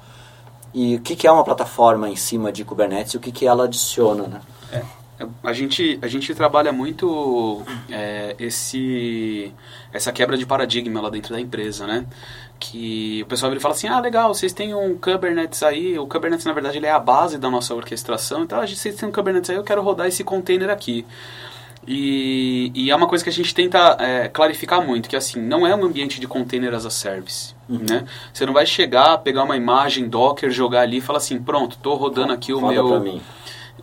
e 0.73 0.95
o 0.95 1.01
que, 1.01 1.15
que 1.15 1.27
é 1.27 1.31
uma 1.31 1.43
plataforma 1.43 2.09
em 2.09 2.15
cima 2.15 2.51
de 2.51 2.65
Kubernetes 2.65 3.13
e 3.13 3.17
o 3.17 3.19
que, 3.19 3.31
que 3.31 3.45
ela 3.45 3.65
adiciona. 3.65 4.23
Né? 4.23 4.41
É, 4.71 4.83
a, 5.43 5.53
gente, 5.53 5.99
a 6.01 6.07
gente 6.07 6.33
trabalha 6.33 6.71
muito 6.71 7.61
é, 7.91 8.35
esse, 8.39 9.53
essa 9.91 10.11
quebra 10.11 10.35
de 10.35 10.45
paradigma 10.45 10.99
lá 10.99 11.09
dentro 11.09 11.33
da 11.33 11.39
empresa, 11.39 11.85
né? 11.85 12.05
Que 12.63 13.21
o 13.23 13.25
pessoal 13.25 13.51
ele 13.51 13.59
fala 13.59 13.73
assim, 13.73 13.87
ah, 13.87 13.99
legal, 13.99 14.33
vocês 14.33 14.53
têm 14.53 14.73
um 14.73 14.97
Kubernetes 14.97 15.61
aí, 15.63 15.99
o 15.99 16.07
Kubernetes 16.07 16.45
na 16.45 16.53
verdade 16.53 16.77
ele 16.77 16.85
é 16.85 16.91
a 16.91 16.99
base 16.99 17.37
da 17.37 17.49
nossa 17.49 17.75
orquestração, 17.75 18.43
então 18.43 18.59
a 18.59 18.65
gente, 18.65 18.79
vocês 18.79 18.95
têm 18.95 19.09
um 19.09 19.11
Kubernetes 19.11 19.49
aí, 19.49 19.57
eu 19.57 19.63
quero 19.63 19.81
rodar 19.81 20.07
esse 20.07 20.23
container 20.23 20.69
aqui. 20.69 21.05
E, 21.85 22.71
e 22.73 22.89
é 22.89 22.95
uma 22.95 23.05
coisa 23.05 23.21
que 23.21 23.29
a 23.29 23.33
gente 23.33 23.53
tenta 23.53 23.97
é, 23.99 24.29
clarificar 24.29 24.81
muito, 24.81 25.09
que 25.09 25.17
assim, 25.17 25.41
não 25.41 25.67
é 25.67 25.75
um 25.75 25.83
ambiente 25.83 26.21
de 26.21 26.25
container 26.25 26.73
as 26.73 26.85
a 26.85 26.89
service, 26.89 27.53
uhum. 27.67 27.79
né? 27.79 28.05
Você 28.31 28.45
não 28.45 28.53
vai 28.53 28.65
chegar, 28.65 29.17
pegar 29.17 29.43
uma 29.43 29.57
imagem 29.57 30.07
Docker, 30.07 30.49
jogar 30.49 30.81
ali 30.81 30.99
e 30.99 31.01
falar 31.01 31.17
assim, 31.17 31.37
pronto, 31.41 31.75
estou 31.75 31.97
rodando 31.97 32.31
aqui 32.31 32.53
o 32.53 32.61
Fala 32.61 32.71
meu... 32.71 32.87
Pra 32.87 32.99
mim. 33.01 33.21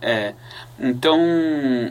É, 0.01 0.33
então, 0.79 1.19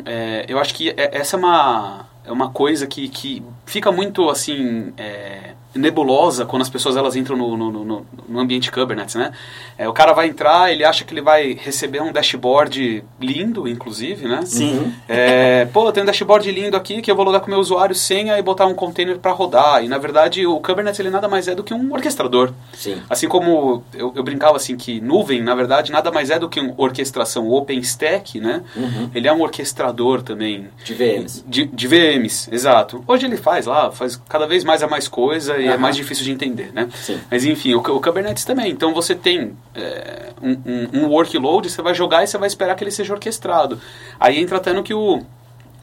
é, 0.04 0.44
eu 0.48 0.58
acho 0.58 0.74
que 0.74 0.90
é, 0.90 1.16
essa 1.16 1.36
é 1.36 1.38
uma, 1.38 2.06
é 2.24 2.32
uma 2.32 2.50
coisa 2.50 2.88
que, 2.88 3.08
que 3.08 3.40
fica 3.64 3.92
muito, 3.92 4.28
assim... 4.28 4.92
É, 4.96 5.54
nebulosa 5.74 6.44
quando 6.44 6.62
as 6.62 6.68
pessoas 6.68 6.96
elas 6.96 7.16
entram 7.16 7.36
no, 7.36 7.56
no, 7.56 7.70
no, 7.70 8.06
no 8.28 8.40
ambiente 8.40 8.70
Kubernetes, 8.70 9.14
né? 9.14 9.32
É, 9.78 9.88
o 9.88 9.92
cara 9.92 10.12
vai 10.12 10.28
entrar, 10.28 10.72
ele 10.72 10.84
acha 10.84 11.04
que 11.04 11.14
ele 11.14 11.20
vai 11.20 11.52
receber 11.54 12.02
um 12.02 12.12
dashboard 12.12 13.04
lindo, 13.20 13.68
inclusive, 13.68 14.26
né? 14.26 14.40
Sim. 14.44 14.92
É, 15.08 15.66
pô, 15.66 15.90
tem 15.92 16.02
um 16.02 16.06
dashboard 16.06 16.50
lindo 16.50 16.76
aqui 16.76 17.00
que 17.00 17.10
eu 17.10 17.16
vou 17.16 17.24
logar 17.24 17.40
com 17.40 17.46
o 17.46 17.50
meu 17.50 17.60
usuário 17.60 17.94
senha 17.94 18.38
e 18.38 18.42
botar 18.42 18.66
um 18.66 18.74
container 18.74 19.18
para 19.18 19.32
rodar. 19.32 19.84
E 19.84 19.88
na 19.88 19.98
verdade 19.98 20.46
o 20.46 20.60
Kubernetes 20.60 21.00
ele 21.00 21.10
nada 21.10 21.28
mais 21.28 21.48
é 21.48 21.54
do 21.54 21.62
que 21.62 21.72
um 21.72 21.92
orquestrador. 21.92 22.52
Sim. 22.72 23.00
Assim 23.08 23.28
como 23.28 23.84
eu, 23.94 24.12
eu 24.14 24.22
brincava 24.22 24.56
assim 24.56 24.76
que 24.76 25.00
nuvem, 25.00 25.42
na 25.42 25.54
verdade, 25.54 25.92
nada 25.92 26.10
mais 26.10 26.30
é 26.30 26.38
do 26.38 26.48
que 26.48 26.60
uma 26.60 26.74
orquestração 26.76 27.48
OpenStack, 27.50 28.40
né? 28.40 28.62
Uhum. 28.76 29.10
Ele 29.14 29.28
é 29.28 29.32
um 29.32 29.40
orquestrador 29.40 30.22
também. 30.22 30.68
De 30.84 30.94
VMs. 30.94 31.44
De, 31.46 31.64
de 31.66 31.88
VMs, 31.88 32.48
exato. 32.52 33.04
Hoje 33.06 33.26
ele 33.26 33.36
faz 33.36 33.66
lá, 33.66 33.90
faz 33.90 34.20
cada 34.28 34.46
vez 34.46 34.64
mais 34.64 34.82
a 34.82 34.88
mais 34.88 35.08
coisa 35.08 35.59
e 35.60 35.68
é 35.68 35.76
mais 35.76 35.96
difícil 35.96 36.24
de 36.24 36.32
entender, 36.32 36.72
né? 36.72 36.88
Sim. 36.94 37.20
Mas 37.30 37.44
enfim, 37.44 37.74
o, 37.74 37.78
o 37.78 38.00
Kubernetes 38.00 38.44
também. 38.44 38.70
Então 38.70 38.92
você 38.94 39.14
tem 39.14 39.56
é, 39.74 40.32
um, 40.42 40.50
um, 40.50 41.00
um, 41.00 41.06
workload, 41.08 41.68
você 41.68 41.82
vai 41.82 41.94
jogar 41.94 42.24
e 42.24 42.26
você 42.26 42.38
vai 42.38 42.46
esperar 42.46 42.74
que 42.74 42.84
ele 42.84 42.90
seja 42.90 43.12
orquestrado. 43.12 43.80
Aí 44.18 44.38
entra 44.38 44.56
até 44.56 44.72
no 44.72 44.82
que 44.82 44.94
o 44.94 45.22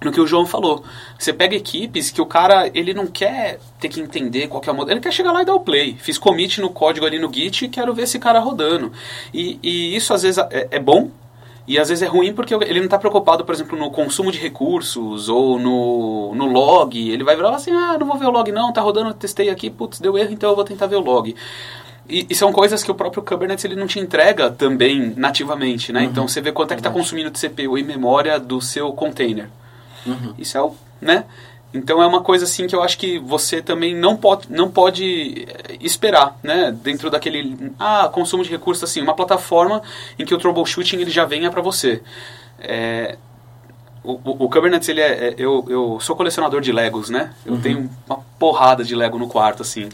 no 0.03 0.11
que 0.11 0.21
o 0.21 0.27
João 0.27 0.45
falou. 0.45 0.83
Você 1.17 1.33
pega 1.33 1.55
equipes 1.55 2.11
que 2.11 2.21
o 2.21 2.25
cara, 2.25 2.69
ele 2.73 2.93
não 2.93 3.07
quer 3.07 3.59
ter 3.79 3.89
que 3.89 3.99
entender 3.99 4.47
qual 4.47 4.61
é 4.65 4.71
o 4.71 4.75
modelo, 4.75 4.93
ele 4.93 5.03
quer 5.03 5.11
chegar 5.11 5.31
lá 5.31 5.41
e 5.41 5.45
dar 5.45 5.55
o 5.55 5.59
play. 5.59 5.97
Fiz 5.99 6.17
commit 6.17 6.61
no 6.61 6.69
código 6.69 7.05
ali 7.05 7.19
no 7.19 7.33
Git 7.33 7.65
e 7.65 7.69
quero 7.69 7.93
ver 7.93 8.03
esse 8.03 8.19
cara 8.19 8.39
rodando. 8.39 8.91
E, 9.33 9.59
e 9.61 9.95
isso 9.95 10.13
às 10.13 10.23
vezes 10.23 10.37
é, 10.37 10.67
é 10.71 10.79
bom, 10.79 11.09
e 11.67 11.77
às 11.77 11.89
vezes 11.89 12.01
é 12.01 12.08
ruim 12.08 12.34
porque 12.34 12.53
ele 12.53 12.80
não 12.80 12.86
está 12.86 12.97
preocupado, 12.97 13.43
por 13.43 13.53
exemplo, 13.53 13.77
no 13.77 13.91
consumo 13.91 14.32
de 14.32 14.39
recursos 14.39 15.27
ou 15.27 15.60
no, 15.60 16.34
no 16.34 16.45
log. 16.45 16.97
Ele 16.97 17.25
vai 17.25 17.36
virar 17.36 17.53
assim, 17.53 17.71
ah, 17.71 17.97
não 17.99 18.08
vou 18.08 18.17
ver 18.17 18.25
o 18.25 18.32
log 18.32 18.49
não, 18.53 18.71
tá 18.71 18.80
rodando, 18.80 19.13
testei 19.13 19.49
aqui, 19.49 19.69
putz, 19.69 19.99
deu 19.99 20.17
erro, 20.17 20.32
então 20.32 20.49
eu 20.49 20.56
vou 20.56 20.63
tentar 20.63 20.88
ver 20.88 20.95
o 20.95 21.01
log. 21.01 21.36
E, 22.10 22.25
e, 22.30 22.34
são 22.34 22.53
coisas 22.53 22.82
que 22.84 22.89
o 22.89 22.95
próprio 22.95 23.21
Kubernetes 23.21 23.65
ele 23.65 23.75
não 23.75 23.86
te 23.86 23.99
entrega 23.99 24.49
também 24.49 25.13
nativamente, 25.17 25.91
né? 25.91 26.01
Uhum. 26.01 26.06
Então 26.06 26.27
você 26.27 26.39
vê 26.39 26.53
quanto 26.53 26.71
é 26.71 26.75
que 26.75 26.80
está 26.80 26.89
consumindo 26.89 27.30
de 27.30 27.38
CPU 27.38 27.77
e 27.77 27.84
memória 27.84 28.39
do 28.39 28.62
seu 28.62 28.93
container. 28.93 29.49
Uhum. 30.06 30.34
Isso 30.38 30.58
é 30.58 30.62
o, 30.62 30.73
né? 31.01 31.25
Então 31.73 32.01
é 32.01 32.08
uma 32.08 32.21
coisa 32.21 32.45
assim 32.45 32.65
que 32.65 32.75
eu 32.75 32.82
acho 32.82 32.97
que 32.97 33.19
você 33.19 33.62
também 33.62 33.93
não 33.93 34.15
pode, 34.15 34.51
não 34.51 34.69
pode 34.71 35.45
eh, 35.47 35.77
esperar, 35.82 36.38
né? 36.41 36.75
Dentro 36.84 37.10
daquele 37.10 37.71
ah, 37.77 38.10
consumo 38.12 38.43
de 38.43 38.49
recursos 38.49 38.84
assim, 38.89 39.01
uma 39.01 39.13
plataforma 39.13 39.82
em 40.17 40.25
que 40.25 40.34
o 40.34 40.38
troubleshooting 40.38 40.97
ele 40.97 41.12
já 41.12 41.25
venha 41.25 41.51
para 41.51 41.62
você. 41.62 42.01
É, 42.60 43.17
o, 44.03 44.13
o, 44.13 44.45
o, 44.45 44.49
Kubernetes 44.49 44.88
ele 44.88 45.01
é, 45.01 45.27
é, 45.27 45.36
eu, 45.38 45.65
eu 45.67 45.99
sou 45.99 46.15
colecionador 46.15 46.62
de 46.62 46.71
Legos, 46.71 47.10
né? 47.10 47.34
Eu 47.45 47.56
Uhum. 47.56 47.62
tenho 47.62 47.89
uma 48.08 48.19
porrada 48.39 48.82
de 48.84 48.95
Lego 48.95 49.19
no 49.19 49.27
quarto 49.27 49.62
assim. 49.62 49.89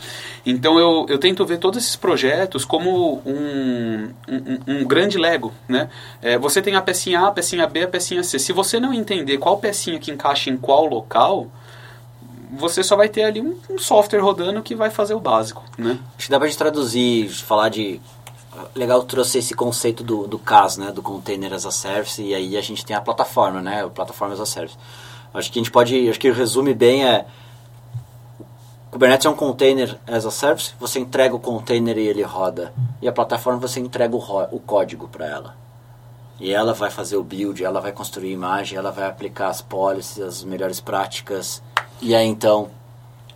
Então 0.46 0.78
eu, 0.78 1.08
eu 1.10 1.18
tento 1.18 1.44
ver 1.44 1.58
todos 1.58 1.84
esses 1.84 1.96
projetos 1.96 2.64
como 2.64 3.22
um, 3.26 4.10
um, 4.30 4.60
um 4.68 4.86
grande 4.86 5.18
Lego, 5.18 5.52
né? 5.68 5.90
É, 6.22 6.38
você 6.38 6.62
tem 6.62 6.76
a 6.76 6.82
pecinha 6.82 7.22
A, 7.22 7.28
a 7.30 7.32
pecinha 7.32 7.66
B, 7.66 7.84
a 7.84 7.88
pecinha 7.88 8.22
C. 8.22 8.38
Se 8.38 8.54
você 8.54 8.80
não 8.80 8.94
entender 8.94 9.40
qual 9.40 9.58
pecinha 9.58 9.98
que 9.98 10.12
encaixa 10.12 10.52
em 10.52 10.58
qual 10.58 10.86
local, 10.86 11.48
você 12.58 12.84
só 12.84 12.96
vai 12.96 13.10
ter 13.10 13.24
ali 13.24 13.42
um, 13.42 13.58
um 13.70 13.78
software 13.78 14.20
rodando 14.20 14.62
que 14.62 14.76
vai 14.76 14.90
fazer 14.90 15.14
o 15.14 15.20
básico, 15.20 15.64
né? 15.78 16.00
Acho 16.18 16.26
que 16.26 16.32
dá 16.32 16.40
pra 16.40 16.48
gente 16.48 16.58
traduzir, 16.58 17.30
falar 17.30 17.70
de. 17.70 18.00
Legal 18.76 19.04
trouxe 19.04 19.40
esse 19.40 19.56
conceito 19.56 20.04
do, 20.04 20.28
do 20.28 20.38
CAS, 20.38 20.78
né? 20.78 20.92
Do 20.92 21.02
Container 21.02 21.54
as 21.54 21.66
a 21.66 21.72
Service, 21.72 22.22
e 22.22 22.36
aí 22.36 22.56
a 22.56 22.62
gente 22.62 22.86
tem 22.86 22.96
a 22.96 23.02
plataforma, 23.02 23.62
né? 23.62 23.84
O 23.84 23.90
Plataforma 23.90 24.34
as 24.34 24.40
a 24.40 24.46
Service. 24.46 24.78
Acho 25.34 25.52
que 25.52 25.60
a 25.60 25.62
gente 25.62 25.72
pode. 25.72 26.10
Acho 26.10 26.20
que 26.20 26.32
resume 26.32 26.74
bem 26.74 27.06
é. 27.06 27.26
Kubernetes 28.92 29.26
é 29.26 29.30
um 29.30 29.36
container 29.36 29.98
as 30.06 30.24
a 30.24 30.30
service, 30.30 30.76
você 30.80 31.00
entrega 31.00 31.36
o 31.36 31.40
container 31.40 31.98
e 31.98 32.08
ele 32.08 32.22
roda. 32.22 32.72
E 33.02 33.08
a 33.08 33.12
plataforma 33.12 33.60
você 33.60 33.80
entrega 33.80 34.16
o, 34.16 34.44
o 34.52 34.60
código 34.60 35.08
para 35.08 35.26
ela. 35.26 35.56
E 36.40 36.54
ela 36.54 36.76
vai 36.76 36.92
fazer 36.92 37.18
o 37.18 37.24
build, 37.24 37.64
ela 37.64 37.82
vai 37.82 37.92
construir 37.92 38.32
imagem, 38.32 38.78
ela 38.78 38.92
vai 38.92 39.08
aplicar 39.08 39.48
as 39.48 39.64
policies, 39.64 40.20
as 40.20 40.44
melhores 40.44 40.80
práticas. 40.80 41.64
E 42.02 42.16
aí 42.16 42.28
então 42.28 42.70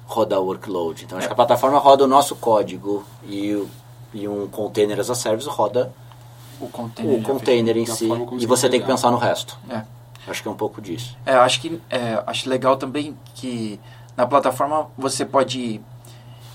roda 0.06 0.40
o 0.40 0.46
workload. 0.46 1.06
Então 1.06 1.18
acho 1.18 1.28
que 1.28 1.34
a 1.34 1.36
plataforma 1.36 1.78
roda 1.80 2.04
o 2.04 2.08
nosso 2.08 2.36
código 2.36 3.04
e, 3.28 3.54
o, 3.54 3.70
e 4.14 4.28
um 4.28 4.48
container 4.48 5.00
as 5.00 5.10
a 5.10 5.16
service 5.16 5.50
roda 5.50 5.92
o 6.60 6.68
container, 6.68 7.20
o 7.20 7.24
container 7.24 7.78
em 7.78 7.86
si. 7.86 8.10
E 8.40 8.46
você 8.46 8.70
tem 8.70 8.80
que 8.80 8.88
pensar 8.88 9.12
no 9.12 9.18
resto. 9.18 9.58
É. 9.70 9.84
Acho 10.28 10.42
que 10.42 10.48
é 10.48 10.52
um 10.52 10.56
pouco 10.56 10.82
disso. 10.82 11.16
É, 11.26 11.34
acho 11.34 11.62
que 11.62 11.82
é, 11.90 12.22
acho 12.26 12.50
legal 12.50 12.76
também 12.76 13.18
que 13.36 13.80
na 14.16 14.26
plataforma 14.26 14.88
você 14.98 15.24
pode 15.24 15.80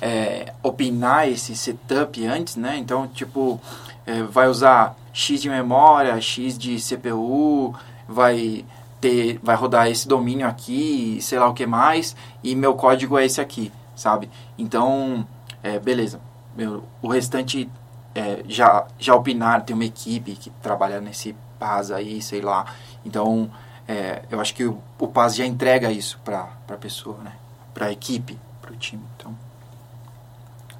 é, 0.00 0.52
opinar 0.62 1.28
esse 1.28 1.54
setup 1.56 2.26
antes, 2.26 2.56
né? 2.56 2.76
Então, 2.76 3.06
tipo, 3.06 3.60
é, 4.04 4.22
vai 4.24 4.48
usar 4.48 4.96
X 5.12 5.40
de 5.40 5.48
memória, 5.48 6.20
X 6.20 6.58
de 6.58 6.76
CPU, 6.76 7.74
vai 8.06 8.64
ter, 9.02 9.40
vai 9.42 9.56
rodar 9.56 9.88
esse 9.88 10.06
domínio 10.06 10.46
aqui, 10.46 11.18
sei 11.20 11.36
lá 11.36 11.48
o 11.48 11.52
que 11.52 11.66
mais, 11.66 12.14
e 12.42 12.54
meu 12.54 12.74
código 12.74 13.18
é 13.18 13.26
esse 13.26 13.40
aqui, 13.40 13.72
sabe? 13.96 14.30
Então, 14.56 15.26
é, 15.60 15.78
beleza. 15.80 16.20
Meu, 16.56 16.84
o 17.02 17.08
restante 17.08 17.68
é, 18.14 18.44
já, 18.46 18.86
já 18.98 19.14
opinar, 19.16 19.64
tem 19.64 19.74
uma 19.74 19.84
equipe 19.84 20.36
que 20.36 20.50
trabalha 20.62 21.00
nesse 21.00 21.34
PAS 21.58 21.90
aí, 21.90 22.22
sei 22.22 22.40
lá. 22.40 22.64
Então, 23.04 23.50
é, 23.88 24.22
eu 24.30 24.40
acho 24.40 24.54
que 24.54 24.64
o, 24.64 24.78
o 25.00 25.08
PAS 25.08 25.34
já 25.34 25.44
entrega 25.44 25.90
isso 25.90 26.20
para 26.24 26.48
a 26.68 26.76
pessoa, 26.76 27.18
né? 27.24 27.32
Para 27.74 27.86
a 27.86 27.92
equipe, 27.92 28.38
para 28.60 28.72
o 28.72 28.76
time. 28.76 29.02
Então, 29.16 29.36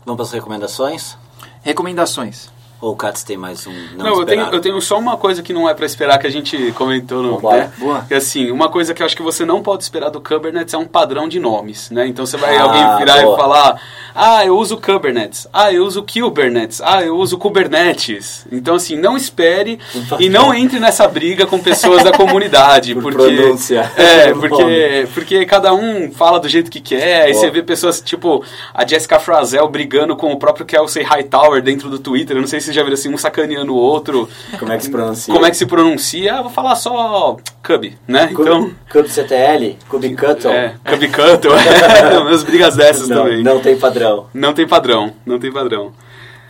Vamos 0.04 0.16
para 0.16 0.24
as 0.24 0.32
recomendações? 0.32 1.18
recomendações. 1.62 2.52
Ou 2.82 2.94
o 2.94 2.96
Katz 2.96 3.22
tem 3.22 3.36
mais 3.36 3.64
um 3.64 3.72
não, 3.96 4.06
Não, 4.06 4.18
eu, 4.18 4.26
tenho, 4.26 4.42
eu 4.46 4.60
tenho 4.60 4.80
só 4.80 4.98
uma 4.98 5.16
coisa 5.16 5.40
que 5.40 5.52
não 5.52 5.68
é 5.68 5.72
para 5.72 5.86
esperar 5.86 6.18
que 6.18 6.26
a 6.26 6.30
gente 6.30 6.72
comentou 6.72 7.22
no. 7.22 7.36
Vambora. 7.36 7.56
Né? 7.58 7.72
Boa. 7.78 8.04
Que, 8.08 8.14
assim, 8.14 8.50
uma 8.50 8.68
coisa 8.68 8.92
que 8.92 9.00
eu 9.00 9.06
acho 9.06 9.16
que 9.16 9.22
você 9.22 9.44
não 9.44 9.62
pode 9.62 9.84
esperar 9.84 10.10
do 10.10 10.20
Kubernetes 10.20 10.74
é 10.74 10.76
um 10.78 10.84
padrão 10.84 11.28
de 11.28 11.38
nomes, 11.38 11.90
né? 11.92 12.08
Então 12.08 12.26
você 12.26 12.36
vai 12.36 12.56
Ah, 12.56 12.62
alguém 12.64 12.98
virar 12.98 13.22
boa. 13.22 13.36
e 13.36 13.40
falar: 13.40 13.80
"Ah, 14.14 14.44
eu 14.44 14.56
uso 14.56 14.76
Kubernetes. 14.76 15.46
Ah, 15.52 15.72
eu 15.72 15.84
uso 15.84 16.02
Kubernetes. 16.02 16.80
Ah, 16.84 17.02
eu 17.02 17.16
uso 17.16 17.38
Kubernetes". 17.38 18.46
Então 18.50 18.74
assim, 18.74 18.96
não 18.96 19.16
espere 19.16 19.78
e 20.18 20.28
não 20.28 20.54
entre 20.54 20.78
nessa 20.78 21.06
briga 21.08 21.46
com 21.46 21.58
pessoas 21.58 22.02
da 22.04 22.12
comunidade, 22.16 22.94
Por 22.94 23.02
porque 23.12 23.36
pronúncia. 23.36 23.90
É, 23.96 24.32
porque 24.34 25.08
porque 25.14 25.46
cada 25.46 25.74
um 25.74 26.10
fala 26.12 26.38
do 26.40 26.48
jeito 26.48 26.70
que 26.70 26.80
quer, 26.80 27.22
aí 27.22 27.32
Boa. 27.32 27.40
você 27.44 27.50
vê 27.50 27.62
pessoas 27.62 28.00
tipo 28.00 28.44
a 28.74 28.86
Jessica 28.86 29.18
Frazel 29.18 29.68
brigando 29.68 30.16
com 30.16 30.32
o 30.32 30.36
próprio 30.38 30.66
Kelsey 30.66 31.02
Hightower 31.02 31.62
dentro 31.62 31.88
do 31.88 31.98
Twitter. 31.98 32.36
Eu 32.36 32.40
não 32.40 32.48
sei 32.48 32.60
se 32.60 32.66
vocês 32.66 32.76
já 32.76 32.82
viram 32.82 32.94
assim, 32.94 33.12
um 33.12 33.18
sacaneando 33.18 33.72
o 33.74 33.76
outro. 33.76 34.28
Como 34.58 34.72
é 34.72 34.76
que 34.76 34.84
se 34.84 34.90
pronuncia? 34.90 35.34
Como 35.34 35.46
é 35.46 35.50
que 35.50 35.56
se 35.56 35.66
pronuncia? 35.66 36.30
Eu 36.32 36.42
vou 36.42 36.52
falar 36.52 36.74
só 36.76 37.36
Cub, 37.62 37.92
né? 38.06 38.28
Então, 38.32 38.70
Cub 38.90 39.06
CTL, 39.06 39.78
Cub 39.88 40.02
Cuttle. 40.16 40.50
é, 40.50 40.74
Cub 40.84 41.00
Cuttle, 41.08 41.52
é, 42.12 42.18
umas 42.18 42.42
brigas 42.42 42.76
dessas 42.76 43.08
não, 43.08 43.24
também. 43.24 43.42
não 43.42 43.60
tem 43.60 43.76
padrão. 43.76 44.01
Não 44.34 44.52
tem 44.52 44.66
padrão, 44.66 45.12
não 45.26 45.38
tem 45.38 45.52
padrão. 45.52 45.92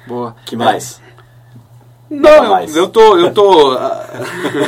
Boa. 0.07 0.35
que 0.45 0.57
mais? 0.57 1.01
Não, 2.11 2.51
mais. 2.51 2.77
eu, 2.77 2.83
eu 2.85 2.89
tô. 2.91 3.17
Eu, 3.17 3.33
tô 3.33 3.71
ah, 3.73 4.07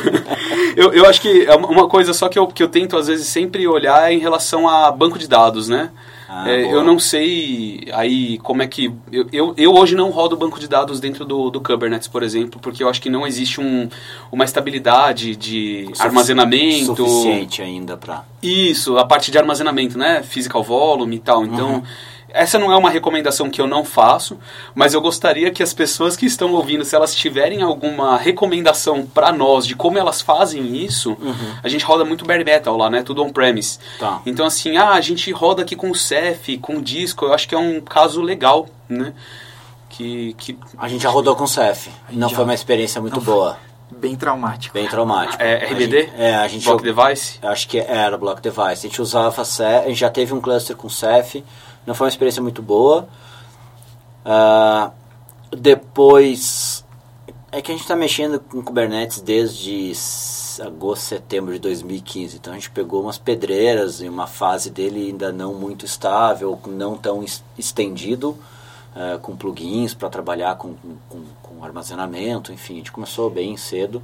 eu, 0.77 0.93
eu 0.95 1.07
acho 1.07 1.21
que 1.21 1.45
é 1.45 1.55
uma- 1.55 1.89
coisa 1.89 2.15
só 2.15 2.29
que 2.29 2.39
eu, 2.39 2.47
que 2.47 2.63
eu 2.63 2.69
tento 2.69 2.97
às 2.97 3.07
vezes 3.07 3.27
sempre 3.27 3.67
olhar 3.69 4.11
é 4.11 4.15
em 4.15 4.19
relação 4.19 4.67
a 4.69 4.91
banco 4.91 5.19
de 5.19 5.29
dados, 5.29 5.69
né? 5.69 5.91
Ah, 6.27 6.51
É, 6.51 6.73
eu 6.73 6.83
não 6.83 6.99
sei 6.99 7.87
aí 7.93 8.39
como 8.39 8.63
é 8.63 8.67
que. 8.67 8.91
Eu, 9.13 9.27
eu, 9.31 9.55
eu 9.59 9.75
hoje 9.75 9.95
não 9.95 10.09
rodo 10.11 10.37
banco 10.39 10.59
de 10.59 10.67
dados 10.67 10.99
dentro 11.01 11.25
do, 11.27 11.51
do 11.51 11.61
Kubernetes, 11.61 12.09
por 12.09 12.23
exemplo, 12.23 12.59
porque 12.63 12.83
eu 12.83 12.89
acho 12.89 13.01
que 13.03 13.11
não 13.11 13.27
existe 13.27 13.61
um, 13.61 13.89
uma 14.33 14.45
estabilidade 14.45 15.37
de 15.37 15.83
Sufici- 15.89 16.03
armazenamento. 16.03 16.97
Suficiente 16.97 17.61
ainda 17.61 17.97
pra... 17.99 18.25
Isso, 18.43 18.97
a 18.97 19.05
parte 19.05 19.31
de 19.31 19.37
armazenamento, 19.39 19.99
né? 19.99 20.23
Physical 20.23 20.63
volume 20.63 21.17
e 21.17 21.21
tal. 21.21 21.45
Então, 21.45 21.83
essa 22.35 22.59
não 22.59 22.71
é 22.73 22.77
uma 22.77 22.91
recomendação 22.91 23.49
que 23.49 23.61
eu 23.61 23.67
não 23.67 23.85
faço, 23.85 24.37
mas 24.75 24.93
eu 24.93 25.01
gostaria 25.01 25.51
que 25.51 25.63
as 25.63 25.73
pessoas 25.73 26.17
que 26.17 26.27
estão 26.27 26.53
ouvindo, 26.53 26.85
se 26.85 26.95
elas 26.95 27.15
tiverem 27.15 27.63
alguma 27.63 28.19
recomendação 28.19 29.07
para 29.07 29.33
nós 29.33 29.67
de 29.67 29.75
como 29.75 29.97
elas 29.99 30.21
fazem 30.21 30.77
isso, 30.77 31.17
a 31.63 31.69
gente 31.69 31.85
roda 31.85 32.05
muito 32.05 32.25
bare 32.25 32.45
metal 32.45 32.77
lá, 32.77 32.91
né? 32.91 33.03
Tudo 33.03 33.23
on-premise. 33.25 33.79
Tá. 33.99 34.21
Então, 34.27 34.45
assim, 34.45 34.77
ah, 34.77 34.91
a 34.91 35.01
gente 35.01 35.31
roda 35.33 35.63
aqui 35.63 35.75
com 35.77 35.91
o 35.91 35.95
Ceph, 35.95 36.59
com 36.61 36.77
o 36.77 36.83
disco, 36.83 37.25
eu 37.25 37.33
acho 37.33 37.49
que 37.49 37.55
é 37.55 37.59
um 37.59 37.81
caso 37.81 38.21
legal, 38.21 38.69
né? 38.89 39.15
Que, 39.89 40.35
que 40.37 40.59
A 40.77 40.89
gente 40.89 41.03
já 41.03 41.11
rodou 41.11 41.37
com 41.37 41.45
o 41.45 41.49
Cef. 41.49 41.89
Não 42.11 42.29
já- 42.29 42.35
foi 42.35 42.45
uma 42.45 42.55
experiência 42.55 43.01
muito 43.01 43.21
boa. 43.21 43.57
Bem 43.97 44.17
traumático. 44.17 44.75
Bem 44.75 44.89
traumática. 44.89 45.43
É 45.45 45.63
A 45.67 45.69
RBD? 45.69 46.01
gente- 46.03 46.13
é, 46.19 46.35
a 46.35 46.49
gente 46.49 46.65
Block 46.65 46.85
jogou- 46.85 47.05
Device? 47.05 47.39
Acho 47.41 47.69
que 47.69 47.79
era 47.79 48.19
Block 48.19 48.43
Device. 48.43 48.63
A 48.87 48.89
gente 48.89 49.01
usava 49.01 49.45
Ceph, 49.45 49.85
a 49.85 49.89
gente 49.89 50.01
já 50.01 50.11
teve 50.11 50.35
um 50.35 50.41
cluster 50.41 50.75
com 50.75 50.89
Ceph, 50.89 51.37
não 51.87 51.95
foi 51.95 52.07
uma 52.07 52.11
experiência 52.11 52.43
muito 52.43 52.63
boa. 52.63 53.09
Ah, 54.25 54.91
depois, 55.51 56.85
é 57.53 57.61
que 57.63 57.71
a 57.71 57.75
gente 57.75 57.83
está 57.83 57.95
mexendo 57.97 58.41
com 58.41 58.63
Kubernetes 58.63 59.21
desde 59.21 59.93
agosto, 60.63 61.03
setembro 61.03 61.53
de 61.53 61.59
2015. 61.59 62.37
Então 62.37 62.53
a 62.53 62.57
gente 62.57 62.71
pegou 62.71 63.03
umas 63.03 63.19
pedreiras 63.19 64.01
em 64.01 64.09
uma 64.09 64.27
fase 64.27 64.71
dele 64.71 65.09
ainda 65.09 65.33
não 65.33 65.55
muito 65.55 65.85
estável, 65.85 66.59
não 66.67 66.97
tão 66.97 67.23
es- 67.23 67.43
estendido, 67.59 68.37
ah, 68.95 69.19
com 69.21 69.37
plugins 69.37 69.95
para 69.95 70.09
trabalhar 70.09 70.57
com, 70.57 70.75
com, 71.09 71.23
com 71.43 71.65
armazenamento, 71.65 72.53
enfim, 72.53 72.75
a 72.75 72.77
gente 72.79 72.93
começou 72.93 73.29
bem 73.31 73.57
cedo. 73.57 74.03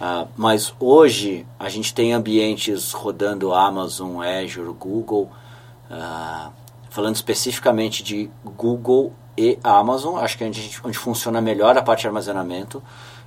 Ah, 0.00 0.26
mas 0.36 0.72
hoje 0.80 1.46
a 1.58 1.68
gente 1.68 1.94
tem 1.94 2.12
ambientes 2.12 2.92
rodando 2.92 3.52
Amazon, 3.52 4.20
Azure, 4.22 4.72
Google. 4.72 5.30
ah, 5.90 6.50
falando 6.92 7.16
especificamente 7.16 8.02
de 8.02 8.30
Google 8.44 9.14
e 9.36 9.58
Amazon, 9.64 10.18
acho 10.18 10.36
que 10.36 10.44
é 10.44 10.46
onde, 10.46 10.80
onde 10.84 10.98
funciona 10.98 11.40
melhor 11.40 11.76
a 11.76 11.82
parte 11.82 12.02
de 12.02 12.06
armazenamento, 12.06 12.82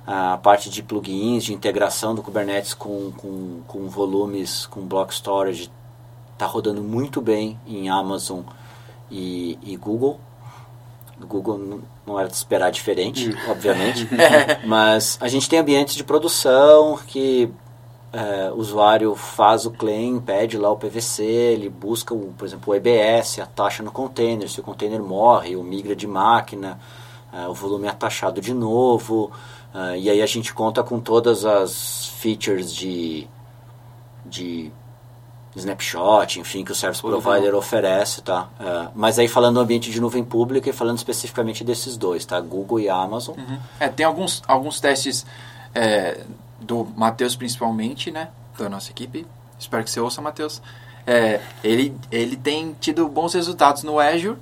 a 0.06 0.38
parte 0.38 0.70
de 0.70 0.84
plugins, 0.84 1.42
de 1.42 1.52
integração 1.52 2.14
do 2.14 2.22
Kubernetes 2.22 2.74
com, 2.74 3.10
com, 3.10 3.62
com 3.66 3.88
volumes, 3.88 4.66
com 4.66 4.82
block 4.82 5.12
storage, 5.12 5.68
está 6.32 6.46
rodando 6.46 6.80
muito 6.80 7.20
bem 7.20 7.58
em 7.66 7.88
Amazon 7.88 8.42
e, 9.10 9.58
e 9.64 9.76
Google. 9.76 10.20
Google 11.18 11.58
não, 11.58 11.82
não 12.06 12.20
era 12.20 12.28
de 12.28 12.36
esperar 12.36 12.70
diferente, 12.70 13.36
obviamente. 13.48 14.08
Mas 14.64 15.18
a 15.20 15.26
gente 15.26 15.48
tem 15.48 15.58
ambientes 15.58 15.96
de 15.96 16.04
produção 16.04 17.00
que 17.04 17.50
é, 18.16 18.50
o 18.50 18.54
usuário 18.54 19.14
faz 19.14 19.66
o 19.66 19.70
claim, 19.70 20.18
pede 20.18 20.56
lá 20.56 20.70
o 20.70 20.76
PVC, 20.76 21.22
ele 21.22 21.68
busca, 21.68 22.14
o, 22.14 22.32
por 22.32 22.46
exemplo, 22.46 22.72
o 22.72 22.74
EBS, 22.74 23.40
a 23.40 23.46
taxa 23.46 23.82
no 23.82 23.92
container. 23.92 24.48
Se 24.48 24.58
o 24.58 24.62
container 24.62 25.02
morre, 25.02 25.54
ou 25.54 25.62
migra 25.62 25.94
de 25.94 26.06
máquina, 26.06 26.80
é, 27.30 27.46
o 27.46 27.52
volume 27.52 27.86
é 27.86 27.92
taxado 27.92 28.40
de 28.40 28.54
novo. 28.54 29.30
é, 29.74 29.98
e 29.98 30.08
aí 30.08 30.22
a 30.22 30.26
gente 30.26 30.54
conta 30.54 30.82
com 30.82 30.98
todas 30.98 31.44
as 31.44 32.06
features 32.06 32.74
de, 32.74 33.28
de 34.24 34.72
snapshot, 35.54 36.40
enfim, 36.40 36.64
que 36.64 36.72
o 36.72 36.74
service 36.74 37.02
Tudo 37.02 37.20
provider 37.20 37.54
oferece, 37.54 38.22
tá? 38.22 38.48
É, 38.58 38.88
mas 38.94 39.18
aí 39.18 39.28
falando 39.28 39.56
do 39.56 39.60
ambiente 39.60 39.90
de 39.90 40.00
nuvem 40.00 40.24
pública 40.24 40.70
e 40.70 40.72
falando 40.72 40.96
especificamente 40.96 41.62
desses 41.62 41.98
dois, 41.98 42.24
tá? 42.24 42.40
Google 42.40 42.80
e 42.80 42.88
Amazon. 42.88 43.36
É, 43.78 43.88
tem 43.88 44.06
alguns, 44.06 44.42
alguns 44.48 44.80
testes 44.80 45.26
é, 45.74 46.24
do 46.66 46.86
Matheus 46.96 47.36
principalmente, 47.36 48.10
né? 48.10 48.28
Da 48.58 48.68
nossa 48.68 48.90
equipe. 48.90 49.26
Espero 49.58 49.84
que 49.84 49.90
você 49.90 50.00
ouça, 50.00 50.20
Matheus. 50.20 50.60
É, 51.06 51.40
ele, 51.62 51.94
ele 52.10 52.36
tem 52.36 52.74
tido 52.80 53.08
bons 53.08 53.32
resultados 53.34 53.82
no 53.84 53.98
Azure, 54.00 54.36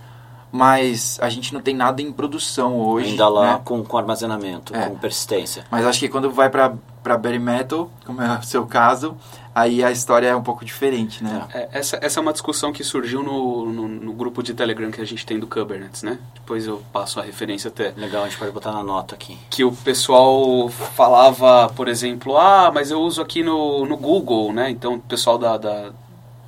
mas 0.51 1.19
a 1.21 1.29
gente 1.29 1.53
não 1.53 1.61
tem 1.61 1.75
nada 1.75 2.01
em 2.01 2.11
produção 2.11 2.77
hoje. 2.81 3.11
ainda 3.11 3.29
lá 3.29 3.55
né? 3.55 3.61
com, 3.65 3.85
com 3.85 3.99
armazenamento, 3.99 4.75
É. 4.75 4.89
com 4.89 4.97
persistência. 4.97 5.65
Mas 5.71 5.85
acho 5.85 5.99
que 6.01 6.09
quando 6.09 6.31
vai 6.31 6.49
pra, 6.49 6.73
pra 7.05 7.19
Bare 7.19 7.39
Metal, 7.39 7.91
como 8.07 8.23
é 8.23 8.39
o 8.39 8.43
seu 8.43 8.67
caso, 8.67 9.15
aí 9.55 9.85
a 9.85 9.93
história 9.93 10.27
é 10.27 10.35
um 10.35 10.43
pouco 10.43 10.65
diferente, 10.65 11.23
né? 11.23 11.47
É, 11.53 11.69
essa, 11.73 11.99
essa 12.01 12.19
é 12.19 12.23
uma 12.23 12.33
discussão 12.33 12.73
que 12.73 12.83
surgiu 12.83 13.23
no, 13.23 13.67
no, 13.67 13.87
no 13.87 14.13
grupo 14.15 14.43
de 14.43 14.55
Telegram 14.55 14.91
que 14.91 15.03
a 15.03 15.05
gente 15.05 15.25
tem 15.27 15.39
do 15.39 15.47
Kubernetes, 15.47 16.03
né? 16.03 16.19
Depois 16.35 16.67
eu 16.67 16.83
passo 16.93 17.21
a 17.21 17.23
referência 17.23 17.69
até. 17.69 17.93
Legal, 17.95 18.25
a 18.25 18.29
gente 18.29 18.39
pode 18.39 18.51
botar 18.51 18.73
na 18.73 18.83
nota 18.83 19.15
aqui. 19.15 19.39
Que 19.51 19.63
o 19.63 19.71
pessoal 19.71 20.71
falava, 20.71 21.69
por 21.77 21.89
exemplo, 21.89 22.39
ah, 22.39 22.73
mas 22.75 22.91
eu 22.91 23.01
uso 23.01 23.21
aqui 23.21 23.43
no, 23.43 23.85
no 23.85 23.99
Google, 23.99 24.51
né? 24.53 24.71
Então, 24.71 24.95
o 24.95 25.01
pessoal 25.01 25.37
da, 25.37 25.59
da, 25.59 25.93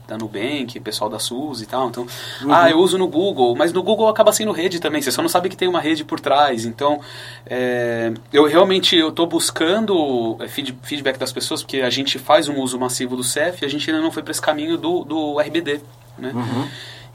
da 0.07 0.17
Nubank, 0.17 0.79
pessoal 0.81 1.11
da 1.11 1.19
SUS 1.19 1.63
e 1.63 1.67
tal. 1.67 1.89
Então, 1.89 2.07
ah, 2.51 2.71
eu 2.71 2.79
uso 2.79 2.97
no 2.97 3.09
Google, 3.09 3.55
mas 3.57 3.73
no 3.73 3.83
Google 3.83 4.09
acaba 4.09 4.33
sendo 4.33 4.53
rede 4.53 4.79
também. 4.81 5.03
Você 5.03 5.11
só 5.11 5.21
não 5.23 5.29
sabe 5.29 5.49
que 5.49 5.57
tem 5.57 5.67
uma 5.69 5.81
rede 5.81 6.05
por 6.05 6.21
trás. 6.21 6.65
Então, 6.65 7.01
é, 7.45 8.13
eu 8.33 8.47
realmente 8.47 8.97
eu 8.97 9.09
estou 9.09 9.27
buscando 9.27 10.37
é, 10.41 10.47
feed- 10.49 10.77
feedback 10.83 11.19
das 11.19 11.33
pessoas, 11.33 11.63
porque 11.63 11.81
a 11.81 11.91
gente 11.91 12.19
faz 12.19 12.49
um 12.49 12.61
uso 12.61 12.79
massivo 12.79 13.17
do 13.17 13.25
CEF 13.25 13.63
e 13.63 13.67
a 13.67 13.69
gente 13.69 13.91
ainda 13.91 14.03
não 14.03 14.13
foi 14.13 14.23
para 14.23 14.31
esse 14.31 14.41
caminho 14.43 14.77
do, 14.77 15.05
do 15.05 15.41
RBD, 15.41 15.81
né? 16.19 16.33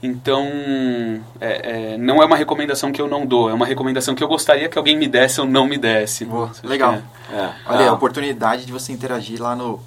Então, 0.04 0.44
é, 1.40 1.92
é, 1.94 1.96
não 1.96 2.20
é 2.20 2.26
uma 2.26 2.36
recomendação 2.36 2.90
que 2.90 3.00
eu 3.00 3.06
não 3.08 3.24
dou, 3.24 3.48
é 3.48 3.54
uma 3.54 3.64
recomendação 3.64 4.14
que 4.16 4.22
eu 4.24 4.26
gostaria 4.26 4.68
que 4.68 4.76
alguém 4.76 4.96
me 4.96 5.06
desse 5.06 5.40
ou 5.40 5.46
não 5.46 5.64
me 5.66 5.78
desse. 5.78 6.24
Legal. 6.64 6.94
é. 6.94 7.02
É. 7.36 7.50
Olha, 7.66 7.86
a 7.86 7.88
Ah, 7.90 7.92
oportunidade 7.92 8.66
de 8.66 8.72
você 8.72 8.92
interagir 8.92 9.40
lá 9.40 9.54
no, 9.54 9.80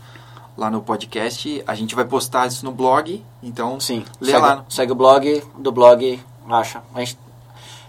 lá 0.58 0.70
no 0.70 0.82
podcast. 0.82 1.64
A 1.68 1.76
gente 1.76 1.96
vai 1.96 2.06
postar 2.06 2.48
isso 2.48 2.66
no 2.66 2.72
blog, 2.72 3.24
então 3.44 3.80
Sim, 3.80 4.06
lê 4.20 4.32
segue, 4.32 4.42
lá. 4.46 4.66
segue 4.70 4.92
o 4.92 4.96
blog, 4.96 5.44
do 5.58 5.72
blog, 5.72 6.20
acha. 6.50 6.82
A 6.94 7.00
gente, 7.00 7.18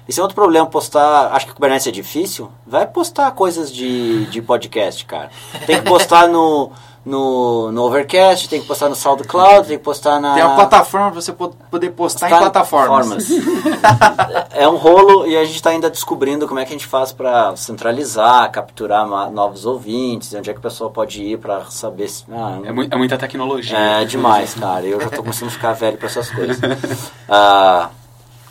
esse 0.09 0.19
é 0.21 0.23
outro 0.23 0.35
problema, 0.35 0.67
postar. 0.67 1.33
Acho 1.33 1.47
que 1.47 1.53
o 1.53 1.55
Kubernetes 1.55 1.87
é 1.87 1.91
difícil. 1.91 2.51
Vai 2.67 2.87
postar 2.87 3.31
coisas 3.33 3.73
de, 3.73 4.27
de 4.27 4.41
podcast, 4.43 5.05
cara. 5.05 5.31
Tem 5.67 5.81
que 5.83 5.89
postar 5.89 6.29
no, 6.29 6.71
no, 7.05 7.71
no 7.73 7.83
Overcast, 7.85 8.49
tem 8.49 8.61
que 8.61 8.67
postar 8.67 8.89
no 8.89 8.95
SoundCloud, 8.97 9.67
tem 9.69 9.79
que 9.79 9.85
postar 9.85 10.21
na. 10.21 10.35
Tem 10.35 10.43
uma 10.45 10.55
plataforma 10.55 11.11
para 11.11 11.21
você 11.21 11.33
po- 11.33 11.55
poder 11.71 11.91
postar 11.91 12.29
em 12.29 12.31
Tá 12.31 12.39
plataformas. 12.39 13.29
é 14.53 14.69
um 14.69 14.77
rolo 14.77 15.27
e 15.27 15.37
a 15.37 15.45
gente 15.45 15.57
está 15.57 15.71
ainda 15.71 15.91
descobrindo 15.91 16.47
como 16.47 16.61
é 16.61 16.65
que 16.65 16.71
a 16.71 16.77
gente 16.77 16.87
faz 16.87 17.13
para 17.13 17.55
centralizar, 17.57 18.51
capturar 18.51 19.07
novos 19.31 19.67
ouvintes, 19.67 20.33
onde 20.35 20.51
é 20.51 20.53
que 20.53 20.59
a 20.59 20.63
pessoa 20.63 20.91
pode 20.91 21.23
ir 21.23 21.39
para 21.39 21.65
saber 21.67 22.09
se. 22.09 22.25
Ah, 22.31 22.59
É, 22.65 22.73
mui- 22.73 22.89
é 22.91 22.97
muita 22.97 23.17
tecnologia. 23.19 23.77
é 23.77 24.05
demais, 24.05 24.55
cara. 24.55 24.85
Eu 24.85 25.01
já 25.01 25.09
tô 25.11 25.23
começando 25.23 25.49
a 25.49 25.53
ficar 25.53 25.73
velho 25.73 25.97
para 25.97 26.07
essas 26.07 26.31
coisas. 26.31 26.59
Ah, 27.29 27.91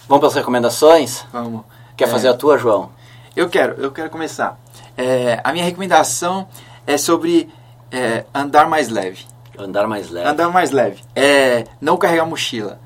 vamos 0.08 0.22
pelas 0.22 0.36
recomendações? 0.36 1.26
Vamos. 1.32 1.62
Quer 1.98 2.06
É, 2.06 2.08
fazer 2.08 2.28
a 2.28 2.34
tua, 2.34 2.58
João? 2.58 2.90
Eu 3.36 3.50
quero, 3.50 3.82
eu 3.82 3.92
quero 3.92 4.10
começar. 4.10 4.60
É, 4.98 5.40
a 5.44 5.52
minha 5.52 5.66
recomendação 5.66 6.48
é 6.88 6.98
sobre 6.98 7.50
é, 7.92 8.26
andar 8.34 8.68
mais 8.70 8.90
leve. 8.90 9.26
Andar 9.58 9.88
mais 9.88 10.10
leve. 10.10 10.28
Andar 10.28 10.50
mais 10.50 10.72
leve. 10.72 11.02
É, 11.16 11.66
não 11.80 11.98
carregar 11.98 12.26
mochila. 12.26 12.80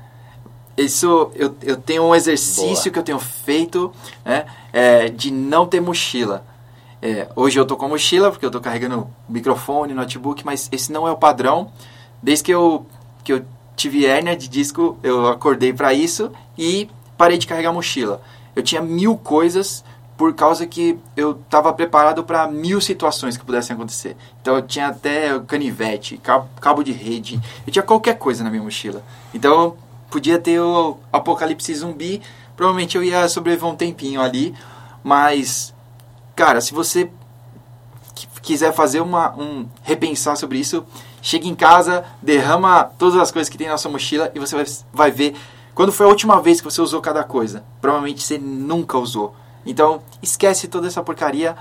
Isso, 0.76 1.30
eu, 1.34 1.54
eu 1.62 1.76
tenho 1.76 2.04
um 2.04 2.14
exercício 2.14 2.84
Boa. 2.84 2.90
que 2.92 2.98
eu 2.98 3.02
tenho 3.02 3.18
feito 3.18 3.92
né, 4.24 4.46
é, 4.72 5.08
de 5.08 5.30
não 5.30 5.66
ter 5.66 5.80
mochila. 5.80 6.44
É, 7.02 7.28
hoje 7.34 7.58
eu 7.58 7.66
tô 7.66 7.76
com 7.76 7.88
mochila 7.88 8.30
porque 8.30 8.46
eu 8.46 8.50
tô 8.50 8.60
carregando 8.60 9.08
microfone, 9.28 9.92
notebook, 9.94 10.44
mas 10.44 10.68
esse 10.72 10.90
não 10.92 11.06
é 11.06 11.10
o 11.10 11.16
padrão. 11.16 11.70
Desde 12.22 12.44
que 12.44 12.52
eu, 12.54 12.86
que 13.24 13.32
eu 13.32 13.44
tive 13.76 14.06
hérnia 14.06 14.36
de 14.36 14.48
disco, 14.48 14.98
eu 15.02 15.26
acordei 15.28 15.72
para 15.72 15.92
isso 15.92 16.30
e 16.56 16.88
parei 17.20 17.36
de 17.36 17.46
carregar 17.46 17.70
mochila. 17.70 18.22
Eu 18.56 18.62
tinha 18.62 18.80
mil 18.80 19.14
coisas 19.14 19.84
por 20.16 20.32
causa 20.32 20.66
que 20.66 20.98
eu 21.14 21.32
estava 21.32 21.70
preparado 21.70 22.24
para 22.24 22.46
mil 22.46 22.80
situações 22.80 23.36
que 23.36 23.44
pudessem 23.44 23.74
acontecer. 23.74 24.16
Então 24.40 24.56
eu 24.56 24.62
tinha 24.62 24.88
até 24.88 25.38
canivete, 25.40 26.16
cabo, 26.16 26.82
de 26.82 26.92
rede, 26.92 27.38
eu 27.66 27.70
tinha 27.70 27.82
qualquer 27.82 28.16
coisa 28.16 28.42
na 28.42 28.48
minha 28.48 28.62
mochila. 28.62 29.02
Então 29.34 29.76
podia 30.10 30.38
ter 30.38 30.58
o 30.60 30.96
apocalipse 31.12 31.74
zumbi, 31.74 32.22
provavelmente 32.56 32.96
eu 32.96 33.04
ia 33.04 33.28
sobreviver 33.28 33.68
um 33.68 33.76
tempinho 33.76 34.22
ali, 34.22 34.54
mas 35.04 35.74
cara, 36.34 36.62
se 36.62 36.72
você 36.72 37.10
qui- 38.14 38.28
quiser 38.40 38.72
fazer 38.72 39.02
uma, 39.02 39.36
um 39.36 39.66
repensar 39.82 40.38
sobre 40.38 40.58
isso, 40.58 40.86
chega 41.20 41.46
em 41.46 41.54
casa, 41.54 42.02
derrama 42.22 42.84
todas 42.98 43.20
as 43.20 43.30
coisas 43.30 43.50
que 43.50 43.58
tem 43.58 43.68
na 43.68 43.76
sua 43.76 43.90
mochila 43.90 44.32
e 44.34 44.38
você 44.38 44.56
vai, 44.56 44.64
vai 44.90 45.10
ver 45.10 45.34
quando 45.80 45.92
foi 45.92 46.04
a 46.04 46.10
última 46.10 46.42
vez 46.42 46.60
que 46.60 46.66
você 46.66 46.78
usou 46.82 47.00
cada 47.00 47.24
coisa. 47.24 47.64
Provavelmente 47.80 48.22
você 48.22 48.36
nunca 48.36 48.98
usou. 48.98 49.34
Então, 49.64 50.02
esquece 50.22 50.68
toda 50.68 50.86
essa 50.86 51.02
porcaria, 51.02 51.56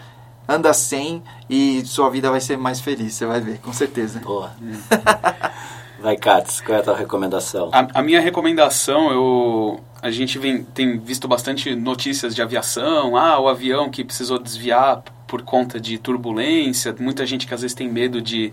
anda 0.45 0.73
sem 0.73 1.23
e 1.49 1.85
sua 1.85 2.09
vida 2.09 2.29
vai 2.29 2.41
ser 2.41 2.57
mais 2.57 2.81
feliz, 2.81 3.13
você 3.13 3.25
vai 3.25 3.39
ver, 3.39 3.59
com 3.59 3.71
certeza. 3.71 4.19
Boa. 4.19 4.51
Vai, 6.01 6.17
Katz, 6.17 6.59
qual 6.59 6.77
é 6.77 6.81
a 6.81 6.83
tua 6.83 6.97
recomendação? 6.97 7.69
A, 7.71 7.99
a 7.99 8.01
minha 8.01 8.19
recomendação, 8.19 9.09
eu, 9.09 9.79
a 10.01 10.11
gente 10.11 10.37
vem, 10.37 10.63
tem 10.63 10.99
visto 10.99 11.25
bastante 11.25 11.73
notícias 11.73 12.35
de 12.35 12.41
aviação, 12.41 13.15
ah, 13.15 13.39
o 13.39 13.47
avião 13.47 13.89
que 13.89 14.03
precisou 14.03 14.37
desviar 14.37 15.01
por 15.29 15.43
conta 15.43 15.79
de 15.79 15.99
turbulência, 15.99 16.93
muita 16.99 17.23
gente 17.23 17.45
que 17.45 17.53
às 17.53 17.61
vezes 17.61 17.75
tem 17.75 17.87
medo 17.87 18.19
de 18.19 18.51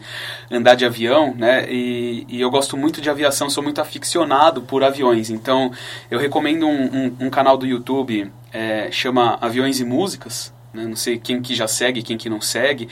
andar 0.51 0.75
de 0.75 0.85
avião, 0.85 1.35
né? 1.35 1.67
E, 1.71 2.27
e 2.29 2.41
eu 2.41 2.51
gosto 2.51 2.77
muito 2.77 3.01
de 3.01 3.09
aviação, 3.09 3.49
sou 3.49 3.63
muito 3.63 3.81
aficionado 3.81 4.61
por 4.61 4.85
aviões, 4.85 5.31
então 5.31 5.73
eu 6.11 6.19
recomendo 6.19 6.67
um, 6.67 6.85
um, 6.85 7.17
um 7.21 7.31
canal 7.31 7.57
do 7.57 7.67
YouTube, 7.67 8.31
é, 8.53 8.91
chama 8.93 9.39
Aviões 9.41 9.81
e 9.81 9.87
Músicas, 9.87 10.53
né? 10.75 10.85
não 10.85 10.97
sei 10.97 11.19
quem 11.19 11.41
que 11.41 11.55
já 11.55 11.67
segue, 11.67 12.03
quem 12.03 12.19
que 12.19 12.29
não 12.29 12.43
segue. 12.43 12.89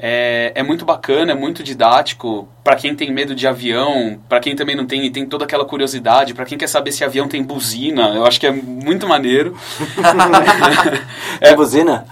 É, 0.00 0.50
é 0.56 0.62
muito 0.64 0.84
bacana, 0.84 1.30
é 1.30 1.34
muito 1.34 1.62
didático. 1.62 2.48
Para 2.64 2.74
quem 2.74 2.94
tem 2.96 3.12
medo 3.12 3.34
de 3.34 3.46
avião, 3.46 4.20
para 4.28 4.40
quem 4.40 4.56
também 4.56 4.74
não 4.74 4.84
tem 4.84 5.06
e 5.06 5.10
tem 5.10 5.24
toda 5.24 5.44
aquela 5.44 5.64
curiosidade, 5.64 6.34
para 6.34 6.44
quem 6.44 6.58
quer 6.58 6.66
saber 6.66 6.90
se 6.90 7.04
avião 7.04 7.28
tem 7.28 7.42
buzina, 7.42 8.08
eu 8.14 8.26
acho 8.26 8.40
que 8.40 8.46
é 8.46 8.50
muito 8.50 9.06
maneiro. 9.06 9.56
É 11.40 11.54
buzina? 11.54 12.04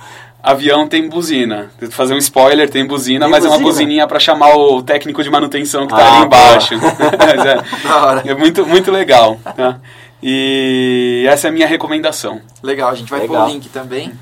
Avião 0.53 0.86
tem 0.86 1.09
buzina. 1.09 1.70
Vou 1.80 1.90
Fazer 1.90 2.14
um 2.14 2.18
spoiler, 2.18 2.70
tem 2.70 2.86
buzina, 2.86 3.24
Tem 3.24 3.30
mas 3.32 3.44
é 3.44 3.49
uma 3.49 3.57
buzina? 3.59 3.72
buzininha 3.72 4.07
para 4.07 4.20
chamar 4.20 4.55
o 4.57 4.82
técnico 4.82 5.22
de 5.22 5.28
manutenção 5.30 5.86
que 5.86 5.94
tá 5.94 5.99
Ah, 6.05 6.16
ali 6.18 6.26
embaixo. 6.26 6.74
Mas 7.18 8.24
é, 8.26 8.30
é 8.30 8.34
muito, 8.34 8.64
muito 8.66 8.90
legal. 8.92 9.38
Tá? 9.57 9.80
E 10.22 11.24
essa 11.28 11.49
é 11.49 11.51
a 11.51 11.53
minha 11.53 11.66
recomendação. 11.66 12.40
Legal, 12.62 12.90
a 12.90 12.94
gente 12.94 13.11
vai 13.11 13.20
Legal. 13.20 13.42
pôr 13.44 13.51
o 13.51 13.53
link 13.55 13.68
também. 13.70 14.12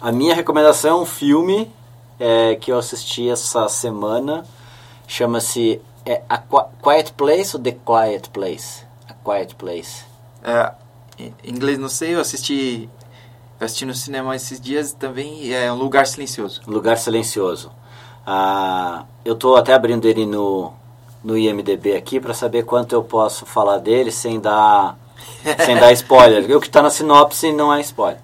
A 0.00 0.10
minha 0.10 0.34
recomendação 0.34 0.98
é 0.98 1.02
um 1.02 1.06
filme 1.06 1.70
é, 2.18 2.56
que 2.56 2.72
eu 2.72 2.78
assisti 2.78 3.28
essa 3.30 3.68
semana. 3.68 4.44
Chama-se 5.06 5.80
é, 6.04 6.22
A 6.28 6.38
Qui- 6.38 6.64
Quiet 6.82 7.12
Place 7.12 7.56
ou 7.56 7.62
The 7.62 7.72
Quiet 7.86 8.30
Place? 8.30 8.82
A 9.08 9.14
Quiet 9.14 9.54
Place. 9.54 10.04
É, 10.44 10.72
em 11.18 11.32
inglês 11.44 11.78
não 11.78 11.88
sei, 11.88 12.14
eu 12.16 12.20
assisti, 12.20 12.88
eu 13.62 13.66
assisti 13.66 13.86
no 13.86 13.94
cinema 13.94 14.34
esses 14.34 14.60
dias 14.60 14.92
também, 14.92 15.44
e 15.44 15.54
é 15.54 15.72
um 15.72 15.76
lugar 15.76 16.04
silencioso. 16.04 16.60
Lugar 16.66 16.98
Silencioso. 16.98 17.70
Ah, 18.26 19.04
eu 19.24 19.36
tô 19.36 19.54
até 19.54 19.72
abrindo 19.72 20.08
ele 20.08 20.26
no, 20.26 20.72
no 21.22 21.38
IMDB 21.38 21.94
aqui 21.94 22.18
para 22.18 22.34
saber 22.34 22.64
quanto 22.64 22.92
eu 22.92 23.04
posso 23.04 23.46
falar 23.46 23.78
dele 23.78 24.10
sem 24.10 24.40
dar, 24.40 24.98
sem 25.64 25.76
dar 25.76 25.92
spoiler. 25.92 26.56
O 26.56 26.60
que 26.60 26.66
está 26.66 26.82
na 26.82 26.90
sinopse 26.90 27.52
não 27.52 27.72
é 27.72 27.80
spoiler. 27.82 28.20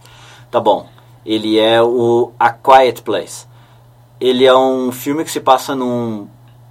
Tá 0.51 0.59
bom. 0.59 0.89
Ele 1.25 1.57
é 1.57 1.81
o 1.81 2.33
A 2.37 2.51
Quiet 2.51 3.03
Place. 3.03 3.47
Ele 4.21 4.45
é 4.45 4.57
um 4.57 4.91
filme 4.91 5.23
que 5.23 5.31
se 5.31 5.39
passa 5.39 5.73
num 5.73 6.27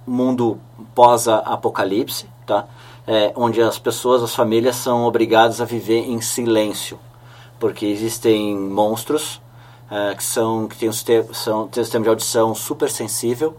mundo 0.06 0.60
pós-apocalipse, 0.94 2.28
tá? 2.46 2.66
É, 3.06 3.32
onde 3.34 3.62
as 3.62 3.78
pessoas, 3.78 4.22
as 4.22 4.34
famílias 4.34 4.76
são 4.76 5.04
obrigadas 5.04 5.58
a 5.62 5.64
viver 5.64 6.00
em 6.00 6.20
silêncio, 6.20 6.98
porque 7.58 7.86
existem 7.86 8.56
monstros 8.56 9.40
é, 9.90 10.14
que 10.14 10.22
são 10.22 10.68
que 10.68 10.76
têm 10.76 10.88
um, 10.88 10.92
sistema, 10.92 11.34
são, 11.34 11.68
têm 11.68 11.80
um 11.80 11.84
sistema 11.84 12.02
de 12.02 12.08
audição 12.10 12.54
super 12.54 12.90
sensível 12.90 13.56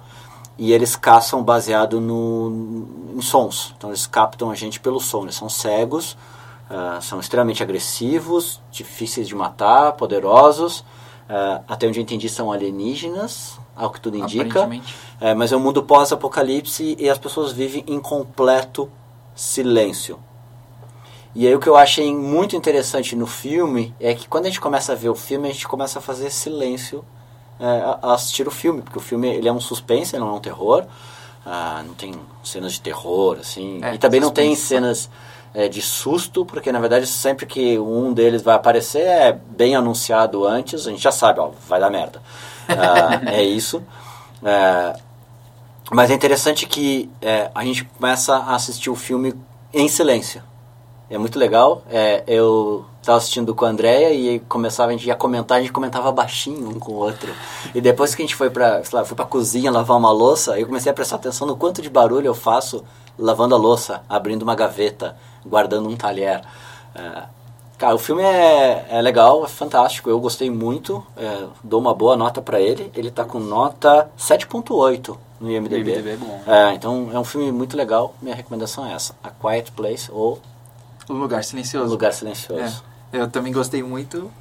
e 0.57 0.73
eles 0.73 0.95
caçam 0.95 1.41
baseado 1.41 1.99
no, 2.01 2.85
em 3.15 3.21
sons. 3.21 3.73
Então 3.77 3.89
eles 3.89 4.05
captam 4.05 4.51
a 4.51 4.55
gente 4.55 4.79
pelo 4.79 4.99
som. 4.99 5.23
Eles 5.23 5.35
são 5.35 5.47
cegos, 5.47 6.17
ah, 6.69 6.99
são 7.01 7.19
extremamente 7.19 7.63
agressivos, 7.63 8.61
difíceis 8.69 9.27
de 9.27 9.33
matar, 9.33 9.93
poderosos. 9.93 10.83
Ah, 11.29 11.61
até 11.67 11.87
onde 11.87 11.99
eu 11.99 12.03
entendi 12.03 12.27
são 12.27 12.51
alienígenas, 12.51 13.57
ao 13.73 13.89
que 13.89 14.01
tudo 14.01 14.17
indica. 14.17 14.69
É, 15.21 15.33
mas 15.33 15.51
é 15.51 15.57
um 15.57 15.61
mundo 15.61 15.81
pós-apocalipse 15.81 16.95
e 16.99 17.09
as 17.09 17.17
pessoas 17.17 17.53
vivem 17.53 17.83
em 17.87 17.99
completo 17.99 18.91
silêncio. 19.33 20.19
E 21.35 21.47
aí 21.47 21.53
o 21.53 21.59
que 21.59 21.67
eu 21.69 21.75
achei 21.77 22.13
muito 22.13 22.55
interessante 22.55 23.15
no 23.15 23.27
filme 23.27 23.93
é 23.99 24.13
que 24.15 24.27
quando 24.27 24.45
a 24.45 24.49
gente 24.49 24.59
começa 24.59 24.93
a 24.93 24.95
ver 24.95 25.09
o 25.09 25.15
filme, 25.15 25.47
a 25.47 25.51
gente 25.51 25.67
começa 25.67 25.99
a 25.99 26.01
fazer 26.01 26.31
silêncio 26.31 27.05
é, 27.59 27.65
a, 28.01 28.13
assistir 28.13 28.47
o 28.47 28.51
filme, 28.51 28.81
porque 28.81 28.97
o 28.97 29.01
filme 29.01 29.27
ele 29.27 29.47
é 29.47 29.51
um 29.53 29.59
suspense, 29.59 30.17
não 30.17 30.29
é 30.29 30.33
um 30.33 30.39
terror, 30.39 30.85
ah, 31.45 31.83
não 31.85 31.93
tem 31.93 32.13
cenas 32.43 32.73
de 32.73 32.81
terror, 32.81 33.37
assim, 33.39 33.79
É, 33.83 33.95
e 33.95 33.97
também 33.97 34.19
não 34.19 34.31
tem 34.31 34.55
suspense. 34.55 34.67
cenas 34.67 35.09
é, 35.53 35.67
de 35.67 35.81
susto, 35.81 36.45
porque 36.45 36.71
na 36.71 36.79
verdade 36.79 37.05
sempre 37.05 37.45
que 37.45 37.77
um 37.77 38.11
deles 38.11 38.41
vai 38.41 38.55
aparecer 38.55 39.01
é 39.01 39.31
bem 39.31 39.75
anunciado 39.75 40.47
antes, 40.47 40.87
a 40.87 40.89
gente 40.89 41.01
já 41.01 41.11
sabe, 41.11 41.39
ó, 41.39 41.51
vai 41.67 41.79
dar 41.79 41.89
merda. 41.91 42.21
Ah, 42.67 43.21
é 43.31 43.43
isso. 43.43 43.83
É, 44.43 44.95
mas 45.91 46.09
é 46.11 46.13
interessante 46.13 46.65
que 46.65 47.09
a 47.53 47.63
gente 47.63 47.83
começa 47.83 48.35
a 48.35 48.55
assistir 48.55 48.89
o 48.89 48.95
filme 48.95 49.33
em 49.73 49.87
silêncio. 49.87 50.48
É 51.09 51.17
muito 51.17 51.39
legal. 51.39 51.81
É, 51.89 52.23
eu 52.27 52.85
estava 53.01 53.17
assistindo 53.17 53.55
com 53.55 53.65
a 53.65 53.69
Andrea 53.69 54.13
e 54.13 54.39
começava, 54.41 54.91
a 54.91 54.93
gente 54.93 55.07
ia 55.07 55.15
comentar, 55.15 55.57
a 55.57 55.61
gente 55.61 55.73
comentava 55.73 56.11
baixinho 56.11 56.69
um 56.69 56.79
com 56.79 56.91
o 56.91 56.95
outro. 56.95 57.33
E 57.73 57.81
depois 57.81 58.13
que 58.13 58.21
a 58.21 58.25
gente 58.25 58.35
foi 58.35 58.49
pra, 58.49 58.83
sei 58.83 58.99
lá, 58.99 59.05
fui 59.05 59.15
pra 59.15 59.25
cozinha 59.25 59.71
lavar 59.71 59.97
uma 59.97 60.11
louça, 60.11 60.59
eu 60.59 60.67
comecei 60.67 60.91
a 60.91 60.95
prestar 60.95 61.15
atenção 61.15 61.47
no 61.47 61.55
quanto 61.55 61.81
de 61.81 61.89
barulho 61.89 62.27
eu 62.27 62.35
faço 62.35 62.83
lavando 63.17 63.55
a 63.55 63.57
louça, 63.57 64.03
abrindo 64.07 64.43
uma 64.43 64.55
gaveta, 64.55 65.15
guardando 65.45 65.89
um 65.89 65.95
talher. 65.95 66.41
É, 66.93 67.23
cara, 67.77 67.95
o 67.95 67.99
filme 67.99 68.21
é, 68.21 68.85
é 68.89 69.01
legal, 69.01 69.43
é 69.43 69.47
fantástico, 69.47 70.09
eu 70.09 70.19
gostei 70.19 70.51
muito, 70.51 71.03
é, 71.17 71.45
dou 71.63 71.79
uma 71.79 71.93
boa 71.93 72.15
nota 72.15 72.41
pra 72.41 72.61
ele. 72.61 72.91
Ele 72.95 73.09
tá 73.09 73.23
com 73.23 73.39
nota 73.39 74.09
7.8 74.17 75.17
no 75.39 75.49
IMDb. 75.49 75.91
IMDb 75.91 76.09
é 76.11 76.17
bom. 76.17 76.41
É, 76.45 76.73
então 76.75 77.09
é 77.11 77.17
um 77.19 77.23
filme 77.23 77.51
muito 77.51 77.75
legal. 77.75 78.13
Minha 78.21 78.35
recomendação 78.35 78.85
é 78.85 78.93
essa: 78.93 79.15
A 79.23 79.29
Quiet 79.29 79.71
Place 79.71 80.09
ou 80.11 80.39
O 81.09 81.13
lugar 81.13 81.41
O 81.41 81.43
silencioso. 81.43 81.89
Lugar 81.91 82.13
Silencioso. 82.13 82.83
É, 83.11 83.17
eu 83.19 83.27
também 83.27 83.51
gostei 83.51 83.81
muito. 83.83 84.31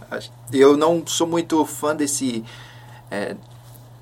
Eu 0.53 0.77
não 0.77 1.03
sou 1.07 1.27
muito 1.27 1.65
fã 1.65 1.97
desse, 1.97 2.45
é, 3.11 3.35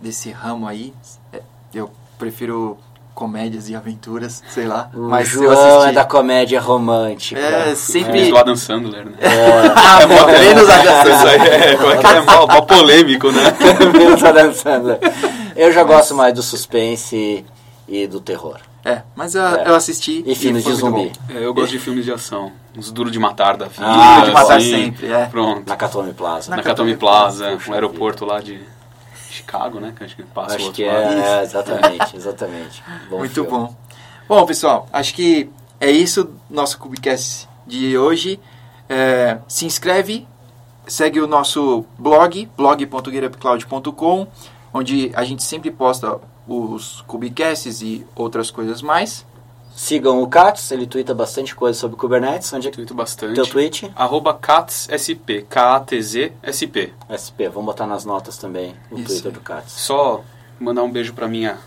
desse 0.00 0.30
ramo 0.30 0.66
aí. 0.66 0.92
É, 1.32 1.40
eu 1.72 1.90
prefiro 2.18 2.76
comédias 3.14 3.68
e 3.70 3.74
aventuras, 3.74 4.42
sei 4.50 4.66
lá. 4.66 4.90
O 4.92 5.08
Mas 5.08 5.32
eu 5.32 5.44
João 5.44 5.52
assisti. 5.78 5.88
é 5.90 5.92
da 5.92 6.04
comédia 6.04 6.60
romântica. 6.60 7.40
É, 7.40 7.70
É 7.70 7.74
sempre. 7.74 8.28
do 8.28 8.36
Adam 8.36 8.56
Sandler, 8.56 9.06
né? 9.06 9.12
Ah, 9.74 10.06
menos 10.26 10.68
a 10.68 10.80
Isso 10.82 11.26
aí 11.28 11.48
é, 11.48 11.76
como 11.76 11.92
é 11.92 11.96
que 11.96 12.06
é 12.06 12.20
mó, 12.20 12.46
mó 12.46 12.60
polêmico, 12.62 13.30
né? 13.30 13.42
Menos 13.96 14.22
Adam 14.22 14.52
Sandler. 14.52 14.98
Eu 15.54 15.72
já 15.72 15.82
gosto 15.84 16.14
mais 16.14 16.34
do 16.34 16.42
suspense 16.42 17.46
e 17.88 18.06
do 18.06 18.20
terror. 18.20 18.58
É, 18.88 19.02
mas 19.16 19.34
eu, 19.34 19.42
É. 19.44 19.68
eu 19.68 19.74
assisti. 19.74 20.22
E 20.24 20.34
filmes 20.36 20.64
de 20.64 20.72
zumbi. 20.74 21.10
É, 21.28 21.44
eu 21.44 21.52
gosto 21.52 21.72
de 21.72 21.78
filmes 21.80 22.04
de 22.04 22.12
ação. 22.12 22.52
Uns 22.76 22.92
duro 22.92 23.10
de 23.10 23.18
matar 23.18 23.56
da 23.56 23.66
vida. 23.66 23.84
Ah, 23.84 24.14
Duro 24.20 24.26
de 24.26 24.32
matar 24.32 24.56
assim. 24.58 24.70
sempre, 24.84 25.10
é. 25.12 25.26
Pronto. 25.26 25.68
Nakatomi 25.68 26.12
Plaza. 26.14 26.50
Na 26.50 26.56
Nakatomi 26.58 26.96
Plaza, 26.96 27.50
Puxa 27.52 27.70
um 27.70 27.74
aeroporto 27.74 28.24
lá 28.24 28.40
de 28.40 28.60
Chicago, 29.28 29.80
né? 29.80 29.92
Que 29.96 30.04
acho 30.04 30.14
que 30.14 30.22
passa 30.22 30.52
o 30.52 30.54
Acho 30.56 30.64
outro 30.66 30.76
que 30.76 30.88
lado. 30.88 30.98
é, 31.18 31.38
é, 31.38 31.42
exatamente, 31.42 32.14
exatamente. 32.16 32.84
Bom 33.10 33.18
Muito 33.18 33.34
filme. 33.34 33.50
bom. 33.50 33.74
Bom, 34.28 34.46
pessoal, 34.46 34.88
acho 34.92 35.14
que 35.14 35.50
é 35.80 35.90
isso 35.90 36.30
nosso 36.48 36.78
Cubicast 36.78 37.48
de 37.66 37.98
hoje. 37.98 38.38
É, 38.88 39.38
se 39.48 39.66
inscreve, 39.66 40.28
segue 40.86 41.20
o 41.20 41.26
nosso 41.26 41.84
blog, 41.98 42.48
blog.getupcloud.com, 42.56 44.26
onde 44.76 45.10
a 45.14 45.24
gente 45.24 45.42
sempre 45.42 45.70
posta 45.70 46.20
os 46.46 47.02
Cubicasts 47.06 47.80
e 47.82 48.06
outras 48.14 48.50
coisas 48.50 48.82
mais. 48.82 49.24
Sigam 49.74 50.22
o 50.22 50.26
Katz, 50.26 50.70
ele 50.70 50.86
twitta 50.86 51.14
bastante 51.14 51.54
coisa 51.54 51.78
sobre 51.78 51.96
Kubernetes. 51.98 52.50
Onde 52.52 52.68
é 52.68 52.70
que 52.70 52.94
bastante. 52.94 53.34
teu 53.34 53.46
tweet? 53.46 53.92
Arroba 53.94 54.32
CatsSP, 54.32 55.46
K-A-T-Z-S-P. 55.48 56.92
SP, 57.12 57.48
vamos 57.48 57.66
botar 57.66 57.86
nas 57.86 58.04
notas 58.04 58.38
também 58.38 58.74
o 58.90 58.98
Isso. 58.98 59.06
Twitter 59.06 59.32
do 59.32 59.40
Katz. 59.40 59.72
Só 59.72 60.22
mandar 60.58 60.82
um 60.82 60.90
beijo 60.90 61.12
pra 61.12 61.28
minha, 61.28 61.58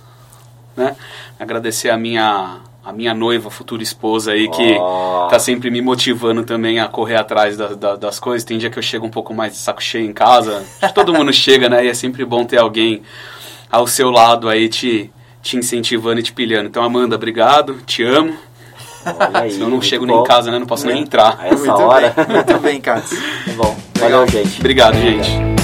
né? 0.75 0.95
Agradecer 1.39 1.91
a 1.91 1.97
minha, 1.97 2.61
a 2.83 2.93
minha 2.93 3.13
noiva, 3.13 3.49
futura 3.51 3.83
esposa 3.83 4.31
aí, 4.31 4.49
que 4.49 4.75
Ó. 4.79 5.27
tá 5.27 5.37
sempre 5.39 5.69
me 5.69 5.81
motivando 5.81 6.43
também 6.43 6.79
a 6.79 6.87
correr 6.87 7.15
atrás 7.17 7.55
da- 7.57 7.73
da- 7.75 7.95
das 7.95 8.19
coisas. 8.19 8.43
Tem 8.43 8.57
dia 8.57 8.69
que 8.69 8.79
eu 8.79 8.83
chego 8.83 9.05
um 9.05 9.09
pouco 9.09 9.33
mais 9.33 9.53
de 9.53 9.59
saco 9.59 9.81
cheio 9.83 10.05
em 10.09 10.13
casa. 10.13 10.63
Todo 10.95 11.13
mundo 11.13 11.31
chega, 11.33 11.69
né? 11.69 11.85
E 11.85 11.89
é 11.89 11.93
sempre 11.93 12.23
bom 12.25 12.43
ter 12.45 12.57
alguém 12.59 13.01
ao 13.69 13.85
seu 13.85 14.09
lado 14.09 14.47
aí 14.49 14.67
te, 14.69 15.11
te 15.41 15.57
incentivando 15.57 16.19
e 16.19 16.23
te 16.23 16.31
pilhando. 16.33 16.67
Então, 16.67 16.81
Amanda, 16.83 17.15
obrigado, 17.15 17.77
te 17.85 18.01
amo. 18.03 18.33
Olha 19.05 19.41
aí, 19.41 19.51
Senão 19.51 19.67
eu 19.67 19.71
não 19.71 19.81
chego 19.81 20.05
bom. 20.05 20.13
nem 20.13 20.21
em 20.21 20.25
casa, 20.27 20.49
né? 20.51 20.57
Não 20.59 20.65
posso 20.65 20.85
nem 20.87 21.01
entrar. 21.01 21.37
A 21.39 21.47
essa 21.47 21.57
muito 21.57 21.71
hora. 21.81 22.13
bem, 22.15 22.35
muito 22.35 22.57
bem, 22.59 22.81
Katz. 22.81 23.11
Tá 23.45 23.51
bom. 23.55 23.77
Valeu, 23.99 24.27
gente. 24.27 24.59
Obrigado, 24.59 24.95
gente. 24.97 25.58